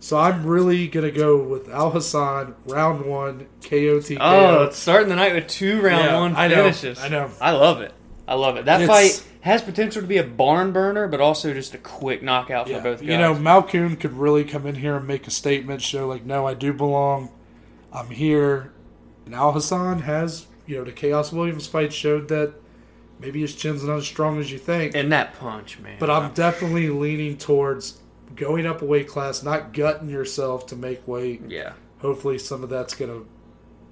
So 0.03 0.19
I'm 0.19 0.45
really 0.45 0.89
going 0.89 1.07
to 1.07 1.17
go 1.17 1.37
with 1.37 1.69
Al 1.69 1.93
Hassan, 1.93 2.57
round 2.67 3.07
one, 3.07 3.47
KOTK. 3.61 4.17
Oh, 4.21 4.65
it's 4.65 4.77
starting 4.77 5.09
the 5.09 5.15
night 5.15 5.33
with 5.33 5.47
two 5.47 5.81
round 5.81 6.05
Yeah, 6.07 6.19
one 6.19 6.35
I 6.35 6.49
know. 6.49 6.73
I 7.01 7.09
know. 7.09 7.31
I 7.41 7.53
love 7.53 7.81
it. 7.83 7.95
I 8.27 8.35
love 8.35 8.57
it. 8.57 8.65
That 8.65 8.83
It's- 8.83 8.89
fight 8.89 9.25
has 9.43 9.63
potential 9.63 10.03
to 10.03 10.09
be 10.09 10.19
a 10.19 10.25
barn 10.25 10.73
burner, 10.73 11.07
but 11.07 11.21
also 11.21 11.55
just 11.55 11.73
a 11.75 11.79
quick 11.79 12.21
knockout 12.21 12.67
for 12.67 12.73
Yeah, 12.73 12.81
both 12.81 12.99
guys. 12.99 13.09
You 13.11 13.17
know, 13.17 13.33
Malkoun 13.33 13.99
could 14.01 14.15
really 14.15 14.43
come 14.43 14.67
in 14.67 14.75
here 14.75 14.97
and 14.97 15.07
make 15.07 15.29
a 15.29 15.31
statement, 15.31 15.83
show 15.83 16.09
like, 16.09 16.25
no, 16.27 16.49
I 16.49 16.55
do 16.55 16.73
belong. 16.73 17.31
I'm 17.93 18.11
here. 18.11 18.73
And 19.25 19.37
Al 19.37 19.53
Hassan 19.53 20.01
has, 20.01 20.47
you 20.67 20.79
know, 20.79 20.83
the 20.85 20.91
Khaos 20.91 21.33
Williams 21.33 21.69
fight 21.69 21.93
showed 21.93 22.27
that 22.27 22.55
maybe 23.21 23.41
his 23.41 23.55
chin's 23.55 23.85
not 23.85 23.99
as 23.99 24.07
strong 24.07 24.41
as 24.41 24.51
you 24.51 24.59
think. 24.59 24.97
and 24.97 25.13
that 25.13 25.39
punch, 25.39 25.79
man. 25.79 25.97
But 26.01 26.11
I'm 26.11 26.33
definitely 26.33 26.89
leaning 26.89 27.37
towards 27.37 27.99
going 28.37 28.67
up 28.67 28.83
a 28.83 28.85
weight 28.85 29.09
class, 29.09 29.43
not 29.43 29.73
gutting 29.73 30.09
yourself 30.09 30.67
to 30.69 30.77
make 30.77 31.07
weight. 31.07 31.43
yeah, 31.49 31.73
Hopefully, 31.99 32.39
some 32.39 32.63
of 32.63 32.69
that's 32.71 32.95
going 32.95 33.11
to 33.11 33.27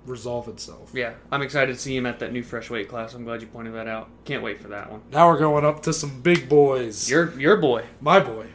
resolve 0.06 0.48
itself. 0.48 0.90
yeah. 0.94 1.12
I'm 1.30 1.42
excited 1.42 1.74
to 1.74 1.78
see 1.80 1.96
him 1.96 2.06
at 2.06 2.18
that 2.20 2.32
new 2.32 2.42
fresh 2.42 2.70
weight 2.70 2.88
class. 2.88 3.14
I'm 3.14 3.24
glad 3.24 3.40
you 3.42 3.46
pointed 3.46 3.74
that 3.74 3.86
out. 3.86 4.08
Can't 4.24 4.42
wait 4.42 4.60
for 4.60 4.68
that 4.68 4.90
one. 4.90 5.02
Now 5.12 5.28
we're 5.28 5.38
going 5.38 5.64
up 5.64 5.82
to 5.84 5.92
some 5.92 6.20
big 6.22 6.48
boys. 6.48 7.08
Your 7.10 7.38
your 7.38 7.56
boy. 7.58 7.84
My 8.00 8.18
boy, 8.20 8.46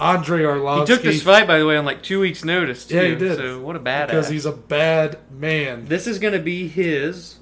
Andre 0.00 0.42
Arlovski. 0.42 0.80
He 0.80 0.86
took 0.86 1.02
this 1.02 1.22
fight, 1.22 1.46
by 1.46 1.58
the 1.58 1.66
way, 1.66 1.76
on 1.76 1.84
like 1.84 2.02
two 2.02 2.20
weeks' 2.20 2.44
notice. 2.44 2.84
Too, 2.86 2.96
Yeah, 2.96 3.02
he 3.04 3.14
did. 3.14 3.36
So 3.38 3.60
what 3.60 3.76
a 3.76 3.80
badass. 3.80 4.06
because 4.08 4.28
he's 4.28 4.46
a 4.46 4.52
bad 4.52 5.18
man. 5.30 5.86
This 5.86 6.06
is 6.06 6.18
going 6.18 6.34
to 6.34 6.40
be 6.40 6.66
his 6.68 7.38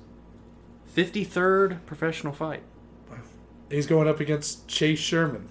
53rd 0.94 1.84
professional 1.86 2.32
fight. 2.32 2.62
He's 3.70 3.86
going 3.86 4.06
up 4.08 4.20
against 4.20 4.68
Chase 4.68 4.98
Sherman, 5.00 5.48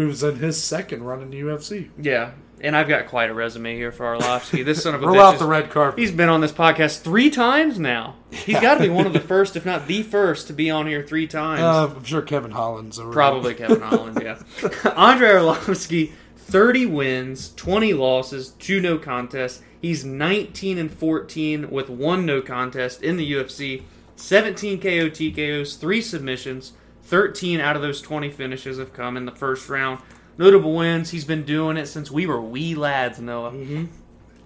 who's 0.00 0.22
in 0.22 0.36
his 0.36 0.62
second 0.62 1.02
run 1.04 1.22
in 1.22 1.30
the 1.30 1.40
UFC. 1.40 1.88
Yeah, 2.00 2.32
and 2.60 2.76
I've 2.76 2.88
got 2.88 3.06
quite 3.06 3.30
a 3.30 3.34
resume 3.34 3.76
here 3.76 3.92
for 3.92 4.04
Arlovski. 4.16 4.64
This 4.64 4.82
son 4.82 4.94
of 4.94 5.02
a 5.02 5.06
Roll 5.06 5.16
bitch 5.16 5.20
out 5.22 5.34
is- 5.34 5.40
the 5.40 5.46
red 5.46 5.70
carpet. 5.70 5.98
He's 6.00 6.10
been 6.12 6.28
on 6.28 6.40
this 6.40 6.52
podcast 6.52 7.00
three 7.02 7.30
times 7.30 7.78
now. 7.78 8.16
He's 8.30 8.58
got 8.60 8.74
to 8.74 8.80
be 8.80 8.88
one 8.88 9.06
of 9.06 9.12
the 9.12 9.20
first, 9.34 9.56
if 9.56 9.64
not 9.64 9.86
the 9.86 10.02
first, 10.02 10.46
to 10.48 10.52
be 10.52 10.70
on 10.70 10.86
here 10.86 11.02
three 11.02 11.26
times. 11.26 11.60
Uh, 11.62 11.94
I'm 11.96 12.04
sure 12.04 12.22
Kevin 12.22 12.50
Holland's 12.50 12.98
over 12.98 13.12
Probably 13.12 13.54
Kevin 13.54 13.80
Holland, 13.80 14.18
yeah. 14.22 14.38
Andre 14.96 15.28
Arlovski, 15.30 16.12
30 16.36 16.86
wins, 16.86 17.52
20 17.56 17.92
losses, 17.92 18.50
two 18.58 18.80
no 18.80 18.98
contests. 18.98 19.62
He's 19.80 20.04
19 20.04 20.78
and 20.78 20.90
14 20.90 21.70
with 21.70 21.88
one 21.88 22.26
no 22.26 22.40
contest 22.42 23.02
in 23.02 23.16
the 23.16 23.32
UFC, 23.32 23.82
17 24.16 24.80
KO 24.80 25.08
TKOs, 25.08 25.78
three 25.78 26.00
submissions, 26.02 26.72
13 27.08 27.58
out 27.58 27.74
of 27.74 27.80
those 27.80 28.02
20 28.02 28.28
finishes 28.30 28.78
have 28.78 28.92
come 28.92 29.16
in 29.16 29.24
the 29.24 29.32
first 29.32 29.68
round. 29.70 30.00
Notable 30.36 30.74
wins, 30.74 31.10
he's 31.10 31.24
been 31.24 31.44
doing 31.44 31.78
it 31.78 31.86
since 31.86 32.10
we 32.10 32.26
were 32.26 32.40
wee 32.40 32.74
lads, 32.74 33.18
Noah. 33.18 33.52
Mm-hmm. 33.52 33.86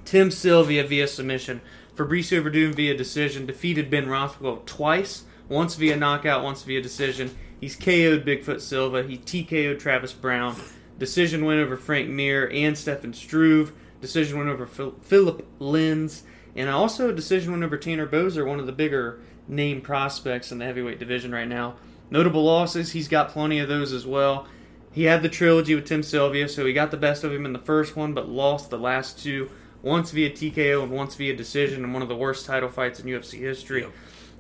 Tim 0.05 0.31
Sylvia 0.31 0.85
via 0.85 1.09
submission. 1.09 1.61
Fabricio 1.96 2.42
Werdum 2.42 2.72
via 2.75 2.96
decision. 2.96 3.46
Defeated 3.46 3.90
Ben 3.90 4.09
Rothwell 4.09 4.62
twice. 4.64 5.25
Once 5.48 5.75
via 5.75 5.96
knockout, 5.96 6.44
once 6.44 6.62
via 6.62 6.81
decision. 6.81 7.37
He's 7.61 7.75
KO'd 7.75 8.25
Bigfoot 8.25 8.61
Silva. 8.61 9.03
He 9.03 9.18
TKO'd 9.18 9.81
Travis 9.81 10.12
Browne. 10.12 10.57
Decision 10.98 11.44
win 11.44 11.59
over 11.59 11.77
Frank 11.77 12.09
Mir 12.09 12.48
and 12.53 12.79
Stefan 12.79 13.12
Struve. 13.12 13.72
Decision 14.01 14.38
win 14.38 14.48
over 14.48 14.66
Phil- 14.66 14.94
Philip 15.03 15.44
Lins. 15.59 16.22
And 16.55 16.70
also 16.70 17.11
a 17.11 17.12
decision 17.12 17.53
win 17.53 17.64
over 17.64 17.77
Tanner 17.77 18.07
Boser, 18.07 18.46
one 18.46 18.61
of 18.61 18.66
the 18.66 18.72
bigger 18.72 19.20
name 19.48 19.81
prospects 19.81 20.53
in 20.53 20.59
the 20.59 20.64
heavyweight 20.64 20.98
division 21.01 21.33
right 21.33 21.48
now. 21.48 21.75
Notable 22.12 22.44
losses, 22.44 22.92
he's 22.92 23.09
got 23.09 23.31
plenty 23.31 23.59
of 23.59 23.70
those 23.70 23.90
as 23.90 24.07
well. 24.07 24.46
He 24.92 25.05
had 25.05 25.22
the 25.22 25.31
trilogy 25.31 25.75
with 25.75 25.87
Tim 25.87 26.03
Sylvia, 26.03 26.46
so 26.46 26.66
he 26.66 26.75
got 26.75 26.90
the 26.90 26.98
best 26.98 27.25
of 27.25 27.33
him 27.33 27.46
in 27.46 27.55
the 27.55 27.59
first 27.59 27.96
one, 27.96 28.12
but 28.12 28.29
lost 28.29 28.68
the 28.68 28.77
last 28.79 29.18
two, 29.18 29.51
once 29.81 30.11
via 30.11 30.29
TKO 30.29 30.83
and 30.83 30.92
once 30.92 31.14
via 31.14 31.35
decision 31.35 31.83
in 31.83 31.94
one 31.94 32.03
of 32.03 32.09
the 32.09 32.14
worst 32.14 32.44
title 32.44 32.68
fights 32.68 33.01
in 33.01 33.07
UFC 33.07 33.38
history. 33.38 33.87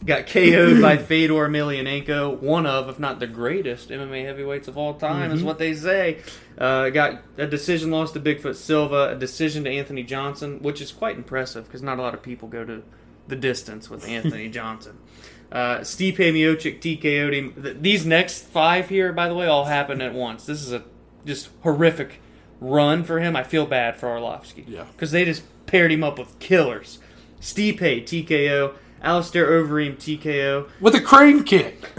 Got 0.04 0.26
KO'd 0.26 0.82
by 0.82 0.96
Fedor 0.98 1.48
Emelianenko, 1.48 2.42
one 2.42 2.66
of, 2.66 2.90
if 2.90 2.98
not 2.98 3.20
the 3.20 3.26
greatest 3.26 3.88
MMA 3.88 4.26
heavyweights 4.26 4.68
of 4.68 4.76
all 4.76 4.92
time, 4.92 5.30
is 5.30 5.42
what 5.42 5.58
they 5.58 5.72
say. 5.72 6.18
Uh, 6.58 6.90
got 6.90 7.22
a 7.38 7.46
decision 7.46 7.90
loss 7.90 8.12
to 8.12 8.20
Bigfoot 8.20 8.56
Silva, 8.56 9.12
a 9.12 9.14
decision 9.14 9.64
to 9.64 9.70
Anthony 9.70 10.02
Johnson, 10.02 10.60
which 10.60 10.82
is 10.82 10.92
quite 10.92 11.16
impressive 11.16 11.64
because 11.64 11.80
not 11.80 11.98
a 11.98 12.02
lot 12.02 12.12
of 12.12 12.22
people 12.22 12.48
go 12.48 12.66
to 12.66 12.82
the 13.28 13.36
distance 13.36 13.88
with 13.88 14.06
Anthony 14.06 14.48
Johnson. 14.50 14.98
Uh, 15.52 15.80
Stipe 15.80 16.16
Miocic 16.16 16.80
TKO'd 16.80 17.34
him. 17.34 17.52
Th- 17.62 17.76
These 17.78 18.06
next 18.06 18.44
five 18.46 18.88
here, 18.88 19.12
by 19.12 19.28
the 19.28 19.34
way, 19.34 19.46
all 19.46 19.66
happened 19.66 20.00
at 20.02 20.14
once. 20.14 20.46
This 20.46 20.62
is 20.62 20.72
a 20.72 20.82
just 21.26 21.50
horrific 21.62 22.20
run 22.58 23.04
for 23.04 23.20
him. 23.20 23.36
I 23.36 23.42
feel 23.44 23.66
bad 23.66 23.96
for 23.96 24.08
Arlovski. 24.08 24.64
Yeah. 24.66 24.84
Because 24.92 25.10
they 25.10 25.24
just 25.26 25.42
paired 25.66 25.92
him 25.92 26.02
up 26.02 26.18
with 26.18 26.38
killers. 26.38 26.98
Stipe 27.40 27.78
TKO, 27.80 28.74
Alistair 29.02 29.46
Overeem 29.50 29.96
TKO 29.96 30.68
with 30.80 30.94
a 30.94 31.00
crane 31.00 31.44
kick. 31.44 31.90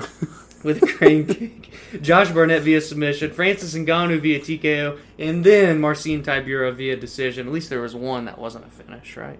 with 0.63 0.81
a 0.81 0.87
crane 0.87 1.27
kick. 1.27 1.62
Josh 2.01 2.31
Barnett 2.31 2.61
via 2.63 2.81
submission, 2.81 3.31
Francis 3.31 3.75
Ngannou 3.75 4.19
via 4.19 4.39
TKO, 4.39 4.99
and 5.19 5.43
then 5.43 5.79
Marcin 5.79 6.23
Tybura 6.23 6.73
via 6.73 6.95
decision. 6.95 7.47
At 7.47 7.53
least 7.53 7.69
there 7.69 7.81
was 7.81 7.93
one 7.95 8.25
that 8.25 8.37
wasn't 8.39 8.65
a 8.65 8.69
finish, 8.69 9.15
right? 9.17 9.39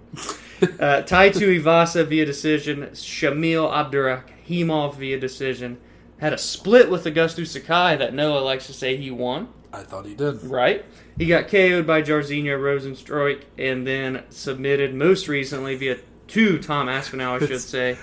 uh, 0.80 1.02
Tai 1.02 1.30
Tuivasa 1.32 2.06
via 2.06 2.26
decision, 2.26 2.82
Shamil 2.94 3.72
Abdurakhimov 3.72 4.96
via 4.96 5.20
decision. 5.20 5.78
Had 6.20 6.34
a 6.34 6.38
split 6.38 6.90
with 6.90 7.04
Augusto 7.06 7.46
Sakai 7.46 7.96
that 7.98 8.14
Noah 8.14 8.40
likes 8.40 8.68
to 8.68 8.74
say 8.74 8.96
he 8.96 9.12
won, 9.12 9.50
I 9.74 9.82
thought 9.82 10.06
he 10.06 10.14
did. 10.14 10.44
right? 10.44 10.86
He 11.18 11.26
got 11.26 11.48
KO'd 11.48 11.86
by 11.88 12.02
Jairzinho 12.04 12.58
Rozenstruik 12.60 13.42
and 13.58 13.86
then 13.86 14.24
submitted 14.30 14.94
most 14.94 15.28
recently 15.28 15.76
via 15.76 15.98
to 16.28 16.60
Tom 16.60 16.88
Aspinall, 16.88 17.36
I 17.36 17.40
should 17.40 17.50
It's- 17.52 17.66
say, 17.66 17.98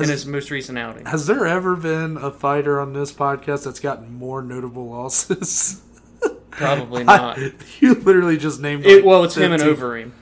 in 0.00 0.08
his 0.08 0.24
most 0.26 0.50
recent 0.50 0.78
outing. 0.78 1.06
Has 1.06 1.26
there 1.26 1.46
ever 1.46 1.76
been 1.76 2.16
a 2.16 2.30
fighter 2.30 2.80
on 2.80 2.92
this 2.92 3.12
podcast 3.12 3.64
that's 3.64 3.80
gotten 3.80 4.14
more 4.14 4.42
notable 4.42 4.88
losses? 4.88 5.82
Probably 6.50 7.04
not. 7.04 7.38
you 7.80 7.94
literally 7.94 8.36
just 8.36 8.60
named. 8.60 8.86
It, 8.86 8.96
like 8.96 9.04
well, 9.04 9.24
it's 9.24 9.36
him 9.36 9.52
and 9.52 9.62
Overeem. 9.62 10.12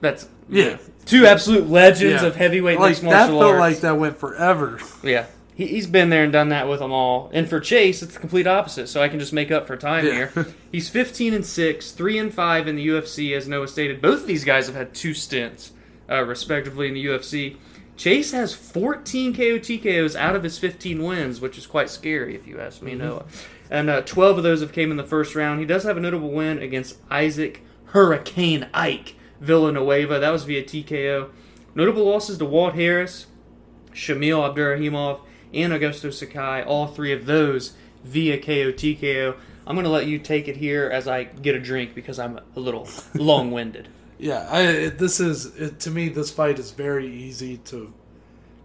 That's 0.00 0.28
Yeah. 0.48 0.78
two 1.06 1.26
absolute 1.26 1.68
legends 1.68 2.22
Yeah. 2.22 2.28
of 2.28 2.36
heavyweight 2.36 2.78
Like 2.78 2.90
mixed 2.90 3.02
that 3.02 3.28
felt 3.28 3.42
arts. 3.42 3.60
like 3.60 3.80
that 3.80 3.98
went 3.98 4.18
forever. 4.18 4.78
Yeah. 5.02 5.26
He, 5.54 5.66
he's 5.68 5.86
been 5.86 6.10
there 6.10 6.24
and 6.24 6.32
done 6.32 6.48
that 6.48 6.68
with 6.68 6.80
them 6.80 6.90
all. 6.92 7.30
And 7.32 7.48
for 7.48 7.60
Chase, 7.60 8.02
it's 8.02 8.14
the 8.14 8.20
complete 8.20 8.46
opposite. 8.46 8.88
So 8.88 9.00
I 9.00 9.08
can 9.08 9.20
just 9.20 9.32
make 9.32 9.50
up 9.52 9.66
for 9.66 9.76
time 9.76 10.04
Yeah. 10.06 10.30
here. 10.34 10.46
He's 10.72 10.88
15 10.88 11.32
and 11.32 11.46
6, 11.46 11.92
3 11.92 12.18
and 12.18 12.34
5 12.34 12.66
in 12.66 12.74
the 12.76 12.88
UFC, 12.88 13.36
as 13.36 13.46
Noah 13.46 13.68
stated. 13.68 14.02
Both 14.02 14.22
of 14.22 14.26
these 14.26 14.44
guys 14.44 14.66
have 14.66 14.74
had 14.74 14.92
two 14.94 15.14
stints, 15.14 15.70
uh, 16.10 16.24
respectively, 16.24 16.88
in 16.88 16.94
the 16.94 17.04
UFC. 17.06 17.56
Chase 17.96 18.32
has 18.32 18.54
14 18.54 19.34
KO 19.34 19.58
TKOs 19.58 20.16
out 20.16 20.34
of 20.34 20.42
his 20.42 20.58
15 20.58 21.02
wins, 21.02 21.40
which 21.40 21.56
is 21.56 21.66
quite 21.66 21.88
scary, 21.88 22.34
if 22.34 22.46
you 22.46 22.60
ask 22.60 22.82
me, 22.82 22.94
Noah. 22.94 23.24
And 23.70 23.88
uh, 23.88 24.02
12 24.02 24.38
of 24.38 24.42
those 24.44 24.60
have 24.60 24.72
came 24.72 24.90
in 24.90 24.96
the 24.96 25.04
first 25.04 25.34
round. 25.34 25.60
He 25.60 25.66
does 25.66 25.84
have 25.84 25.96
a 25.96 26.00
notable 26.00 26.30
win 26.30 26.58
against 26.58 26.98
Isaac 27.10 27.62
Hurricane 27.86 28.68
Ike 28.74 29.14
Villanueva. 29.40 30.18
That 30.18 30.30
was 30.30 30.44
via 30.44 30.62
TKO. 30.62 31.30
Notable 31.74 32.04
losses 32.04 32.38
to 32.38 32.44
Walt 32.44 32.74
Harris, 32.74 33.26
Shamil 33.92 34.52
Abdurakhimov, 34.52 35.20
and 35.52 35.72
Augusto 35.72 36.12
Sakai, 36.12 36.62
all 36.62 36.88
three 36.88 37.12
of 37.12 37.26
those 37.26 37.74
via 38.02 38.38
KO 38.38 38.72
TKO. 38.72 39.36
I'm 39.66 39.76
going 39.76 39.84
to 39.84 39.90
let 39.90 40.06
you 40.06 40.18
take 40.18 40.48
it 40.48 40.56
here 40.56 40.90
as 40.92 41.08
I 41.08 41.24
get 41.24 41.54
a 41.54 41.60
drink 41.60 41.94
because 41.94 42.18
I'm 42.18 42.38
a 42.54 42.60
little 42.60 42.88
long 43.14 43.50
winded. 43.50 43.88
Yeah, 44.18 44.48
I, 44.50 44.88
this 44.90 45.20
is 45.20 45.56
it, 45.56 45.80
to 45.80 45.90
me. 45.90 46.08
This 46.08 46.30
fight 46.30 46.58
is 46.58 46.70
very 46.70 47.06
easy 47.06 47.58
to 47.58 47.92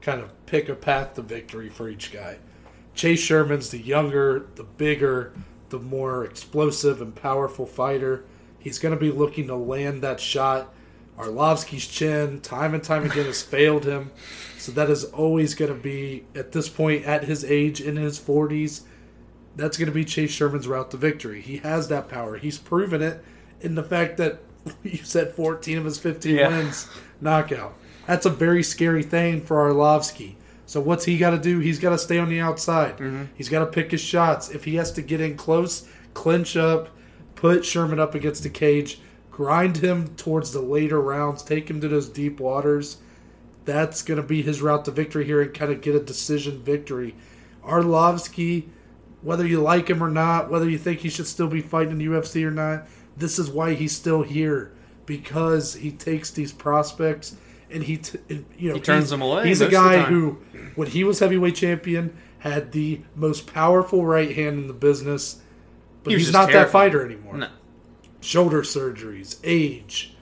kind 0.02 0.22
of 0.22 0.46
pick 0.46 0.70
a 0.70 0.76
path 0.76 1.16
to 1.16 1.22
victory 1.22 1.70
for 1.70 1.90
each 1.90 2.12
guy. 2.12 2.38
Chase 2.94 3.20
Sherman's 3.20 3.70
the 3.70 3.80
younger, 3.80 4.48
the 4.56 4.64
bigger, 4.64 5.34
the 5.70 5.80
more 5.80 6.26
explosive 6.26 7.02
and 7.02 7.16
powerful 7.16 7.66
fighter. 7.66 8.26
He's 8.60 8.80
going 8.80 8.94
to 8.94 9.00
be 9.00 9.12
looking 9.12 9.48
to 9.48 9.56
land 9.56 10.02
that 10.04 10.20
shot. 10.20 10.74
Arlovsky's 11.18 11.88
chin, 11.88 12.42
time 12.42 12.74
and 12.74 12.84
time 12.84 13.06
again, 13.06 13.26
has 13.26 13.42
failed 13.42 13.86
him. 13.86 14.12
So 14.58 14.72
that 14.74 14.90
is 14.90 15.06
always 15.06 15.56
going 15.56 15.74
to 15.74 15.80
be, 15.80 16.26
at 16.36 16.52
this 16.52 16.70
point, 16.70 17.06
at 17.06 17.24
his 17.24 17.44
age, 17.44 17.82
in 17.82 17.96
his 17.96 18.20
40s, 18.20 18.82
that's 19.56 19.78
going 19.78 19.88
to 19.88 19.94
be 19.94 20.06
Chase 20.06 20.32
Sherman's 20.32 20.68
route 20.68 20.92
to 20.92 20.98
victory. 20.98 21.42
He 21.42 21.58
has 21.58 21.88
that 21.90 22.08
power. 22.08 22.38
He's 22.38 22.58
proven 22.58 23.02
it 23.02 23.24
in 23.62 23.76
the 23.76 23.84
fact 23.84 24.18
that 24.18 24.40
you 24.84 24.98
said 24.98 25.34
14 25.34 25.78
of 25.78 25.86
his 25.86 25.98
15 25.98 26.36
Yeah. 26.36 26.50
wins 26.50 26.88
knockout. 27.22 27.74
That's 28.08 28.26
a 28.26 28.30
very 28.30 28.64
scary 28.64 29.04
thing 29.04 29.42
for 29.42 29.58
Arlovski. 29.72 30.36
So 30.66 30.80
what's 30.80 31.06
he 31.06 31.18
got 31.18 31.32
to 31.32 31.38
do? 31.40 31.60
He's 31.60 31.80
got 31.80 31.92
to 31.92 31.98
stay 31.98 32.18
on 32.20 32.30
the 32.30 32.40
outside. 32.40 32.98
Mm-hmm. 32.98 33.26
He's 33.36 33.50
got 33.50 33.60
to 33.60 33.66
pick 33.66 33.92
his 33.92 34.02
shots. 34.02 34.50
If 34.50 34.66
he 34.66 34.76
has 34.76 34.92
to 34.94 35.02
get 35.02 35.20
in 35.22 35.36
close, 35.36 35.88
clinch 36.14 36.56
up, 36.58 36.90
put 37.36 37.66
Sherman 37.66 38.00
up 38.00 38.14
against 38.16 38.44
the 38.44 38.50
cage, 38.50 39.00
grind 39.32 39.78
him 39.78 40.10
towards 40.16 40.52
the 40.52 40.62
later 40.62 41.00
rounds, 41.02 41.42
take 41.44 41.70
him 41.70 41.82
to 41.82 41.88
those 41.88 42.10
deep 42.10 42.40
waters. 42.40 42.98
That's 43.66 44.02
going 44.02 44.20
to 44.22 44.28
be 44.28 44.42
his 44.42 44.62
route 44.62 44.86
to 44.86 44.92
victory 44.92 45.26
here 45.26 45.42
and 45.42 45.54
kind 45.54 45.72
of 45.72 45.82
get 45.82 45.96
a 45.96 46.00
decision 46.00 46.62
victory. 46.62 47.16
Arlovski, 47.64 48.68
whether 49.22 49.46
you 49.46 49.62
like 49.62 49.90
him 49.90 50.04
or 50.04 50.10
not, 50.10 50.50
whether 50.50 50.70
you 50.70 50.78
think 50.78 51.00
he 51.00 51.10
should 51.10 51.28
still 51.28 51.48
be 51.48 51.62
fighting 51.62 51.92
in 51.94 51.98
the 51.98 52.06
UFC 52.06 52.44
or 52.44 52.52
not, 52.52 52.88
this 53.20 53.38
is 53.40 53.50
why 53.50 53.74
he's 53.74 53.96
still 53.96 54.24
here 54.24 54.72
because 55.06 55.74
he 55.76 55.92
takes 55.92 56.32
these 56.32 56.52
prospects 56.54 57.36
and 57.72 57.84
he, 57.84 57.98
t- 57.98 58.20
and, 58.30 58.46
you 58.58 58.70
know, 58.70 58.76
He 58.76 58.82
turns 58.82 59.10
them 59.10 59.22
away 59.22 59.48
He's 59.48 59.62
a 59.62 59.66
most 59.66 59.74
of 59.76 59.84
the 59.84 59.90
guy 59.90 60.02
who, 60.04 60.38
when 60.76 60.88
he 60.88 61.04
was 61.04 61.20
heavyweight 61.20 61.56
champion, 61.56 62.16
had 62.40 62.72
the 62.72 63.02
most 63.16 63.52
powerful 63.54 64.06
right 64.06 64.36
hand 64.36 64.58
in 64.60 64.68
the 64.68 64.74
business, 64.74 65.42
but 66.04 66.12
He 66.14 66.20
he's 66.20 66.34
not 66.34 66.52
that 66.52 66.70
fighter 66.70 67.06
anymore. 67.06 67.38
No. 67.38 67.50
Shoulder 68.22 68.64
surgeries, 68.64 69.38
age, 69.44 70.16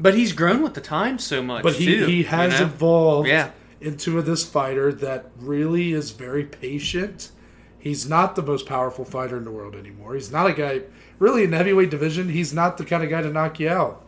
But 0.00 0.14
he's 0.14 0.32
grown 0.32 0.62
with 0.62 0.74
the 0.74 0.80
time 0.80 1.18
so 1.18 1.42
much, 1.42 1.62
but 1.62 1.74
he 1.74 1.86
too, 1.86 2.06
he 2.06 2.16
you 2.18 2.24
has 2.24 2.58
know? 2.60 2.66
evolved 2.66 3.28
Yeah. 3.28 3.50
into 3.80 4.20
this 4.22 4.44
fighter 4.44 4.92
that 4.92 5.30
really 5.38 5.92
is 5.92 6.10
very 6.10 6.44
patient. 6.44 7.30
He's 7.78 8.08
not 8.08 8.34
the 8.36 8.42
most 8.42 8.66
powerful 8.66 9.04
fighter 9.04 9.36
in 9.36 9.44
the 9.44 9.50
world 9.50 9.74
anymore. 9.76 10.14
He's 10.14 10.30
not 10.32 10.50
a 10.50 10.52
guy 10.52 10.82
really 11.18 11.44
in 11.44 11.50
the 11.50 11.56
heavyweight 11.56 11.90
division. 11.90 12.28
He's 12.28 12.52
not 12.52 12.78
the 12.78 12.84
kind 12.84 13.02
of 13.02 13.10
guy 13.10 13.22
to 13.22 13.30
knock 13.30 13.58
you 13.60 13.68
out. 13.68 14.04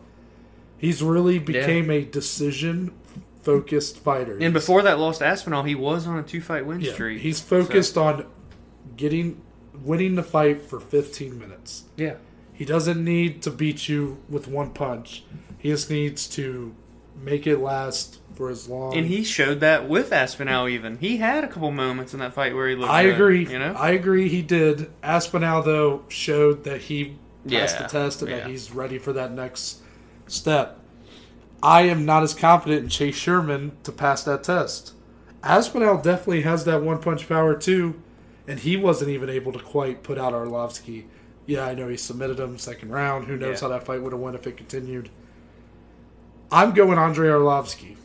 He's 0.77 1.03
really 1.03 1.37
became 1.39 1.89
a 1.91 2.03
decision 2.03 2.93
focused 3.43 3.97
fighter. 3.97 4.37
And 4.39 4.53
before 4.53 4.81
that 4.83 4.99
lost 4.99 5.21
Aspinall, 5.21 5.63
he 5.63 5.75
was 5.75 6.07
on 6.07 6.17
a 6.17 6.23
two 6.23 6.41
fight 6.41 6.65
win 6.65 6.81
Yeah, 6.81 6.93
streak. 6.93 7.21
he's 7.21 7.39
focused 7.39 7.97
on 7.97 8.25
getting 8.97 9.41
winning 9.83 10.15
the 10.15 10.23
fight 10.23 10.61
for 10.61 10.79
15 10.79 11.39
minutes. 11.39 11.83
Yeah. 11.97 12.15
He 12.53 12.65
doesn't 12.65 13.03
need 13.03 13.41
to 13.43 13.51
beat 13.51 13.89
you 13.89 14.19
with 14.29 14.47
one 14.47 14.71
punch. 14.71 15.23
He 15.57 15.69
just 15.69 15.89
needs 15.89 16.27
to 16.29 16.75
make 17.19 17.47
it 17.47 17.57
last 17.57 18.19
for 18.41 18.49
as 18.49 18.67
long. 18.67 18.97
And 18.97 19.05
he 19.05 19.23
showed 19.23 19.59
that 19.59 19.87
with 19.87 20.11
Aspinall. 20.11 20.67
Even 20.67 20.97
he 20.97 21.17
had 21.17 21.43
a 21.43 21.47
couple 21.47 21.69
moments 21.69 22.13
in 22.13 22.19
that 22.21 22.33
fight 22.33 22.55
where 22.55 22.67
he 22.67 22.75
looked. 22.75 22.91
I 22.91 23.03
good, 23.03 23.13
agree. 23.13 23.45
You 23.47 23.59
know, 23.59 23.73
I 23.77 23.91
agree. 23.91 24.29
He 24.29 24.41
did. 24.41 24.89
Aspinall 25.03 25.61
though 25.61 26.03
showed 26.09 26.63
that 26.63 26.81
he 26.81 27.17
passed 27.47 27.75
Yeah, 27.75 27.81
the 27.83 27.87
test 27.87 28.21
and 28.23 28.31
yeah. 28.31 28.37
that 28.37 28.47
he's 28.47 28.71
ready 28.71 28.97
for 28.97 29.13
that 29.13 29.31
next 29.31 29.81
step. 30.25 30.79
I 31.61 31.83
am 31.83 32.03
not 32.03 32.23
as 32.23 32.33
confident 32.33 32.81
in 32.83 32.89
Chase 32.89 33.15
Sherman 33.15 33.73
to 33.83 33.91
pass 33.91 34.23
that 34.23 34.43
test. 34.43 34.93
Aspinall 35.43 36.01
definitely 36.01 36.41
has 36.41 36.65
that 36.65 36.81
one 36.81 36.99
punch 36.99 37.29
power 37.29 37.53
too, 37.55 38.01
and 38.47 38.59
he 38.59 38.75
wasn't 38.75 39.11
even 39.11 39.29
able 39.29 39.51
to 39.51 39.59
quite 39.59 40.01
put 40.01 40.17
out 40.17 40.33
Arlovski. 40.33 41.03
Yeah, 41.45 41.65
I 41.67 41.75
know 41.75 41.89
he 41.89 41.97
submitted 41.97 42.39
him 42.39 42.57
second 42.57 42.89
round. 42.89 43.25
Who 43.27 43.37
knows 43.37 43.61
Yeah. 43.61 43.67
how 43.67 43.73
that 43.75 43.85
fight 43.85 44.01
would 44.01 44.13
have 44.13 44.21
went 44.21 44.35
if 44.35 44.47
it 44.47 44.57
continued. 44.57 45.09
I'm 46.51 46.73
going 46.73 46.97
Andre 46.97 47.29
Arlovski. 47.29 47.97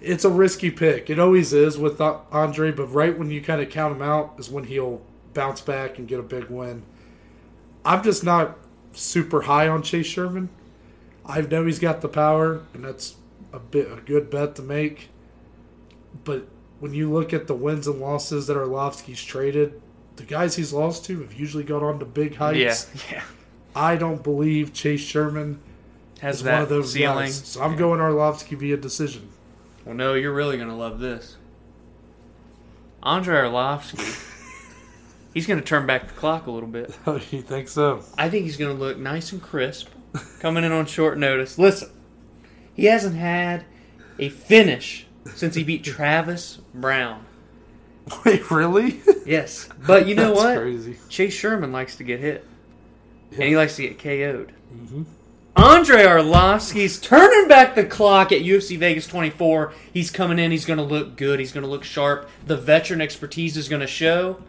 It's 0.00 0.24
a 0.24 0.30
risky 0.30 0.70
pick. 0.70 1.10
It 1.10 1.18
always 1.18 1.52
is 1.52 1.76
with 1.78 2.00
Andre, 2.00 2.72
but 2.72 2.86
right 2.86 3.16
when 3.18 3.30
you 3.30 3.42
kind 3.42 3.60
of 3.60 3.68
count 3.70 3.96
him 3.96 4.02
out 4.02 4.34
is 4.38 4.48
when 4.48 4.64
he'll 4.64 5.02
bounce 5.34 5.60
back 5.60 5.98
and 5.98 6.08
get 6.08 6.18
a 6.18 6.22
big 6.22 6.44
win. 6.48 6.82
I'm 7.84 8.02
just 8.02 8.24
not 8.24 8.58
super 8.92 9.42
high 9.42 9.68
on 9.68 9.82
Chase 9.82 10.06
Sherman. 10.06 10.48
I 11.24 11.42
know 11.42 11.66
he's 11.66 11.78
got 11.78 12.00
the 12.00 12.08
power, 12.08 12.62
and 12.74 12.84
that's 12.84 13.14
a 13.52 13.58
bit 13.58 13.90
a 13.92 13.96
good 14.00 14.30
bet 14.30 14.56
to 14.56 14.62
make. 14.62 15.10
But 16.24 16.46
when 16.80 16.94
you 16.94 17.10
look 17.12 17.32
at 17.32 17.46
the 17.46 17.54
wins 17.54 17.86
and 17.86 18.00
losses 18.00 18.46
that 18.46 18.56
Arlovski's 18.56 19.22
traded, 19.22 19.80
the 20.16 20.24
guys 20.24 20.56
he's 20.56 20.72
lost 20.72 21.04
to 21.06 21.20
have 21.20 21.32
usually 21.34 21.64
gone 21.64 21.82
on 21.84 21.98
to 22.00 22.04
big 22.04 22.36
heights. 22.36 22.90
yeah, 23.10 23.16
yeah. 23.18 23.22
I 23.74 23.96
don't 23.96 24.22
believe 24.22 24.72
Chase 24.72 25.00
Sherman 25.00 25.60
Has 26.20 26.42
one 26.42 26.62
of 26.62 26.68
those 26.68 26.92
ceiling. 26.92 27.26
guys. 27.26 27.46
So 27.46 27.62
I'm 27.62 27.76
going 27.76 28.00
Arlovski 28.00 28.56
via 28.56 28.76
decision. 28.76 29.28
Well, 29.84 29.94
no, 29.94 30.14
you're 30.14 30.32
really 30.32 30.58
gonna 30.58 30.76
love 30.76 30.98
this. 31.00 31.36
Andre 33.02 33.36
Arlovski. 33.42 34.26
he's 35.34 35.46
gonna 35.46 35.62
turn 35.62 35.86
back 35.86 36.08
the 36.08 36.14
clock 36.14 36.46
a 36.46 36.50
little 36.50 36.68
bit. 36.68 36.96
Oh, 37.06 37.18
do 37.18 37.36
you 37.36 37.42
think 37.42 37.68
so? 37.68 38.04
I 38.18 38.28
think 38.28 38.44
he's 38.44 38.56
going 38.56 38.76
to 38.76 38.78
look 38.82 38.98
nice 38.98 39.32
and 39.32 39.40
crisp 39.42 39.88
coming 40.40 40.64
in 40.64 40.72
on 40.72 40.86
short 40.86 41.16
notice. 41.18 41.58
Listen, 41.58 41.88
he 42.74 42.84
hasn't 42.86 43.16
had 43.16 43.64
a 44.18 44.28
finish 44.28 45.06
since 45.34 45.54
he 45.54 45.64
beat 45.64 45.82
Travis 45.84 46.58
Browne. 46.74 47.24
Wait, 48.24 48.50
really? 48.50 49.00
Yes. 49.24 49.68
But 49.86 50.06
you 50.06 50.14
know 50.14 50.28
That's 50.34 50.40
what? 50.40 50.58
Crazy. 50.58 50.98
Chase 51.08 51.32
Sherman 51.34 51.72
likes 51.72 51.96
to 51.96 52.04
get 52.04 52.20
hit, 52.20 52.46
Yeah. 53.30 53.36
and 53.40 53.44
he 53.48 53.56
likes 53.56 53.76
to 53.76 53.82
get 53.88 53.98
KO'd. 53.98 54.52
Mhm. 54.74 55.04
Andre 55.62 56.04
Arlovski's 56.04 56.98
turning 56.98 57.46
back 57.46 57.74
the 57.74 57.84
clock 57.84 58.32
at 58.32 58.40
UFC 58.40 58.78
Vegas 58.78 59.06
24. 59.06 59.74
He's 59.92 60.10
coming 60.10 60.38
in. 60.38 60.50
He's 60.50 60.64
going 60.64 60.78
to 60.78 60.82
look 60.82 61.16
good. 61.16 61.38
He's 61.38 61.52
going 61.52 61.64
to 61.64 61.70
look 61.70 61.84
sharp. 61.84 62.30
The 62.46 62.56
veteran 62.56 63.02
expertise 63.02 63.58
is 63.58 63.68
going 63.68 63.80
to 63.80 63.86
show 63.86 64.42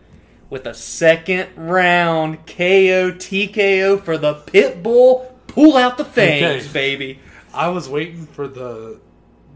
with 0.50 0.66
a 0.66 0.74
second 0.74 1.50
round 1.58 2.48
KO 2.48 3.12
TKO 3.12 4.02
for 4.02 4.18
the 4.18 4.36
Pitbull. 4.36 5.30
Pull 5.48 5.76
out 5.76 5.98
the 5.98 6.06
fangs, 6.06 6.64
Okay. 6.68 6.72
baby. 6.74 7.20
I 7.54 7.68
was 7.68 7.90
waiting 7.90 8.26
for 8.28 8.48
the 8.48 9.02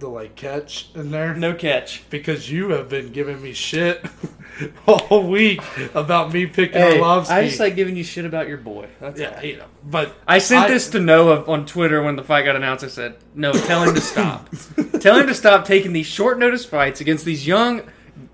the 0.06 0.12
like 0.12 0.36
catch 0.36 0.88
in 0.96 1.12
there 1.12 1.34
No 1.36 1.54
catch. 1.54 2.04
because 2.10 2.50
you 2.52 2.70
have 2.70 2.90
been 2.90 3.12
giving 3.12 3.42
me 3.42 3.54
shit 3.54 4.06
all 4.88 5.28
week 5.28 5.62
about 5.96 6.32
me 6.32 6.46
picking 6.46 6.80
Hey, 6.80 7.00
Arlovski. 7.00 7.30
I 7.32 7.46
just 7.48 7.60
like 7.60 7.76
giving 7.76 7.96
you 7.96 8.04
shit 8.04 8.24
about 8.26 8.48
your 8.48 8.58
boy. 8.60 8.88
That's 9.00 9.20
yeah, 9.20 9.36
all. 9.38 9.44
you 9.44 9.58
know, 9.58 9.66
but 9.84 10.16
I 10.28 10.38
sent 10.38 10.66
I- 10.66 10.70
this 10.70 10.90
to 10.92 11.00
Noah 11.00 11.44
on 11.46 11.66
Twitter 11.66 12.02
when 12.04 12.16
the 12.16 12.24
fight 12.24 12.46
got 12.46 12.56
announced. 12.56 12.84
I 12.84 12.88
said, 12.88 13.16
"No, 13.34 13.52
tell 13.52 13.84
him 13.84 13.96
to 13.96 14.02
stop. 14.02 14.48
tell 15.00 15.18
him 15.20 15.28
to 15.28 15.34
stop 15.34 15.66
taking 15.66 15.92
these 15.94 16.06
short 16.08 16.38
notice 16.40 16.66
fights 16.66 17.02
against 17.02 17.26
these 17.26 17.46
young, 17.48 17.82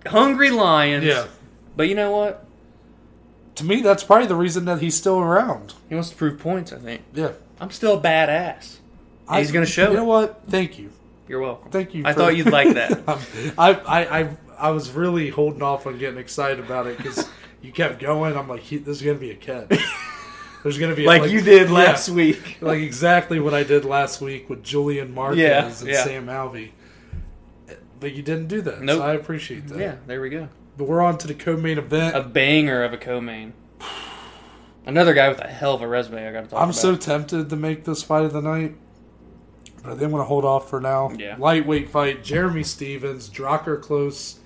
hungry 0.06 0.52
lions." 0.52 1.06
Yeah, 1.06 1.28
But 1.76 1.88
you 1.90 1.96
know 1.96 2.12
what? 2.12 2.46
to 3.56 3.66
me 3.66 3.82
that's 3.82 4.04
probably 4.04 4.28
the 4.28 4.36
reason 4.36 4.64
that 4.66 4.80
he's 4.82 4.96
still 4.96 5.20
around. 5.20 5.74
He 5.90 5.96
wants 5.96 6.10
to 6.10 6.16
prove 6.16 6.40
points. 6.40 6.72
I 6.72 6.78
think 6.78 7.02
Yeah, 7.14 7.32
I'm 7.60 7.70
still 7.72 7.98
a 7.98 8.02
badass. 8.02 8.78
He's 9.34 9.52
gonna 9.52 9.66
show 9.66 9.88
You 9.88 9.92
it. 9.94 9.96
know 9.96 10.06
what? 10.06 10.42
Thank 10.50 10.78
you. 10.80 10.90
You're 11.32 11.40
welcome. 11.40 11.72
Thank 11.72 11.94
you. 11.94 12.04
I 12.06 12.12
for- 12.12 12.20
thought 12.20 12.36
you'd 12.36 12.52
like 12.52 12.74
that. 12.74 12.92
Um, 13.08 13.20
I, 13.58 13.74
I, 13.74 14.20
I, 14.20 14.38
I 14.58 14.70
was 14.72 14.92
really 14.92 15.30
holding 15.30 15.62
off 15.64 15.88
on 15.88 15.98
getting 15.98 16.20
excited 16.20 16.60
about 16.60 16.88
it 16.88 16.98
because 16.98 17.28
you 17.62 17.72
kept 17.72 18.00
going. 18.02 18.36
I'm 18.36 18.50
like, 18.50 18.68
this 18.70 18.86
is 18.86 19.02
gonna 19.02 19.18
be 19.18 19.32
a 19.32 19.36
catch. 19.36 19.70
There's 20.64 20.78
gonna 20.78 20.94
be 20.94 21.06
like, 21.06 21.32
you 21.32 21.40
did 21.42 21.70
yeah, 21.70 21.74
last 21.74 22.10
week. 22.10 22.58
like 22.60 22.82
exactly 22.82 23.40
what 23.40 23.54
I 23.54 23.64
did 23.64 23.86
last 23.86 24.20
week 24.20 24.50
with 24.50 24.62
Julian 24.62 25.14
Marquez 25.14 25.38
Yeah, 25.40 25.68
and 25.68 25.88
yeah. 25.88 26.04
Sam 26.04 26.28
Alvey. 26.28 26.72
But 28.02 28.14
you 28.14 28.24
didn't 28.24 28.48
do 28.48 28.62
that, 28.64 28.82
Nope. 28.82 28.98
so 28.98 29.04
I 29.04 29.14
appreciate 29.14 29.68
that. 29.70 29.80
Yeah, 29.80 29.96
there 30.08 30.20
we 30.20 30.30
go. 30.30 30.50
But 30.78 30.86
we're 30.90 31.02
on 31.02 31.18
to 31.20 31.28
the 31.28 31.34
co-main 31.34 31.78
event. 31.78 32.16
A 32.16 32.22
banger 32.24 32.84
of 32.84 32.92
a 32.94 32.98
co-main. 32.98 33.54
Another 34.86 35.14
guy 35.14 35.30
with 35.30 35.40
a 35.40 35.48
hell 35.48 35.76
of 35.76 35.82
a 35.82 35.88
resume. 35.88 36.28
I 36.28 36.32
got 36.34 36.42
to 36.46 36.48
talk 36.50 36.58
I'm 36.60 36.70
about. 36.70 36.76
so 36.76 36.96
tempted 36.96 37.50
to 37.50 37.56
make 37.56 37.86
this 37.86 38.04
fight 38.04 38.26
of 38.26 38.34
the 38.34 38.42
night, 38.42 38.76
but 39.84 39.90
I 39.92 39.94
think 39.94 40.04
I'm 40.04 40.12
to 40.12 40.24
hold 40.24 40.46
off 40.46 40.70
for 40.70 40.80
now. 40.80 41.12
Yeah. 41.18 41.36
Lightweight 41.38 41.90
fight: 41.90 42.24
Jeremy 42.24 42.64
Stephens, 42.64 43.30
Drakkar 43.30 43.82
Klose. 43.82 44.38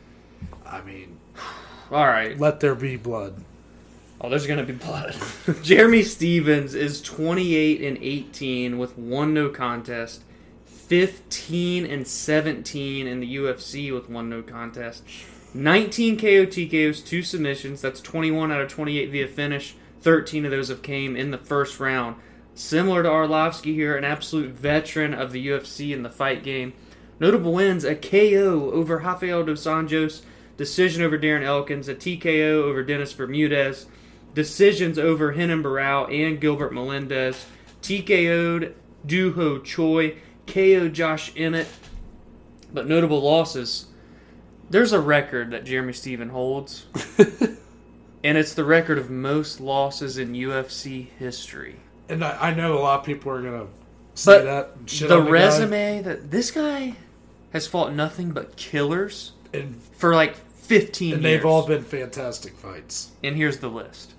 I 0.65 0.81
mean, 0.81 1.17
All 1.91 2.05
right. 2.07 2.37
let 2.39 2.59
there 2.59 2.75
be 2.75 2.95
blood. 2.97 3.43
Oh, 4.21 4.29
there's 4.29 4.47
gonna 4.47 4.63
be 4.63 4.73
blood. 4.73 5.15
Jeremy 5.61 6.01
Stephens 6.01 6.73
is 6.73 7.01
28 7.01 7.81
and 7.81 7.97
18 8.01 8.77
with 8.77 8.97
one 8.97 9.33
no 9.33 9.49
contest, 9.49 10.23
15 10.65 11.85
and 11.85 12.07
17 12.07 13.07
in 13.07 13.19
the 13.19 13.35
UFC 13.35 13.93
with 13.93 14.09
one 14.09 14.29
no 14.29 14.41
contest, 14.41 15.03
19 15.53 16.17
KO 16.17 16.45
TKOs, 16.45 17.05
two 17.05 17.21
submissions. 17.23 17.81
That's 17.81 18.01
21 18.01 18.51
out 18.51 18.61
of 18.61 18.69
28 18.69 19.09
via 19.11 19.27
finish. 19.27 19.75
13 20.01 20.45
of 20.45 20.51
those 20.51 20.69
have 20.69 20.81
came 20.81 21.15
in 21.15 21.31
the 21.31 21.37
first 21.37 21.79
round. 21.79 22.15
Similar 22.55 23.03
to 23.03 23.09
Arlovski 23.09 23.73
here, 23.73 23.97
an 23.97 24.05
absolute 24.05 24.51
veteran 24.51 25.13
of 25.13 25.33
the 25.33 25.47
UFC 25.47 25.91
in 25.93 26.03
the 26.03 26.09
fight 26.09 26.41
game. 26.41 26.71
Notable 27.19 27.51
wins: 27.51 27.83
a 27.83 27.95
KO 27.95 28.71
over 28.71 28.97
Rafael 28.99 29.43
dos 29.43 29.65
Anjos, 29.65 30.21
decision 30.55 31.03
over 31.03 31.19
Darren 31.19 31.43
Elkins, 31.43 31.89
a 31.89 31.95
TKO 31.95 32.63
over 32.63 32.81
Dennis 32.81 33.11
Bermudez, 33.11 33.87
decisions 34.33 34.97
over 34.97 35.27
Renan 35.27 35.63
Barao 35.63 36.09
and 36.09 36.39
Gilbert 36.39 36.73
Melendez, 36.73 37.45
TKO'd 37.81 38.73
Dooho 39.05 39.61
Choi, 39.61 40.15
KO 40.47 40.87
Josh 40.87 41.33
Emmett. 41.35 41.67
But 42.73 42.87
notable 42.87 43.21
losses. 43.21 43.87
There's 44.69 44.93
a 44.93 44.99
record 44.99 45.51
that 45.51 45.65
Jeremy 45.65 45.93
Steven 45.93 46.29
holds, 46.29 46.85
and 48.23 48.37
it's 48.37 48.53
the 48.53 48.63
record 48.63 48.97
of 48.97 49.09
most 49.09 49.59
losses 49.59 50.17
in 50.17 50.33
UFC 50.33 51.09
history. 51.19 51.81
And 52.09 52.23
I, 52.23 52.49
I 52.49 52.53
know 52.53 52.77
a 52.77 52.79
lot 52.79 52.99
of 52.99 53.05
people 53.05 53.31
are 53.31 53.41
going 53.41 53.59
to 53.61 53.67
say 54.13 54.39
But 54.39 54.45
that. 54.45 54.87
the 55.07 55.21
resume 55.21 56.01
that 56.01 56.31
this 56.31 56.51
guy 56.51 56.95
has 57.51 57.67
fought 57.67 57.93
nothing 57.93 58.31
but 58.31 58.55
killers 58.57 59.31
and, 59.53 59.81
for 59.97 60.13
like 60.13 60.35
15 60.35 61.13
and 61.13 61.23
years. 61.23 61.31
they've 61.37 61.45
all 61.45 61.65
been 61.65 61.83
fantastic 61.83 62.53
fights. 62.55 63.11
And 63.23 63.35
here's 63.35 63.57
the 63.57 63.69
list 63.69 64.13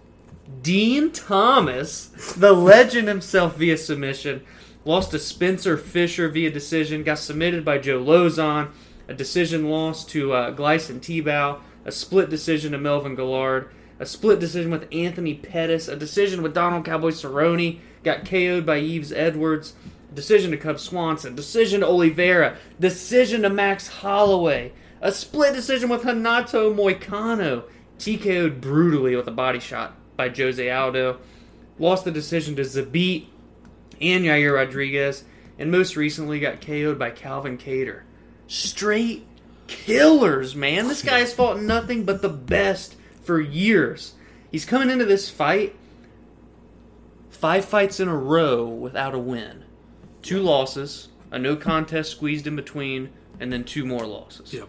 Din 0.62 1.10
Thomas, 1.12 2.06
the 2.36 2.52
legend 2.52 3.08
himself 3.08 3.56
via 3.56 3.76
submission, 3.76 4.42
lost 4.84 5.10
to 5.10 5.18
Spencer 5.18 5.76
Fisher 5.76 6.28
via 6.28 6.50
decision, 6.50 7.02
got 7.02 7.18
submitted 7.18 7.64
by 7.64 7.78
Joe 7.78 8.02
Lauzon, 8.02 8.70
a 9.08 9.14
decision 9.14 9.68
loss 9.68 10.04
to 10.06 10.32
uh, 10.32 10.54
Gleison 10.54 11.00
Tibau, 11.00 11.60
a 11.84 11.92
split 11.92 12.30
decision 12.30 12.72
to 12.72 12.78
Melvin 12.78 13.16
Guillard, 13.16 13.68
a 13.98 14.06
split 14.06 14.40
decision 14.40 14.70
with 14.70 14.88
Anthony 14.92 15.34
Pettis, 15.34 15.88
a 15.88 15.96
decision 15.96 16.42
with 16.42 16.54
Donald 16.54 16.84
Cowboy 16.84 17.10
Cerrone, 17.10 17.78
got 18.02 18.24
KO'd 18.24 18.66
by 18.66 18.76
Yves 18.76 19.12
Edwards, 19.12 19.74
decision 20.14 20.50
to 20.50 20.56
Cub 20.56 20.78
Swanson, 20.78 21.34
decision 21.34 21.80
to 21.80 21.86
Oliveira, 21.86 22.56
decision 22.78 23.42
to 23.42 23.50
Max 23.50 23.88
Holloway, 23.88 24.72
a 25.00 25.12
split 25.12 25.54
decision 25.54 25.88
with 25.88 26.04
Renato 26.04 26.72
Moicano, 26.74 27.64
TKO'd 27.98 28.60
brutally 28.60 29.16
with 29.16 29.28
a 29.28 29.32
body 29.32 29.60
shot 29.60 29.94
by 30.16 30.28
Jose 30.28 30.70
Aldo, 30.70 31.18
lost 31.78 32.04
the 32.04 32.10
decision 32.10 32.56
to 32.56 32.62
Zabit 32.62 33.26
and 34.00 34.24
Yair 34.24 34.54
Rodriguez, 34.54 35.24
and 35.58 35.70
most 35.70 35.96
recently 35.96 36.40
got 36.40 36.60
KO'd 36.60 36.98
by 36.98 37.10
Calvin 37.10 37.58
Kattar. 37.58 38.02
Straight 38.46 39.26
killers, 39.66 40.54
man. 40.54 40.88
This 40.88 41.02
guy's 41.02 41.32
fought 41.32 41.60
nothing 41.60 42.04
but 42.04 42.22
the 42.22 42.28
best 42.28 42.96
for 43.26 43.40
years. 43.40 44.14
He's 44.50 44.64
coming 44.64 44.88
into 44.88 45.04
this 45.04 45.28
fight 45.28 45.74
five 47.28 47.64
fights 47.64 48.00
in 48.00 48.08
a 48.08 48.16
row 48.16 48.66
without 48.66 49.14
a 49.14 49.18
win. 49.18 49.64
Two 50.22 50.40
losses, 50.40 51.08
a 51.30 51.38
no 51.38 51.54
contest 51.56 52.10
squeezed 52.10 52.46
in 52.46 52.56
between, 52.56 53.10
and 53.38 53.52
then 53.52 53.64
two 53.64 53.84
more 53.84 54.06
losses. 54.06 54.52
Yep. 54.52 54.68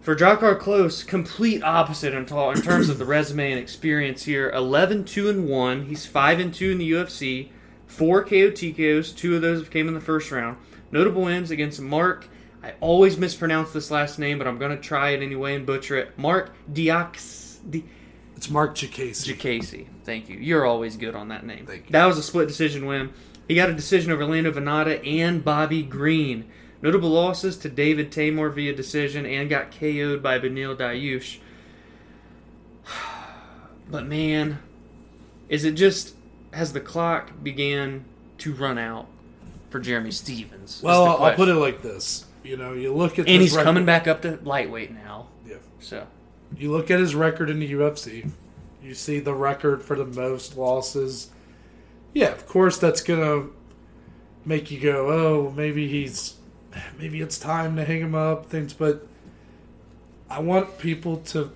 For 0.00 0.16
Drakkar 0.16 0.58
Klose, 0.58 1.06
complete 1.06 1.62
opposite 1.62 2.14
in 2.14 2.24
terms 2.26 2.88
of 2.88 2.98
the 2.98 3.04
resume 3.06 3.52
and 3.52 3.60
experience 3.60 4.24
here. 4.24 4.50
11 4.50 5.04
2 5.04 5.28
and 5.28 5.48
1. 5.48 5.86
He's 5.86 6.06
5 6.06 6.40
and 6.40 6.54
2 6.54 6.70
in 6.72 6.78
the 6.78 6.90
UFC. 6.90 7.50
Four 7.86 8.24
KO 8.24 8.50
TKOs. 8.50 9.16
Two 9.16 9.36
of 9.36 9.42
those 9.42 9.68
came 9.68 9.88
in 9.88 9.94
the 9.94 10.00
first 10.00 10.30
round. 10.30 10.56
Notable 10.90 11.22
wins 11.22 11.50
against 11.50 11.80
Mark. 11.80 12.28
I 12.62 12.74
always 12.80 13.16
mispronounce 13.16 13.72
this 13.72 13.90
last 13.90 14.18
name, 14.18 14.38
but 14.38 14.46
I'm 14.46 14.58
going 14.58 14.76
to 14.76 14.82
try 14.82 15.10
it 15.10 15.22
anyway 15.22 15.54
and 15.54 15.64
butcher 15.64 15.96
it. 15.96 16.18
Mark 16.18 16.52
Diax. 16.72 17.37
Di- 17.58 17.84
It's 18.36 18.48
Mark 18.50 18.74
Jacasey. 18.74 19.34
Jacasey. 19.34 19.86
Thank 20.04 20.28
you. 20.28 20.36
You're 20.38 20.64
always 20.66 20.96
good 20.96 21.14
on 21.14 21.28
that 21.28 21.44
name. 21.46 21.66
Thank 21.66 21.86
you. 21.86 21.92
That 21.92 22.06
was 22.06 22.18
a 22.18 22.22
split 22.22 22.48
decision 22.48 22.86
win. 22.86 23.10
He 23.48 23.54
got 23.54 23.70
a 23.70 23.74
decision 23.74 24.12
over 24.12 24.24
Lando 24.26 24.52
Vannata 24.52 25.06
and 25.06 25.44
Bobby 25.44 25.82
Green. 25.82 26.50
Notable 26.82 27.08
losses 27.10 27.56
to 27.58 27.68
David 27.68 28.10
Teymur 28.12 28.52
via 28.54 28.74
decision 28.74 29.26
and 29.26 29.48
got 29.50 29.72
KO'd 29.72 30.22
by 30.22 30.38
Beneil 30.38 30.76
Dariush. 30.76 31.38
But 33.90 34.06
man, 34.06 34.58
is 35.48 35.64
it 35.64 35.72
just 35.72 36.14
has 36.52 36.72
the 36.74 36.80
clock 36.80 37.32
began 37.42 38.04
to 38.38 38.52
run 38.52 38.76
out 38.78 39.06
for 39.70 39.80
Jeremy 39.80 40.10
Stephens? 40.10 40.82
well, 40.82 41.22
I'll 41.22 41.34
put 41.34 41.48
it 41.48 41.54
like 41.54 41.80
this. 41.82 42.26
You 42.44 42.56
know, 42.58 42.74
you 42.74 42.92
look 42.92 43.12
at 43.18 43.20
and 43.20 43.40
this 43.40 43.40
he's 43.40 43.52
record- 43.52 43.64
coming 43.64 43.84
back 43.86 44.06
up 44.06 44.22
to 44.22 44.38
lightweight 44.42 44.92
now. 44.92 45.28
Yeah. 45.46 45.56
So 45.80 46.06
You 46.56 46.70
look 46.72 46.90
at 46.90 47.00
his 47.00 47.14
record 47.14 47.50
in 47.50 47.60
the 47.60 47.72
UFC. 47.72 48.30
You 48.82 48.94
see 48.94 49.20
the 49.20 49.34
record 49.34 49.82
for 49.82 49.96
the 49.96 50.04
most 50.04 50.56
losses. 50.56 51.30
Yeah, 52.12 52.28
of 52.28 52.46
course 52.46 52.78
that's 52.78 53.02
gonna 53.02 53.48
make 54.44 54.70
you 54.70 54.80
go, 54.80 55.10
oh, 55.10 55.52
maybe 55.54 55.88
he's, 55.88 56.36
maybe 56.98 57.20
it's 57.20 57.38
time 57.38 57.76
to 57.76 57.84
hang 57.84 58.00
him 58.00 58.14
up. 58.14 58.46
Things, 58.46 58.72
but 58.72 59.06
I 60.30 60.40
want 60.40 60.78
people 60.78 61.18
to 61.18 61.52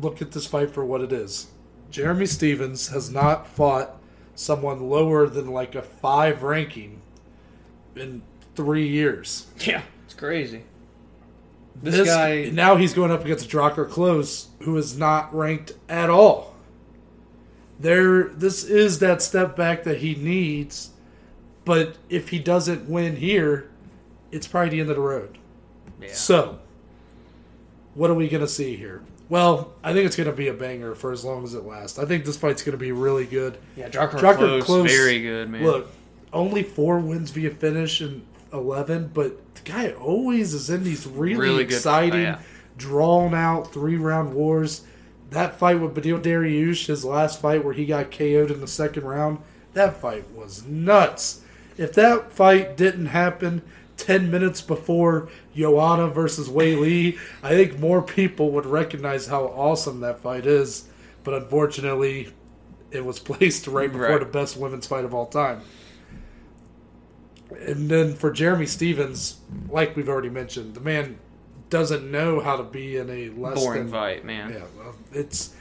look 0.00 0.20
at 0.20 0.32
this 0.32 0.46
fight 0.46 0.70
for 0.70 0.84
what 0.84 1.00
it 1.00 1.12
is. 1.12 1.48
Jeremy 1.90 2.26
Stephens 2.26 2.88
has 2.88 3.10
not 3.10 3.46
fought 3.46 3.96
someone 4.34 4.88
lower 4.88 5.26
than 5.26 5.48
like 5.48 5.74
a 5.74 5.82
five 5.82 6.42
ranking 6.42 7.02
in 7.96 8.22
three 8.54 8.86
years. 8.86 9.46
yeah, 9.60 9.82
it's 10.04 10.14
crazy. 10.14 10.62
This, 11.82 12.06
guy, 12.08 12.50
now 12.52 12.76
he's 12.76 12.92
going 12.92 13.10
up 13.10 13.24
against 13.24 13.48
Drakkar 13.48 13.88
Klose, 13.88 14.48
who 14.62 14.76
is 14.76 14.98
not 14.98 15.34
ranked 15.34 15.72
at 15.88 16.10
all. 16.10 16.54
There, 17.78 18.24
this 18.24 18.64
is 18.64 18.98
that 18.98 19.22
step 19.22 19.56
back 19.56 19.84
that 19.84 19.98
he 19.98 20.14
needs, 20.14 20.90
but 21.64 21.96
if 22.10 22.28
he 22.28 22.38
doesn't 22.38 22.88
win 22.88 23.16
here, 23.16 23.70
it's 24.30 24.46
probably 24.46 24.70
the 24.70 24.80
end 24.80 24.90
of 24.90 24.96
the 24.96 25.02
road. 25.02 25.38
yeah. 26.00 26.12
So, 26.12 26.58
what 27.94 28.10
are 28.10 28.14
we 28.14 28.28
going 28.28 28.42
to 28.42 28.48
see 28.48 28.76
here? 28.76 29.02
Well, 29.30 29.72
I 29.82 29.92
think 29.94 30.06
it's 30.06 30.16
going 30.16 30.28
to 30.28 30.34
be 30.36 30.48
a 30.48 30.52
banger 30.54 30.94
for 30.94 31.12
as 31.12 31.24
long 31.24 31.44
as 31.44 31.54
it 31.54 31.64
lasts. 31.64 31.98
I 31.98 32.04
think 32.04 32.24
this 32.24 32.36
fight's 32.36 32.62
going 32.62 32.72
to 32.72 32.78
be 32.78 32.92
really 32.92 33.24
good. 33.24 33.56
Yeah, 33.76 33.88
Drakkar, 33.88 34.18
Drakkar 34.18 34.60
Klose, 34.60 34.62
Klose- 34.62 34.86
very 34.88 35.22
good, 35.22 35.48
man. 35.48 35.62
Look, 35.64 35.88
only 36.32 36.62
four 36.62 36.98
wins 36.98 37.30
via 37.30 37.50
finish 37.50 38.02
in 38.02 38.22
11, 38.52 39.10
but 39.14 39.54
the 39.54 39.62
guy 39.62 39.90
always 39.92 40.54
is 40.54 40.70
in 40.70 40.84
these 40.84 41.06
really, 41.06 41.36
Really 41.40 41.64
good- 41.64 41.74
exciting, 41.74 42.20
yeah. 42.22 42.38
drawn 42.76 43.34
out 43.34 43.72
three 43.72 43.96
round 43.96 44.34
wars. 44.34 44.82
That 45.30 45.58
fight 45.58 45.78
with 45.80 45.94
Beneil 45.94 46.20
Dariush, 46.20 46.86
his 46.86 47.04
last 47.04 47.40
fight 47.40 47.64
where 47.64 47.74
he 47.74 47.86
got 47.86 48.10
KO'd 48.10 48.50
in 48.50 48.60
the 48.60 48.66
second 48.66 49.04
round, 49.04 49.38
that 49.74 49.96
fight 50.00 50.24
was 50.34 50.64
nuts. 50.66 51.40
If 51.78 51.92
that 51.94 52.32
fight 52.32 52.76
didn't 52.76 53.06
happen 53.06 53.62
10 53.96 54.30
minutes 54.30 54.60
before 54.60 55.28
Joanna 55.54 56.08
versus 56.08 56.48
Weili, 56.48 57.16
I 57.42 57.50
think 57.50 57.78
more 57.78 58.02
people 58.02 58.50
would 58.52 58.66
recognize 58.66 59.26
how 59.28 59.44
awesome 59.44 60.00
that 60.00 60.20
fight 60.20 60.46
is. 60.46 60.84
But 61.22 61.34
unfortunately, 61.34 62.30
it 62.90 63.04
was 63.04 63.18
placed 63.20 63.66
right 63.68 63.92
before 63.92 64.08
Right. 64.08 64.18
the 64.20 64.26
best 64.26 64.56
women's 64.56 64.86
fight 64.86 65.04
of 65.04 65.14
all 65.14 65.26
time. 65.26 65.60
And 67.50 67.90
then 67.90 68.14
for 68.14 68.30
Jeremy 68.30 68.66
Stephens, 68.66 69.40
like 69.68 69.96
we've 69.96 70.08
already 70.08 70.30
mentioned, 70.30 70.74
the 70.74 70.80
man 70.80 71.18
doesn't 71.68 72.10
know 72.10 72.40
how 72.40 72.56
to 72.56 72.64
be 72.64 72.96
in 72.96 73.08
a 73.08 73.30
less 73.30 73.54
Boring 73.54 73.84
than 73.84 73.92
fight, 73.92 74.24
man. 74.24 74.52
yeah, 74.52 74.64
well, 74.76 74.94
it's 75.12 75.54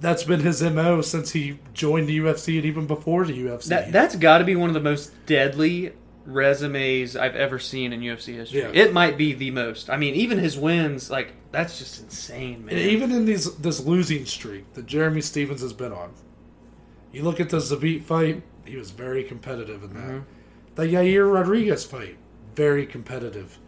that's 0.00 0.22
been 0.22 0.40
his 0.40 0.62
mo 0.62 1.00
since 1.00 1.32
he 1.32 1.58
joined 1.74 2.08
the 2.08 2.18
UFC 2.18 2.56
and 2.56 2.64
even 2.64 2.86
before 2.86 3.24
the 3.24 3.32
UFC. 3.32 3.66
That 3.66 3.90
that's 3.92 4.16
got 4.16 4.38
to 4.38 4.44
be 4.44 4.54
one 4.54 4.70
of 4.70 4.74
the 4.74 4.80
most 4.80 5.12
deadly 5.26 5.92
resumes 6.28 7.16
I've 7.16 7.34
ever 7.34 7.58
seen 7.58 7.92
in 7.92 8.00
UFC 8.00 8.34
history. 8.34 8.60
Yeah. 8.60 8.70
It 8.72 8.92
might 8.92 9.16
be 9.16 9.32
the 9.32 9.50
most. 9.50 9.90
I 9.90 9.96
mean, 9.96 10.14
even 10.14 10.38
his 10.38 10.56
wins, 10.56 11.10
like 11.10 11.32
that's 11.50 11.78
just 11.78 12.02
insane, 12.02 12.66
man. 12.66 12.76
And 12.76 12.86
even 12.90 13.10
in 13.10 13.24
these 13.24 13.56
this 13.56 13.80
losing 13.80 14.26
streak 14.26 14.72
that 14.74 14.86
Jeremy 14.86 15.22
Stephens 15.22 15.62
has 15.62 15.72
been 15.72 15.92
on, 15.92 16.12
you 17.12 17.22
look 17.22 17.40
at 17.40 17.48
the 17.48 17.56
Zabit 17.56 18.04
fight; 18.04 18.42
he 18.64 18.76
was 18.76 18.90
very 18.90 19.24
competitive 19.24 19.82
in 19.82 19.94
that. 19.94 20.00
Mm-hmm. 20.00 20.32
The 20.78 20.84
Yair 20.86 21.34
Rodriguez 21.34 21.84
fight, 21.84 22.16
very 22.54 22.86
competitive. 22.86 23.58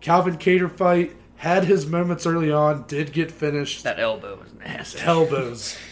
Calvin 0.00 0.38
Kattar 0.38 0.74
fight 0.74 1.14
had 1.36 1.64
his 1.64 1.86
moments 1.86 2.24
early 2.24 2.50
on, 2.50 2.86
did 2.88 3.12
get 3.12 3.30
finished. 3.30 3.84
that 3.84 4.00
elbow 4.00 4.38
was 4.42 4.54
nasty. 4.54 5.00
Elbows. 5.00 5.76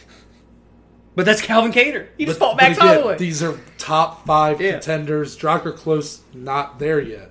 But 1.14 1.27
that's 1.27 1.43
Calvin 1.43 1.73
Kattar. 1.73 2.07
He 2.16 2.25
just 2.25 2.39
But- 2.39 2.47
fought 2.53 2.57
Max 2.57 2.79
again, 2.79 2.95
Holloway. 3.01 3.18
These 3.18 3.43
are 3.43 3.61
top 3.77 4.25
five 4.27 4.62
Yeah. 4.62 4.73
contenders. 4.73 5.37
Drakkar 5.37 5.77
Klose, 5.77 6.20
not 6.33 6.79
there 6.79 7.01
yet. 7.03 7.31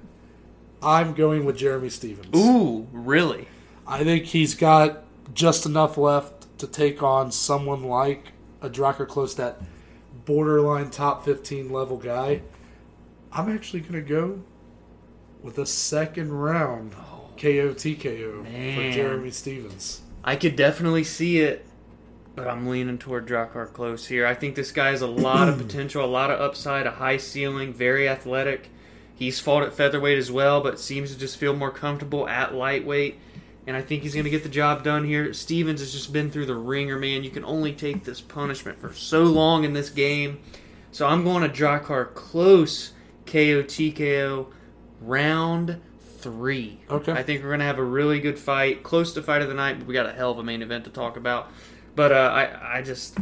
I'm 0.84 1.14
going 1.16 1.46
with 1.46 1.58
Jeremy 1.58 1.90
Stephens. 1.90 2.28
Ooh, 2.38 2.88
really? 2.94 3.48
I 3.88 4.04
think 4.04 4.26
he's 4.26 4.54
got 4.54 5.02
just 5.34 5.66
enough 5.66 5.98
left 5.98 6.46
to 6.60 6.68
take 6.68 7.02
on 7.02 7.32
someone 7.32 7.84
like 7.84 8.34
a 8.62 8.70
Drakkar 8.70 9.08
Klose, 9.08 9.36
that 9.38 9.60
borderline 10.26 10.92
top 10.92 11.26
15 11.26 11.72
level 11.72 11.98
guy. 11.98 12.42
I'm 13.34 13.50
actually 13.50 13.80
going 13.82 13.94
to 13.94 14.02
go 14.02 14.42
with 15.42 15.58
a 15.58 15.66
second 15.66 16.32
round 16.32 16.96
oh. 16.98 17.30
KO 17.38 17.74
TKO 17.74 18.44
Man. 18.44 18.76
for 18.76 18.96
Jeremy 18.96 19.32
Stephens. 19.32 20.02
I 20.24 20.36
could 20.36 20.56
definitely 20.56 21.04
see 21.04 21.40
it, 21.40 21.66
but 22.36 22.48
I'm 22.48 22.68
leaning 22.68 22.98
toward 22.98 23.28
Drakkar 23.28 23.72
Klose 23.72 24.06
here. 24.06 24.28
I 24.28 24.36
think 24.36 24.56
this 24.56 24.72
guy 24.72 24.90
has 24.90 25.02
a 25.02 25.08
lot 25.08 25.48
of 25.48 25.58
potential, 25.66 26.04
a 26.04 26.06
lot 26.06 26.30
of 26.30 26.40
upside, 26.40 26.86
a 26.86 26.92
high 26.92 27.18
ceiling, 27.18 27.74
very 27.74 28.08
athletic. 28.08 28.70
He's 29.16 29.40
fought 29.40 29.64
at 29.64 29.74
featherweight 29.74 30.18
as 30.18 30.32
well, 30.32 30.62
but 30.62 30.80
seems 30.80 31.12
to 31.14 31.18
just 31.18 31.38
feel 31.38 31.56
more 31.56 31.72
comfortable 31.72 32.28
at 32.28 32.54
lightweight. 32.54 33.20
And 33.66 33.78
I 33.78 33.82
think 33.82 34.04
he's 34.04 34.14
going 34.14 34.24
to 34.26 34.32
get 34.32 34.44
the 34.44 34.50
job 34.50 34.84
done 34.84 35.06
here. 35.06 35.34
Stephens 35.34 35.80
has 35.80 35.94
just 35.94 36.12
been 36.12 36.32
through 36.32 36.48
the 36.48 36.56
ringer, 36.56 36.98
man. 36.98 37.24
You 37.24 37.30
can 37.30 37.46
only 37.46 37.74
take 37.74 38.04
this 38.04 38.20
punishment 38.20 38.80
for 38.80 38.94
so 38.94 39.24
long 39.24 39.64
in 39.64 39.74
this 39.74 39.90
game. 39.90 40.40
So 40.92 41.08
I'm 41.08 41.24
going 41.24 41.44
to 41.44 41.50
Drakkar 41.50 42.14
Klose 42.14 42.92
KO 43.26 43.64
TKO 43.64 44.48
round 45.02 45.80
three. 46.20 46.80
Okay. 46.90 47.12
I 47.12 47.24
think 47.24 47.44
we're 47.44 47.52
gonna 47.52 47.64
have 47.66 47.80
a 47.80 47.84
really 47.84 48.20
good 48.20 48.38
fight, 48.38 48.84
close 48.84 49.14
to 49.14 49.24
fight 49.24 49.42
of 49.42 49.48
the 49.48 49.54
night, 49.56 49.80
but 49.80 49.88
we 49.88 49.94
got 49.94 50.06
a 50.06 50.12
hell 50.14 50.32
of 50.32 50.38
a 50.38 50.44
main 50.44 50.62
event 50.62 50.84
to 50.86 50.90
talk 50.92 51.18
about. 51.18 51.50
But 51.96 52.12
uh, 52.12 52.16
I, 52.16 52.78
I 52.78 52.82
just, 52.84 53.18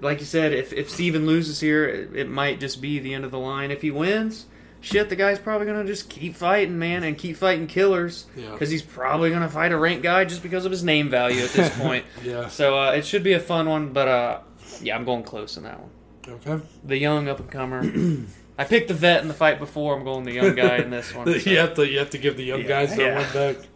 like 0.00 0.18
you 0.20 0.26
said, 0.26 0.52
if 0.52 0.72
if 0.72 0.90
Steven 0.90 1.26
loses 1.26 1.60
here, 1.60 1.86
it, 1.88 2.16
it 2.16 2.28
might 2.28 2.60
just 2.60 2.80
be 2.82 2.98
the 2.98 3.14
end 3.14 3.24
of 3.24 3.30
the 3.30 3.38
line. 3.38 3.70
If 3.70 3.82
he 3.82 3.90
wins, 3.90 4.46
shit, 4.80 5.08
the 5.08 5.16
guy's 5.16 5.38
probably 5.38 5.66
gonna 5.66 5.84
just 5.86 6.10
keep 6.10 6.34
fighting, 6.34 6.78
man, 6.78 7.02
and 7.04 7.16
keep 7.16 7.36
fighting 7.36 7.66
killers, 7.66 8.26
Yeah. 8.36 8.50
because 8.50 8.70
he's 8.70 8.82
probably 8.82 9.30
gonna 9.30 9.48
fight 9.48 9.72
a 9.72 9.78
ranked 9.78 10.02
guy 10.02 10.24
just 10.24 10.42
because 10.42 10.64
of 10.64 10.72
his 10.72 10.82
name 10.82 11.08
value 11.08 11.42
at 11.44 11.50
this 11.50 11.70
point. 11.78 12.04
Yeah. 12.24 12.48
So 12.48 12.78
uh, 12.78 12.92
it 12.92 13.06
should 13.06 13.22
be 13.22 13.32
a 13.34 13.40
fun 13.40 13.68
one, 13.68 13.92
but 13.92 14.08
uh, 14.08 14.40
yeah, 14.82 14.96
I'm 14.96 15.04
going 15.04 15.22
Klose 15.22 15.56
in 15.56 15.62
that 15.62 15.78
one. 15.80 15.90
Okay. 16.28 16.64
The 16.84 16.96
young 16.98 17.28
up 17.28 17.38
and 17.40 17.50
comer. 17.50 17.84
I 18.60 18.64
picked 18.64 18.88
the 18.88 18.94
vet 18.94 19.22
in 19.22 19.28
the 19.28 19.34
fight 19.34 19.58
before. 19.58 19.96
I'm 19.96 20.04
going 20.04 20.24
the 20.24 20.32
young 20.32 20.54
guy 20.54 20.76
in 20.76 20.90
this 20.90 21.14
one. 21.14 21.26
so- 21.26 21.50
you 21.50 21.58
have 21.58 21.74
to 21.74 21.88
you 21.88 21.98
have 21.98 22.10
to 22.10 22.18
give 22.18 22.36
the 22.36 22.44
young 22.44 22.60
Yeah, 22.62 22.68
guys 22.68 22.94
their 22.96 23.12
yeah. 23.12 23.22
one 23.24 23.32
back. 23.54 23.66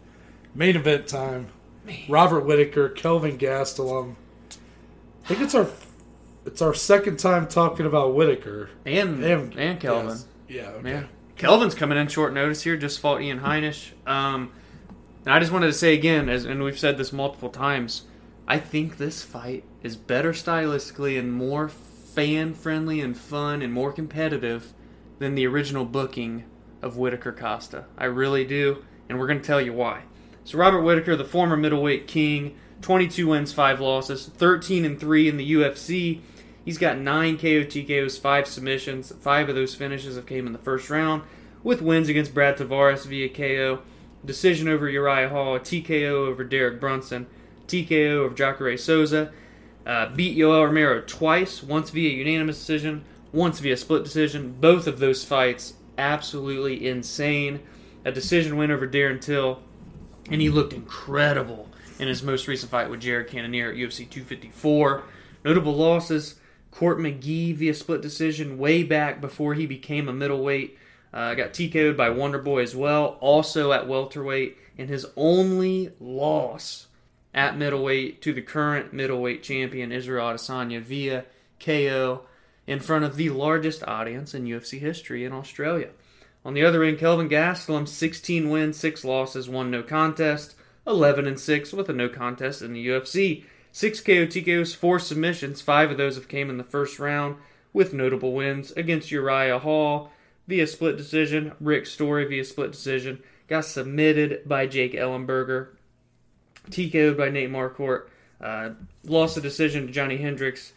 Main 0.53 0.75
event 0.75 1.07
time. 1.07 1.47
Robert 2.09 2.41
Whittaker, 2.45 2.89
Kelvin 2.89 3.37
Gastelum. 3.37 4.15
I 5.23 5.27
think 5.27 5.41
it's 5.41 5.55
our 5.55 5.67
it's 6.45 6.61
our 6.61 6.73
second 6.73 7.17
time 7.17 7.47
talking 7.47 7.85
about 7.85 8.13
Whittaker 8.15 8.69
and 8.85 9.23
and, 9.23 9.55
and 9.55 9.79
Kelvin. 9.79 10.07
yes. 10.09 10.27
Yeah. 10.47 10.69
Okay. 10.69 10.89
Yeah. 10.91 11.03
Kelvin's 11.37 11.75
coming 11.75 11.97
in 11.97 12.07
short 12.07 12.33
notice 12.33 12.61
here, 12.63 12.77
just 12.77 12.99
fought 12.99 13.21
Ian 13.21 13.39
Heinisch. 13.41 13.91
Um, 14.07 14.51
and 15.25 15.33
I 15.33 15.39
just 15.39 15.51
wanted 15.51 15.67
to 15.67 15.73
say 15.73 15.93
again, 15.95 16.29
as 16.29 16.45
and 16.45 16.63
we've 16.63 16.77
said 16.79 16.97
this 16.97 17.11
multiple 17.11 17.49
times, 17.49 18.03
I 18.47 18.59
think 18.59 18.97
this 18.97 19.21
fight 19.23 19.63
is 19.83 19.95
better 19.97 20.31
stylistically 20.31 21.17
and 21.19 21.33
more 21.33 21.67
fan 22.15 22.53
friendly 22.53 23.01
and 23.01 23.17
fun 23.17 23.61
and 23.61 23.73
more 23.73 23.91
competitive 23.91 24.73
than 25.19 25.35
the 25.35 25.45
original 25.45 25.83
booking 25.83 26.45
of 26.81 26.97
Whittaker 26.97 27.33
Costa. 27.33 27.85
I 27.97 28.05
really 28.05 28.45
do, 28.45 28.85
and 29.09 29.19
we're 29.19 29.27
going 29.27 29.41
to 29.41 29.45
tell 29.45 29.59
you 29.59 29.73
why. 29.73 30.03
So 30.45 30.57
Robert 30.57 30.81
Whittaker, 30.81 31.15
the 31.15 31.25
former 31.25 31.57
middleweight 31.57 32.07
king, 32.07 32.55
22 32.81 33.27
wins, 33.27 33.51
5 33.51 33.81
losses, 33.81 34.27
13 34.27 34.85
and 34.85 34.99
3 34.99 35.27
in 35.27 35.37
the 35.37 35.53
UFC. 35.53 36.21
He's 36.63 36.77
got 36.77 36.97
9 36.97 37.37
KO 37.37 37.63
TKOs, 37.63 38.19
5 38.19 38.47
submissions. 38.47 39.11
5 39.11 39.49
of 39.49 39.55
those 39.55 39.75
finishes 39.75 40.15
have 40.15 40.25
came 40.25 40.47
in 40.47 40.53
the 40.53 40.59
first 40.59 40.89
round 40.89 41.23
with 41.63 41.81
wins 41.81 42.07
against 42.07 42.33
Brad 42.33 42.57
Tavares 42.57 43.07
via 43.07 43.27
KO, 43.27 43.81
decision 44.23 44.67
over 44.69 44.87
Uriah 44.87 45.29
Hall, 45.29 45.57
TKO 45.59 46.27
over 46.27 46.43
Derek 46.43 46.79
Brunson, 46.79 47.25
TKO 47.67 48.17
over 48.17 48.35
Jacare 48.35 48.77
Souza, 48.77 49.33
uh, 49.85 50.09
beat 50.09 50.37
Yoel 50.37 50.65
Romero 50.65 51.01
twice, 51.05 51.61
once 51.61 51.89
via 51.91 52.09
unanimous 52.09 52.57
decision, 52.57 53.03
once 53.31 53.59
via 53.59 53.77
split 53.77 54.03
decision. 54.03 54.55
Both 54.59 54.87
of 54.87 54.99
those 54.99 55.23
fights 55.23 55.73
absolutely 55.97 56.87
insane. 56.87 57.61
A 58.03 58.11
decision 58.11 58.57
win 58.57 58.71
over 58.71 58.87
Darren 58.87 59.21
Till, 59.21 59.61
and 60.31 60.41
he 60.41 60.49
looked 60.49 60.73
incredible 60.73 61.69
in 61.99 62.07
his 62.07 62.23
most 62.23 62.47
recent 62.47 62.71
fight 62.71 62.89
with 62.89 63.01
Jared 63.01 63.27
Cannonier 63.27 63.69
at 63.69 63.75
UFC 63.75 64.09
254. 64.09 65.03
Notable 65.43 65.75
losses: 65.75 66.35
Court 66.71 66.97
McGee 66.97 67.55
via 67.55 67.73
split 67.73 68.01
decision 68.01 68.57
way 68.57 68.83
back 68.83 69.21
before 69.21 69.53
he 69.53 69.65
became 69.65 70.09
a 70.09 70.13
middleweight. 70.13 70.77
Uh, 71.13 71.33
got 71.33 71.53
TKO'd 71.53 71.95
by 71.95 72.09
Wonderboy 72.09 72.61
as 72.61 72.75
well, 72.75 73.17
also 73.21 73.71
at 73.71 73.87
welterweight, 73.87 74.57
and 74.77 74.89
his 74.89 75.05
only 75.15 75.93
loss 75.99 76.84
at 77.35 77.57
middleweight 77.57 78.21
to 78.21 78.33
the 78.33 78.41
current 78.41 78.93
middleweight 78.93 79.43
champion 79.43 79.91
Israel 79.91 80.29
Adesanya 80.29 80.81
via 80.81 81.25
KO 81.59 82.21
in 82.65 82.79
front 82.79 83.03
of 83.03 83.17
the 83.17 83.29
largest 83.29 83.83
audience 83.83 84.33
in 84.33 84.45
UFC 84.45 84.79
history 84.79 85.25
in 85.25 85.33
Australia. 85.33 85.89
On 86.45 86.53
the 86.53 86.63
other 86.63 86.83
end, 86.83 86.97
Kelvin 86.97 87.27
Gastelum, 87.27 87.87
16 87.87 88.49
wins, 88.49 88.77
6 88.77 89.03
losses, 89.03 89.49
1 89.49 89.69
no 89.69 89.83
contest, 89.83 90.55
11 90.87 91.27
and 91.27 91.39
6 91.39 91.73
with 91.73 91.89
a 91.89 91.93
no 91.93 92.07
contest 92.07 92.61
in 92.61 92.73
the 92.73 92.87
UFC. 92.87 93.43
6 93.71 93.99
KO 94.01 94.25
TKOs, 94.25 94.75
4 94.75 94.99
submissions, 94.99 95.61
5 95.61 95.91
of 95.91 95.97
those 95.97 96.15
have 96.15 96.29
came 96.29 96.49
in 96.49 96.57
the 96.57 96.63
first 96.63 96.99
round 96.99 97.35
with 97.73 97.93
notable 97.93 98.33
wins 98.33 98.71
against 98.71 99.11
Uriah 99.11 99.59
Hall 99.59 100.11
via 100.47 100.65
split 100.65 100.95
decision, 100.95 101.51
Rick 101.59 101.85
Story 101.85 102.25
via 102.25 102.45
split 102.45 102.71
decision, 102.71 103.21
got 103.49 103.65
submitted 103.65 104.47
by 104.47 104.65
Jake 104.65 104.93
Ellenberger, 104.93 105.74
TKO'd 106.69 107.17
by 107.17 107.29
Nate 107.29 107.49
Marquardt, 107.49 108.07
uh, 108.41 108.71
lost 109.03 109.37
a 109.37 109.41
decision 109.41 109.87
to 109.87 109.93
Johnny 109.93 110.17
Hendricks, 110.17 110.73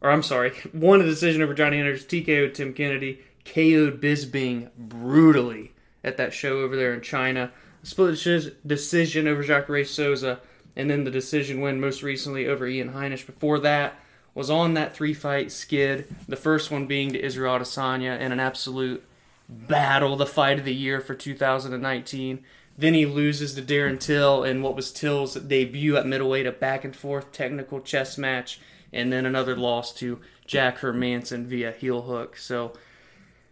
or 0.00 0.10
I'm 0.10 0.22
sorry, 0.22 0.52
won 0.74 1.00
a 1.00 1.04
decision 1.04 1.42
over 1.42 1.54
Johnny 1.54 1.78
Hendricks, 1.78 2.04
TKO'd 2.04 2.54
Tim 2.54 2.72
Kennedy, 2.72 3.20
KO'd 3.44 4.00
Bisping 4.00 4.70
brutally 4.76 5.72
at 6.04 6.16
that 6.16 6.32
show 6.32 6.60
over 6.60 6.76
there 6.76 6.94
in 6.94 7.00
China, 7.00 7.52
split 7.82 8.18
decision 8.66 9.28
over 9.28 9.42
Jacare 9.42 9.84
Souza, 9.84 10.40
and 10.76 10.90
then 10.90 11.04
the 11.04 11.10
decision 11.10 11.60
win 11.60 11.80
most 11.80 12.02
recently 12.02 12.46
over 12.46 12.66
Ian 12.66 12.92
Heinisch. 12.92 13.26
Before 13.26 13.58
that, 13.60 13.94
was 14.34 14.50
on 14.50 14.74
that 14.74 14.94
three 14.94 15.14
fight 15.14 15.52
skid, 15.52 16.14
the 16.26 16.36
first 16.36 16.70
one 16.70 16.86
being 16.86 17.12
to 17.12 17.22
Israel 17.22 17.58
Adesanya 17.58 18.18
in 18.18 18.32
an 18.32 18.40
absolute 18.40 19.04
battle, 19.48 20.16
the 20.16 20.26
fight 20.26 20.58
of 20.58 20.64
the 20.64 20.74
year 20.74 21.00
for 21.00 21.14
2019. 21.14 22.42
Then 22.76 22.94
he 22.94 23.04
loses 23.06 23.54
to 23.54 23.62
Darren 23.62 24.00
Till 24.00 24.44
in 24.44 24.62
what 24.62 24.74
was 24.74 24.92
Till's 24.92 25.34
debut 25.34 25.96
at 25.96 26.06
middleweight, 26.06 26.46
a 26.46 26.52
back 26.52 26.84
and 26.84 26.96
forth 26.96 27.30
technical 27.32 27.80
chess 27.80 28.16
match, 28.16 28.60
and 28.92 29.12
then 29.12 29.26
another 29.26 29.54
loss 29.56 29.92
to 29.94 30.20
Jack 30.46 30.78
Hermansson 30.78 31.44
via 31.44 31.72
heel 31.72 32.02
hook. 32.02 32.36
So, 32.36 32.72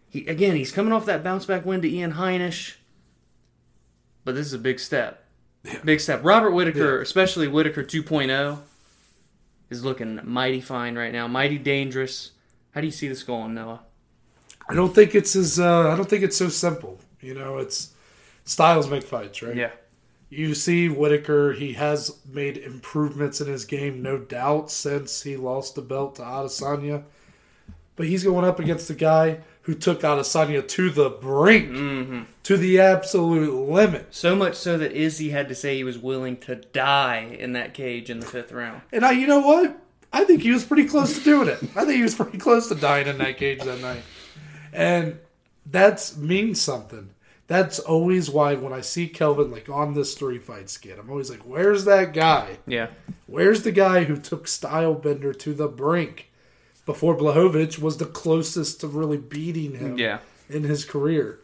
he 0.09 0.25
again, 0.27 0.55
he's 0.55 0.71
coming 0.71 0.91
off 0.91 1.05
that 1.05 1.23
bounce 1.23 1.45
back 1.45 1.65
win 1.65 1.81
to 1.83 1.89
Ian 1.89 2.13
Heinisch, 2.13 2.75
but 4.25 4.35
this 4.35 4.47
is 4.47 4.53
a 4.53 4.59
big 4.59 4.79
step. 4.79 5.23
Big 5.85 5.99
step. 5.99 6.21
Robert 6.23 6.51
Whittaker, 6.51 6.95
Yeah. 6.97 7.01
especially 7.03 7.47
Whittaker 7.47 7.83
2.0, 7.83 8.59
is 9.69 9.85
looking 9.85 10.19
mighty 10.23 10.59
fine 10.59 10.97
right 10.97 11.13
now, 11.13 11.27
mighty 11.27 11.59
dangerous. 11.59 12.31
How 12.71 12.81
do 12.81 12.87
you 12.87 12.91
see 12.91 13.07
this 13.07 13.21
going, 13.23 13.53
Noah? 13.53 13.81
I 14.67 14.73
don't 14.73 14.93
think 14.95 15.13
it's 15.13 15.35
as 15.35 15.59
uh, 15.59 15.89
I 15.91 15.95
don't 15.95 16.09
think 16.09 16.23
it's 16.23 16.37
so 16.37 16.49
simple. 16.49 16.99
You 17.21 17.35
know, 17.35 17.57
it's 17.59 17.93
styles 18.51 18.89
make 18.89 19.03
fights, 19.03 19.41
right? 19.41 19.55
Yeah. 19.55 19.71
You 20.29 20.55
see 20.55 20.87
Whittaker, 20.87 21.53
he 21.53 21.73
has 21.73 22.17
made 22.25 22.57
improvements 22.57 23.41
in 23.41 23.47
his 23.47 23.65
game, 23.65 24.01
no 24.01 24.17
doubt, 24.17 24.71
since 24.71 25.23
he 25.23 25.35
lost 25.35 25.75
the 25.75 25.81
belt 25.81 26.15
to 26.15 26.21
Adesanya. 26.21 27.03
But 27.95 28.07
he's 28.07 28.23
going 28.23 28.45
up 28.45 28.59
against 28.59 28.87
the 28.87 28.93
guy 28.93 29.39
who 29.63 29.75
took 29.75 30.01
Adesanya 30.01 30.67
to 30.67 30.89
the 30.89 31.09
brink, 31.09 31.69
mm-hmm. 31.69 32.21
to 32.43 32.57
the 32.57 32.79
absolute 32.79 33.53
limit. 33.53 34.07
So 34.11 34.35
much 34.35 34.55
so 34.55 34.77
that 34.77 34.93
Izzy 34.93 35.29
had 35.29 35.49
to 35.49 35.55
say 35.55 35.75
he 35.75 35.83
was 35.83 35.97
willing 35.97 36.37
to 36.37 36.55
die 36.55 37.35
in 37.37 37.53
that 37.53 37.73
cage 37.73 38.09
in 38.09 38.19
the 38.19 38.25
fifth 38.25 38.51
round. 38.51 38.81
And 38.91 39.05
I, 39.05 39.11
you 39.11 39.27
know 39.27 39.39
what? 39.39 39.77
I 40.13 40.23
think 40.23 40.41
he 40.41 40.51
was 40.51 40.65
pretty 40.65 40.85
close 40.85 41.17
to 41.17 41.23
doing 41.23 41.47
it. 41.47 41.61
I 41.75 41.85
think 41.85 41.95
he 41.95 42.03
was 42.03 42.15
pretty 42.15 42.37
close 42.37 42.67
to 42.69 42.75
dying 42.75 43.07
in 43.07 43.17
that 43.19 43.37
cage 43.37 43.61
that 43.63 43.81
night. 43.81 44.03
And 44.73 45.19
that's 45.65 46.17
means 46.17 46.59
something. 46.61 47.11
That's 47.51 47.79
always 47.79 48.29
why 48.29 48.55
when 48.55 48.71
I 48.71 48.79
see 48.79 49.09
Kelvin 49.09 49.51
like 49.51 49.67
on 49.67 49.93
this 49.93 50.13
three 50.13 50.37
fight 50.37 50.69
skit, 50.69 50.97
I'm 50.97 51.09
always 51.09 51.29
like, 51.29 51.41
"Where's 51.41 51.83
that 51.83 52.13
guy? 52.13 52.59
Yeah. 52.65 52.87
Where's 53.27 53.63
the 53.63 53.73
guy 53.73 54.05
who 54.05 54.15
took 54.15 54.45
Stylebender 54.45 55.37
to 55.39 55.53
the 55.53 55.67
brink 55.67 56.31
before 56.85 57.17
Blachowicz 57.17 57.77
was 57.77 57.97
the 57.97 58.05
closest 58.05 58.79
to 58.79 58.87
really 58.87 59.17
beating 59.17 59.75
him 59.75 59.97
Yeah. 59.97 60.19
in 60.49 60.63
his 60.63 60.85
career?" 60.85 61.39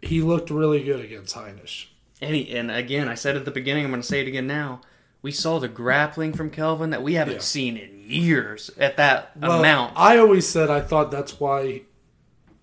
He 0.00 0.22
looked 0.22 0.48
really 0.48 0.82
good 0.82 1.04
against 1.04 1.34
Heinisch. 1.34 1.88
And, 2.22 2.34
he, 2.34 2.56
and 2.56 2.70
again, 2.70 3.08
I 3.10 3.14
said 3.16 3.36
at 3.36 3.44
the 3.44 3.50
beginning, 3.50 3.84
I'm 3.84 3.90
going 3.90 4.00
to 4.00 4.06
say 4.06 4.20
it 4.22 4.28
again 4.28 4.46
now. 4.46 4.80
We 5.20 5.30
saw 5.30 5.58
the 5.58 5.68
grappling 5.68 6.32
from 6.32 6.48
Kelvin 6.48 6.88
that 6.88 7.02
we 7.02 7.14
haven't 7.14 7.34
Yeah. 7.34 7.40
seen 7.40 7.76
in 7.76 8.02
years 8.06 8.70
at 8.78 8.96
that 8.96 9.32
Well, 9.38 9.58
amount. 9.58 9.92
I 9.96 10.16
always 10.16 10.46
said 10.48 10.70
I 10.70 10.80
thought 10.80 11.10
that's 11.10 11.38
why 11.38 11.82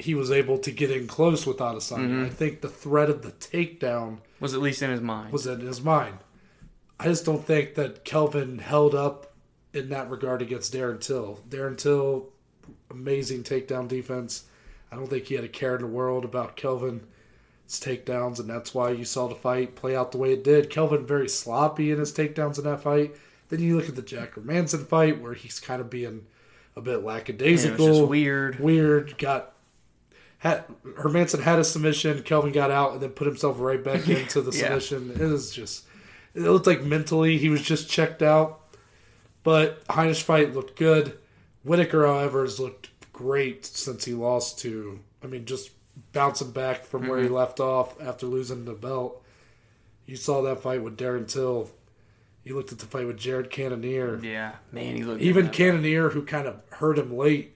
he 0.03 0.13
was 0.13 0.31
able 0.31 0.57
to 0.57 0.71
get 0.71 0.91
in 0.91 1.07
close 1.07 1.45
with 1.45 1.57
Adesanya. 1.57 2.09
Mm-hmm. 2.09 2.25
I 2.25 2.29
think 2.29 2.59
the 2.59 2.67
threat 2.67 3.09
of 3.09 3.21
the 3.21 3.31
takedown 3.31 4.17
was 4.39 4.53
at 4.53 4.59
least 4.59 4.81
in 4.81 4.89
his 4.89 4.99
mind. 4.99 5.31
was 5.31 5.47
in 5.47 5.61
his 5.61 5.81
mind. 5.81 6.17
I 6.99 7.05
just 7.05 7.25
don't 7.25 7.43
think 7.43 7.75
that 7.75 8.03
Kelvin 8.03 8.59
held 8.59 8.93
up 8.93 9.33
in 9.73 9.89
that 9.89 10.09
regard 10.09 10.41
against 10.41 10.73
Darren 10.73 10.99
Till. 10.99 11.39
Darren 11.49 11.77
Till, 11.77 12.29
amazing 12.91 13.43
takedown 13.43 13.87
defense. 13.87 14.43
I 14.91 14.97
don't 14.97 15.09
think 15.09 15.25
he 15.25 15.35
had 15.35 15.45
a 15.45 15.49
care 15.49 15.75
in 15.75 15.81
the 15.81 15.87
world 15.87 16.25
about 16.25 16.57
Kelvin's 16.57 17.01
takedowns, 17.69 18.39
and 18.39 18.49
that's 18.49 18.73
why 18.73 18.91
you 18.91 19.05
saw 19.05 19.27
the 19.27 19.35
fight 19.35 19.75
play 19.75 19.95
out 19.95 20.11
the 20.11 20.17
way 20.17 20.33
it 20.33 20.43
did. 20.43 20.69
Kelvin 20.69 21.05
very 21.05 21.29
sloppy 21.29 21.91
in 21.91 21.99
his 21.99 22.11
takedowns 22.11 22.57
in 22.57 22.65
that 22.65 22.81
fight. 22.81 23.15
Then 23.47 23.61
you 23.61 23.77
look 23.77 23.87
at 23.87 23.95
the 23.95 24.01
Jack 24.01 24.37
Manson 24.37 24.83
fight 24.85 25.21
where 25.21 25.33
he's 25.33 25.59
kind 25.59 25.79
of 25.79 25.89
being 25.89 26.25
a 26.75 26.81
bit 26.81 27.03
lackadaisical, 27.03 27.87
just 27.87 28.07
weird. 28.07 28.59
weird. 28.59 29.17
Got 29.17 29.53
had 30.43 30.65
Hermansson 30.97 31.41
had 31.41 31.57
a 31.57 31.63
submission. 31.63 32.21
Kelvin 32.23 32.51
got 32.51 32.69
out 32.69 32.91
and 32.91 33.01
then 33.01 33.11
put 33.11 33.27
himself 33.27 33.55
right 33.59 33.81
back 33.81 34.07
into 34.09 34.41
the 34.41 34.51
Yeah. 34.51 34.77
submission. 34.79 35.11
It 35.21 35.25
was 35.31 35.51
just 35.51 35.85
it 36.35 36.41
looked 36.41 36.67
like 36.67 36.83
mentally 36.83 37.37
he 37.37 37.49
was 37.49 37.61
just 37.61 37.89
checked 37.89 38.21
out. 38.21 38.59
But 39.43 39.85
Heinisch 39.87 40.21
fight 40.21 40.53
looked 40.53 40.77
good. 40.77 41.17
Whittaker, 41.63 42.05
however, 42.05 42.41
has 42.43 42.59
looked 42.59 42.89
great 43.13 43.65
since 43.65 44.05
he 44.05 44.13
lost 44.13 44.59
to. 44.59 44.99
I 45.23 45.27
mean, 45.27 45.45
just 45.45 45.71
bouncing 46.11 46.51
back 46.51 46.83
from 46.85 47.07
where 47.07 47.19
he 47.19 47.25
Mm-hmm. 47.25 47.35
left 47.35 47.59
off 47.59 47.99
after 48.01 48.25
losing 48.25 48.65
the 48.65 48.73
belt. 48.73 49.23
You 50.05 50.15
saw 50.17 50.41
that 50.41 50.61
fight 50.61 50.83
with 50.83 50.97
Darren 50.97 51.27
Till. 51.27 51.69
You 52.43 52.55
looked 52.57 52.73
at 52.73 52.79
the 52.79 52.85
fight 52.85 53.07
with 53.07 53.17
Jared 53.17 53.49
Cannonier. 53.49 54.19
Yeah, 54.21 54.53
man, 54.73 54.95
he 54.97 55.03
looked 55.03 55.21
Even. 55.21 55.49
Cannonier, 55.49 56.09
who 56.09 56.23
kind 56.25 56.45
of 56.47 56.59
hurt 56.71 56.97
him 56.99 57.15
late, 57.17 57.55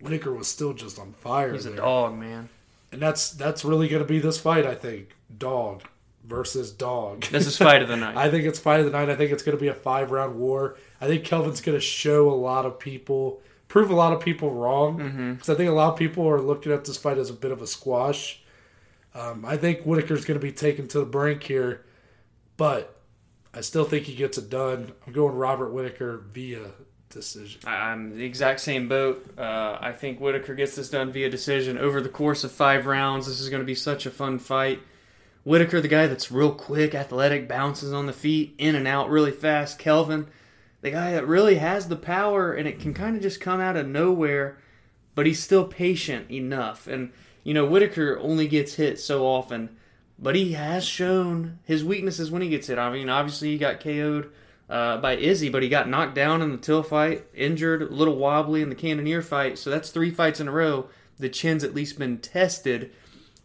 Whittaker 0.00 0.32
was 0.32 0.48
still 0.48 0.72
just 0.74 0.98
on 0.98 1.12
fire. 1.14 1.52
He's 1.52 1.66
a 1.66 1.74
dog, 1.76 2.16
man. 2.18 2.48
And 2.92 3.02
that's 3.02 3.30
that's 3.30 3.64
really 3.64 3.88
going 3.88 4.02
to 4.02 4.08
be 4.08 4.18
this 4.18 4.38
fight, 4.38 4.64
I 4.66 4.74
think. 4.74 5.14
Dog 5.36 5.82
versus 6.24 6.72
dog. 6.72 7.22
This 7.24 7.46
is 7.46 7.56
fight 7.56 7.82
of 7.82 7.88
the 7.88 7.96
night. 8.04 8.16
I 8.16 8.30
think 8.30 8.44
it's 8.44 8.58
fight 8.58 8.80
of 8.80 8.86
the 8.86 8.92
night. 8.92 9.08
I 9.10 9.16
think 9.16 9.32
it's 9.32 9.42
going 9.42 9.56
to 9.56 9.60
be 9.60 9.68
a 9.68 9.74
five 9.74 10.10
round 10.10 10.38
war. 10.38 10.76
I 11.00 11.06
think 11.06 11.24
Kelvin's 11.24 11.60
going 11.60 11.76
to 11.76 11.80
show 11.82 12.30
a 12.30 12.34
lot 12.34 12.64
of 12.66 12.78
people, 12.78 13.40
prove 13.68 13.90
a 13.90 13.94
lot 13.94 14.12
of 14.12 14.20
people 14.20 14.52
wrong. 14.52 14.96
Because 14.96 15.12
Mm-hmm. 15.12 15.50
I 15.52 15.54
think 15.54 15.68
a 15.70 15.72
lot 15.74 15.92
of 15.92 15.98
people 15.98 16.26
are 16.28 16.40
looking 16.40 16.72
at 16.72 16.84
this 16.84 16.96
fight 16.96 17.18
as 17.18 17.30
a 17.30 17.34
bit 17.34 17.50
of 17.52 17.60
a 17.62 17.66
squash. 17.66 18.40
Um, 19.14 19.44
I 19.44 19.56
think 19.56 19.82
Whittaker's 19.82 20.24
going 20.24 20.38
to 20.38 20.44
be 20.46 20.52
taken 20.52 20.86
to 20.88 21.00
the 21.00 21.06
brink 21.06 21.42
here, 21.42 21.84
but 22.56 23.00
I 23.54 23.62
still 23.62 23.84
think 23.84 24.04
he 24.04 24.14
gets 24.14 24.38
it 24.38 24.48
done. 24.50 24.92
I'm 25.06 25.12
going 25.12 25.34
Robert 25.34 25.70
Whittaker 25.72 26.24
via 26.32 26.70
decision. 27.10 27.60
I- 27.64 27.90
I'm 27.90 28.16
the 28.16 28.24
exact 28.24 28.60
same 28.60 28.88
boat. 28.88 29.24
Uh, 29.38 29.78
I 29.80 29.92
think 29.92 30.20
Whittaker 30.20 30.54
gets 30.54 30.76
this 30.76 30.90
done 30.90 31.12
via 31.12 31.30
decision 31.30 31.78
over 31.78 32.00
the 32.00 32.08
course 32.08 32.44
of 32.44 32.52
five 32.52 32.86
rounds. 32.86 33.26
This 33.26 33.40
is 33.40 33.48
going 33.48 33.62
to 33.62 33.66
be 33.66 33.74
such 33.74 34.06
a 34.06 34.10
fun 34.10 34.38
fight. 34.38 34.80
Whittaker, 35.44 35.80
the 35.80 35.88
guy 35.88 36.06
that's 36.06 36.30
real 36.30 36.52
quick, 36.52 36.94
athletic, 36.94 37.48
bounces 37.48 37.92
on 37.92 38.06
the 38.06 38.12
feet, 38.12 38.54
in 38.58 38.74
and 38.74 38.86
out 38.86 39.08
really 39.08 39.30
fast. 39.32 39.78
Kelvin, 39.78 40.26
the 40.82 40.90
guy 40.90 41.12
that 41.12 41.26
really 41.26 41.56
has 41.56 41.88
the 41.88 41.96
power 41.96 42.52
and 42.52 42.68
it 42.68 42.80
can 42.80 42.92
kind 42.92 43.16
of 43.16 43.22
just 43.22 43.40
come 43.40 43.60
out 43.60 43.76
of 43.76 43.86
nowhere, 43.88 44.58
but 45.14 45.26
he's 45.26 45.42
still 45.42 45.64
patient 45.64 46.30
enough. 46.30 46.86
And, 46.86 47.12
you 47.44 47.54
know, 47.54 47.64
Whittaker 47.64 48.18
only 48.20 48.46
gets 48.46 48.74
hit 48.74 49.00
so 49.00 49.26
often, 49.26 49.70
but 50.18 50.34
he 50.34 50.52
has 50.52 50.84
shown 50.84 51.60
his 51.64 51.84
weaknesses 51.84 52.30
when 52.30 52.42
he 52.42 52.50
gets 52.50 52.66
hit. 52.66 52.78
I 52.78 52.92
mean, 52.92 53.08
obviously, 53.08 53.48
he 53.50 53.58
got 53.58 53.80
KO'd 53.80 54.30
uh, 54.68 54.98
by 54.98 55.16
Izzy, 55.16 55.48
but 55.48 55.62
he 55.62 55.68
got 55.68 55.88
knocked 55.88 56.14
down 56.14 56.42
in 56.42 56.52
the 56.52 56.58
Till 56.58 56.82
fight, 56.82 57.24
injured, 57.34 57.82
a 57.82 57.86
little 57.86 58.16
wobbly 58.16 58.62
in 58.62 58.68
the 58.68 58.74
Cannonier 58.74 59.22
fight. 59.22 59.58
So 59.58 59.70
that's 59.70 59.90
three 59.90 60.10
fights 60.10 60.40
in 60.40 60.48
a 60.48 60.52
row. 60.52 60.88
The 61.18 61.28
chin's 61.28 61.64
at 61.64 61.74
least 61.74 61.98
been 61.98 62.18
tested. 62.18 62.92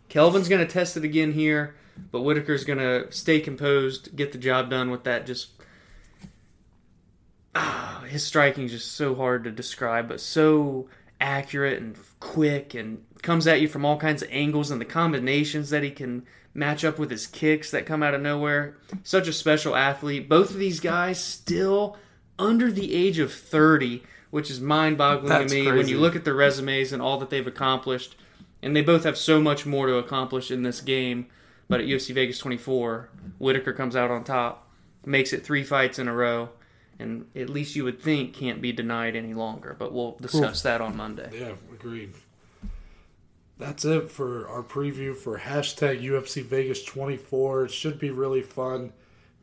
Kelvin's 0.10 0.50
going 0.50 0.66
to 0.66 0.72
test 0.72 0.96
it 0.98 1.04
again 1.04 1.32
here, 1.32 1.76
but 2.12 2.22
Whittaker's 2.22 2.66
going 2.66 2.80
to 2.80 3.12
stay 3.12 3.40
composed, 3.40 4.16
get 4.16 4.32
the 4.32 4.38
job 4.38 4.70
done 4.70 4.92
with 4.92 5.06
that. 5.06 5.26
Just 5.26 5.50
ah, 7.56 8.04
his 8.08 8.24
striking 8.24 8.66
is 8.66 8.72
just 8.72 8.92
so 8.92 9.16
hard 9.16 9.44
to 9.46 9.52
describe, 9.52 10.08
but 10.08 10.20
so 10.22 10.88
accurate 11.20 11.82
and 11.82 11.98
quick, 12.20 12.74
and 12.74 13.04
comes 13.22 13.48
at 13.48 13.62
you 13.62 13.68
from 13.68 13.86
all 13.86 13.98
kinds 13.98 14.22
of 14.22 14.30
angles, 14.30 14.70
and 14.70 14.80
the 14.80 14.86
combinations 14.86 15.70
that 15.70 15.82
he 15.82 15.90
can 15.90 16.26
match 16.54 16.86
up 16.86 17.00
with 17.00 17.10
his 17.10 17.28
kicks 17.28 17.72
that 17.72 17.86
come 17.86 18.04
out 18.04 18.14
of 18.14 18.22
nowhere. 18.22 18.78
Such 19.04 19.28
a 19.28 19.34
special 19.34 19.76
athlete. 19.76 20.30
Both 20.30 20.52
of 20.52 20.58
these 20.58 20.80
guys 20.80 21.24
still 21.24 21.98
under 22.38 22.72
the 22.72 22.94
age 22.94 23.20
of 23.20 23.34
30, 23.34 24.04
which 24.30 24.50
is 24.52 24.60
mind 24.60 24.98
boggling 24.98 25.48
to 25.48 25.54
me 25.54 25.72
when 25.72 25.88
you 25.88 26.00
look 26.00 26.16
at 26.16 26.26
their 26.26 26.34
resumes 26.34 26.92
and 26.92 27.02
all 27.02 27.18
that 27.20 27.30
they've 27.30 27.46
accomplished. 27.46 28.16
And 28.62 28.76
they 28.76 28.82
both 28.82 29.04
have 29.04 29.18
so 29.18 29.42
much 29.42 29.66
more 29.66 29.88
to 29.88 29.96
accomplish 29.96 30.50
in 30.52 30.64
this 30.64 30.80
game. 30.82 31.28
But 31.70 31.82
at 31.82 31.88
UFC 31.88 32.14
Vegas 32.14 32.38
24, 32.40 33.10
Whittaker 33.40 33.74
comes 33.74 33.96
out 33.96 34.12
on 34.12 34.24
top, 34.24 34.70
makes 35.06 35.34
it 35.34 35.46
three 35.46 35.64
fights 35.64 35.98
in 35.98 36.08
a 36.08 36.14
row, 36.14 36.50
and 37.00 37.26
at 37.36 37.50
least 37.50 37.76
you 37.76 37.84
would 37.84 38.02
think 38.02 38.34
can't 38.34 38.62
be 38.62 38.72
denied 38.72 39.16
any 39.16 39.34
longer. 39.34 39.76
But 39.78 39.94
we'll 39.94 40.18
discuss 40.22 40.62
that 40.64 40.82
on 40.82 40.96
Monday. 40.96 41.30
Yeah, 41.34 41.54
agreed. 41.74 42.14
That's 43.58 43.86
it 43.86 44.10
for 44.12 44.48
our 44.50 44.64
preview 44.64 45.16
for 45.16 45.40
hashtag 45.40 46.02
UFC 46.04 46.44
Vegas 46.44 46.84
24. 46.84 47.66
It 47.66 47.72
should 47.72 48.00
be 48.00 48.10
really 48.10 48.42
fun. 48.42 48.94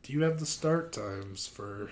Do 0.03 0.13
you 0.13 0.21
have 0.23 0.39
the 0.39 0.45
start 0.45 0.91
times 0.91 1.47
for 1.47 1.91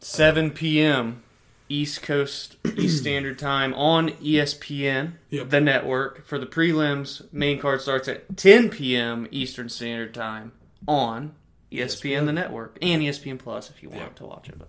7 0.00 0.50
p.m. 0.50 1.22
East 1.68 2.02
Coast 2.02 2.56
East 2.76 2.98
Standard 2.98 3.38
Time 3.38 3.72
on 3.74 4.10
ESPN, 4.10 5.12
Yep. 5.30 5.48
the 5.48 5.60
network. 5.60 6.26
For 6.26 6.38
the 6.38 6.44
prelims, 6.46 7.32
main 7.32 7.58
card 7.58 7.80
starts 7.80 8.08
at 8.08 8.36
10 8.36 8.68
p.m. 8.68 9.26
Eastern 9.30 9.68
Standard 9.70 10.12
Time 10.12 10.52
on 10.86 11.34
E 11.70 11.78
ESPN, 11.78 12.26
the 12.26 12.32
network, 12.32 12.76
and 12.82 13.00
ESPN 13.00 13.38
Plus 13.38 13.70
if 13.70 13.82
you 13.82 13.88
want 13.88 14.02
Yep. 14.02 14.14
to 14.16 14.26
watch 14.26 14.48
it. 14.50 14.58
But 14.58 14.68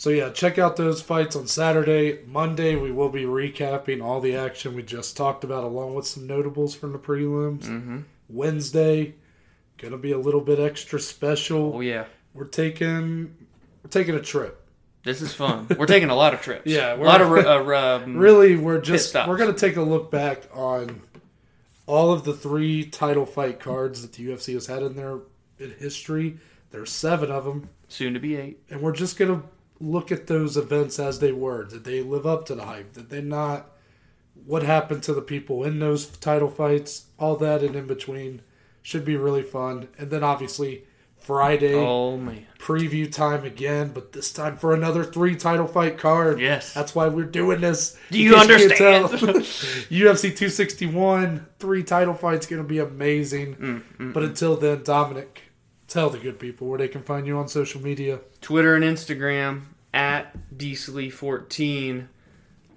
So 0.00 0.08
yeah, 0.08 0.30
check 0.30 0.56
out 0.56 0.76
those 0.76 1.02
fights 1.02 1.36
on 1.36 1.46
Saturday. 1.46 2.20
Monday 2.26 2.74
we 2.74 2.90
will 2.90 3.10
be 3.10 3.24
recapping 3.24 4.02
all 4.02 4.18
the 4.18 4.34
action 4.34 4.74
we 4.74 4.82
just 4.82 5.14
talked 5.14 5.44
about 5.44 5.62
along 5.62 5.94
with 5.94 6.06
some 6.06 6.26
notables 6.26 6.74
from 6.74 6.92
the 6.92 6.98
prelims. 6.98 7.64
Mhm. 7.64 8.04
Wednesday 8.30 9.16
gonna 9.76 9.98
be 9.98 10.12
a 10.12 10.18
little 10.18 10.40
bit 10.40 10.58
extra 10.58 10.98
special. 10.98 11.74
oh 11.74 11.80
yeah, 11.80 12.06
We're 12.32 12.46
taking 12.46 13.36
we're 13.84 13.90
taking 13.90 14.14
a 14.14 14.22
trip. 14.22 14.66
this 15.04 15.20
is 15.20 15.34
fun. 15.34 15.66
We're 15.78 15.84
taking 15.84 16.08
a 16.08 16.16
lot 16.16 16.32
of 16.32 16.40
trips. 16.40 16.62
Yeah, 16.64 16.94
a 16.94 16.96
lot 16.96 17.20
of 17.20 17.30
uh, 17.30 17.76
um, 17.76 18.16
Really, 18.26 18.56
we're 18.56 18.80
just 18.80 19.14
we're 19.14 19.36
gonna 19.36 19.52
take 19.52 19.76
a 19.76 19.82
look 19.82 20.10
back 20.10 20.44
on 20.54 21.02
all 21.84 22.10
of 22.10 22.24
the 22.24 22.32
three 22.32 22.86
title 22.86 23.26
fight 23.26 23.60
cards 23.60 24.00
that 24.00 24.14
the 24.14 24.28
UFC 24.28 24.54
has 24.54 24.66
had 24.66 24.82
in 24.82 24.96
their 24.96 25.18
in 25.58 25.72
history. 25.72 26.38
There's 26.70 26.88
seven 26.90 27.30
of 27.30 27.44
them, 27.44 27.68
soon 27.88 28.14
to 28.14 28.18
be 28.18 28.36
eight. 28.36 28.62
and 28.70 28.80
we're 28.80 28.92
just 28.92 29.18
gonna 29.18 29.42
look 29.80 30.12
at 30.12 30.26
those 30.26 30.56
events 30.56 30.98
as 30.98 31.18
they 31.20 31.32
were. 31.32 31.64
Did 31.64 31.84
they 31.84 32.02
live 32.02 32.26
up 32.26 32.44
to 32.46 32.54
the 32.54 32.64
hype? 32.66 32.92
Did 32.92 33.10
they 33.10 33.22
not? 33.22 33.70
What 34.46 34.62
happened 34.62 35.02
to 35.04 35.14
the 35.14 35.22
people 35.22 35.64
in 35.64 35.78
those 35.80 36.06
title 36.06 36.50
fights? 36.50 37.06
All 37.18 37.36
that 37.36 37.62
and 37.62 37.74
in 37.76 37.86
between 37.86 38.42
should 38.82 39.04
be 39.04 39.16
really 39.16 39.42
fun. 39.42 39.88
And 39.98 40.10
then 40.10 40.22
obviously 40.24 40.84
Friday 41.18 41.74
Oh 41.74 42.16
man, 42.16 42.46
preview 42.58 43.10
time 43.12 43.44
again, 43.44 43.90
but 43.92 44.12
this 44.12 44.32
time 44.32 44.56
for 44.56 44.72
another 44.72 45.04
three 45.04 45.36
title 45.36 45.66
fight 45.66 45.98
card. 45.98 46.40
Yes. 46.40 46.72
That's 46.72 46.94
why 46.94 47.08
we're 47.08 47.24
doing 47.24 47.60
this. 47.60 47.98
Do 48.10 48.18
you 48.18 48.34
understand? 48.36 49.04
UFC 49.04 50.22
261, 50.36 51.46
three 51.58 51.82
title 51.82 52.14
fights 52.14 52.46
going 52.46 52.62
to 52.62 52.68
be 52.68 52.78
amazing. 52.78 53.82
Mm, 53.98 54.12
But 54.14 54.22
until 54.22 54.56
then, 54.56 54.82
Dominic, 54.82 55.42
tell 55.90 56.08
the 56.08 56.18
good 56.18 56.38
people 56.38 56.68
where 56.68 56.78
they 56.78 56.88
can 56.88 57.02
find 57.02 57.26
you 57.26 57.36
on 57.36 57.48
social 57.48 57.82
media. 57.82 58.20
Twitter 58.40 58.74
and 58.74 58.84
Instagram 58.84 59.62
at 59.92 60.32
Diesely14. 60.56 62.06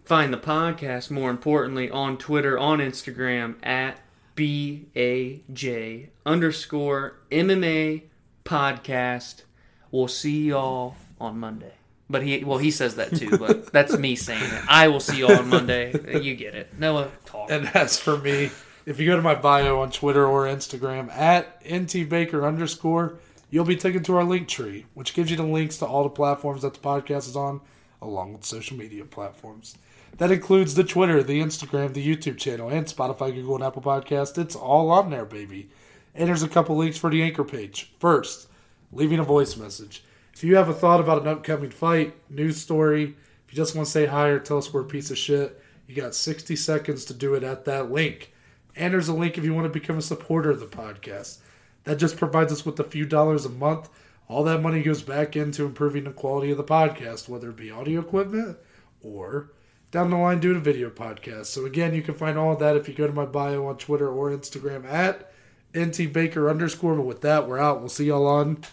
Find 0.03 0.33
the 0.33 0.37
podcast, 0.37 1.09
more 1.11 1.29
importantly, 1.29 1.89
on 1.89 2.17
Twitter, 2.17 2.57
on 2.57 2.79
Instagram 2.79 3.55
at 3.63 3.99
BAJ 4.35 6.09
underscore 6.25 7.19
MMA 7.31 8.01
podcast. 8.43 9.43
We'll 9.91 10.07
see 10.07 10.47
y'all 10.47 10.95
on 11.21 11.39
Monday. 11.39 11.73
But 12.09 12.23
he, 12.23 12.43
well, 12.43 12.57
he 12.57 12.71
says 12.71 12.95
that 12.95 13.15
too. 13.15 13.37
But 13.37 13.71
that's 13.71 13.95
me 13.97 14.15
saying 14.15 14.43
it. 14.43 14.63
I 14.67 14.87
will 14.87 14.99
see 14.99 15.19
y'all 15.19 15.37
on 15.37 15.49
Monday. 15.49 15.93
You 16.19 16.35
get 16.35 16.55
it. 16.55 16.77
Noah, 16.77 17.11
talk. 17.25 17.51
And 17.51 17.67
as 17.75 17.97
for 17.99 18.17
me, 18.17 18.49
if 18.85 18.99
you 18.99 19.05
go 19.05 19.15
to 19.15 19.21
my 19.21 19.35
bio 19.35 19.79
on 19.81 19.91
Twitter 19.91 20.25
or 20.25 20.45
Instagram 20.45 21.09
at 21.11 21.63
ntbaker 21.63 22.45
underscore, 22.45 23.17
you'll 23.49 23.65
be 23.65 23.75
taken 23.75 24.03
to 24.03 24.15
our 24.17 24.23
link 24.23 24.47
tree, 24.47 24.85
which 24.93 25.13
gives 25.13 25.31
you 25.31 25.37
the 25.37 25.43
links 25.43 25.77
to 25.77 25.85
all 25.85 26.03
the 26.03 26.09
platforms 26.09 26.63
that 26.63 26.73
the 26.73 26.79
podcast 26.79 27.27
is 27.27 27.35
on, 27.35 27.61
along 28.01 28.33
with 28.33 28.43
social 28.43 28.77
media 28.77 29.05
platforms. 29.05 29.77
That 30.17 30.31
includes 30.31 30.75
the 30.75 30.83
Twitter, 30.83 31.23
the 31.23 31.41
Instagram, 31.41 31.93
the 31.93 32.15
YouTube 32.15 32.37
channel, 32.37 32.69
and 32.69 32.85
Spotify, 32.85 33.33
Google, 33.33 33.55
and 33.55 33.63
Apple 33.63 33.81
Podcast. 33.81 34.37
It's 34.37 34.55
all 34.55 34.91
on 34.91 35.09
there, 35.09 35.25
baby. 35.25 35.69
And 36.13 36.27
there's 36.27 36.43
a 36.43 36.49
couple 36.49 36.75
links 36.75 36.97
for 36.97 37.09
the 37.09 37.23
anchor 37.23 37.43
page. 37.43 37.93
First, 37.99 38.47
leaving 38.91 39.19
a 39.19 39.23
voice 39.23 39.57
message. 39.57 40.03
If 40.33 40.43
you 40.43 40.55
have 40.55 40.69
a 40.69 40.73
thought 40.73 40.99
about 40.99 41.21
an 41.21 41.27
upcoming 41.27 41.71
fight, 41.71 42.15
news 42.29 42.61
story, 42.61 43.15
if 43.45 43.53
you 43.53 43.55
just 43.55 43.75
want 43.75 43.87
to 43.87 43.91
say 43.91 44.05
hi 44.05 44.27
or 44.27 44.39
tell 44.39 44.57
us 44.57 44.73
we're 44.73 44.81
a 44.81 44.85
piece 44.85 45.09
of 45.09 45.17
shit, 45.17 45.61
you 45.87 45.95
got 45.95 46.15
60 46.15 46.55
seconds 46.55 47.05
to 47.05 47.13
do 47.13 47.33
it 47.33 47.43
at 47.43 47.65
that 47.65 47.91
link. 47.91 48.32
And 48.75 48.93
there's 48.93 49.07
a 49.07 49.13
link 49.13 49.37
if 49.37 49.43
you 49.43 49.53
want 49.53 49.65
to 49.65 49.79
become 49.79 49.97
a 49.97 50.01
supporter 50.01 50.51
of 50.51 50.59
the 50.59 50.65
podcast. 50.65 51.39
That 51.83 51.97
just 51.97 52.17
provides 52.17 52.51
us 52.51 52.65
with 52.65 52.79
a 52.79 52.83
few 52.83 53.05
dollars 53.05 53.45
a 53.45 53.49
month. 53.49 53.89
All 54.27 54.43
that 54.45 54.61
money 54.61 54.81
goes 54.81 55.01
back 55.01 55.35
into 55.35 55.65
improving 55.65 56.05
the 56.05 56.11
quality 56.11 56.51
of 56.51 56.57
the 56.57 56.63
podcast, 56.63 57.27
whether 57.27 57.49
it 57.49 57.57
be 57.57 57.71
audio 57.71 57.99
equipment 57.99 58.57
or 59.01 59.51
down 59.91 60.09
the 60.09 60.17
line 60.17 60.39
doing 60.39 60.57
a 60.57 60.61
video 60.61 60.89
podcast. 60.89 61.47
So 61.47 61.65
again, 61.65 61.93
you 61.93 62.01
can 62.01 62.15
find 62.15 62.37
all 62.37 62.53
of 62.53 62.59
that 62.59 62.75
if 62.75 62.87
you 62.87 62.95
go 62.95 63.05
to 63.05 63.13
my 63.13 63.25
bio 63.25 63.67
on 63.67 63.77
Twitter 63.77 64.09
or 64.09 64.31
Instagram 64.31 64.85
at 64.85 65.31
ntbaker 65.73 66.49
underscore. 66.49 66.95
But 66.95 67.05
with 67.05 67.21
that, 67.21 67.47
we're 67.47 67.59
out. 67.59 67.79
We'll 67.79 67.89
see 67.89 68.05
y'all 68.05 68.25
on 68.25 68.63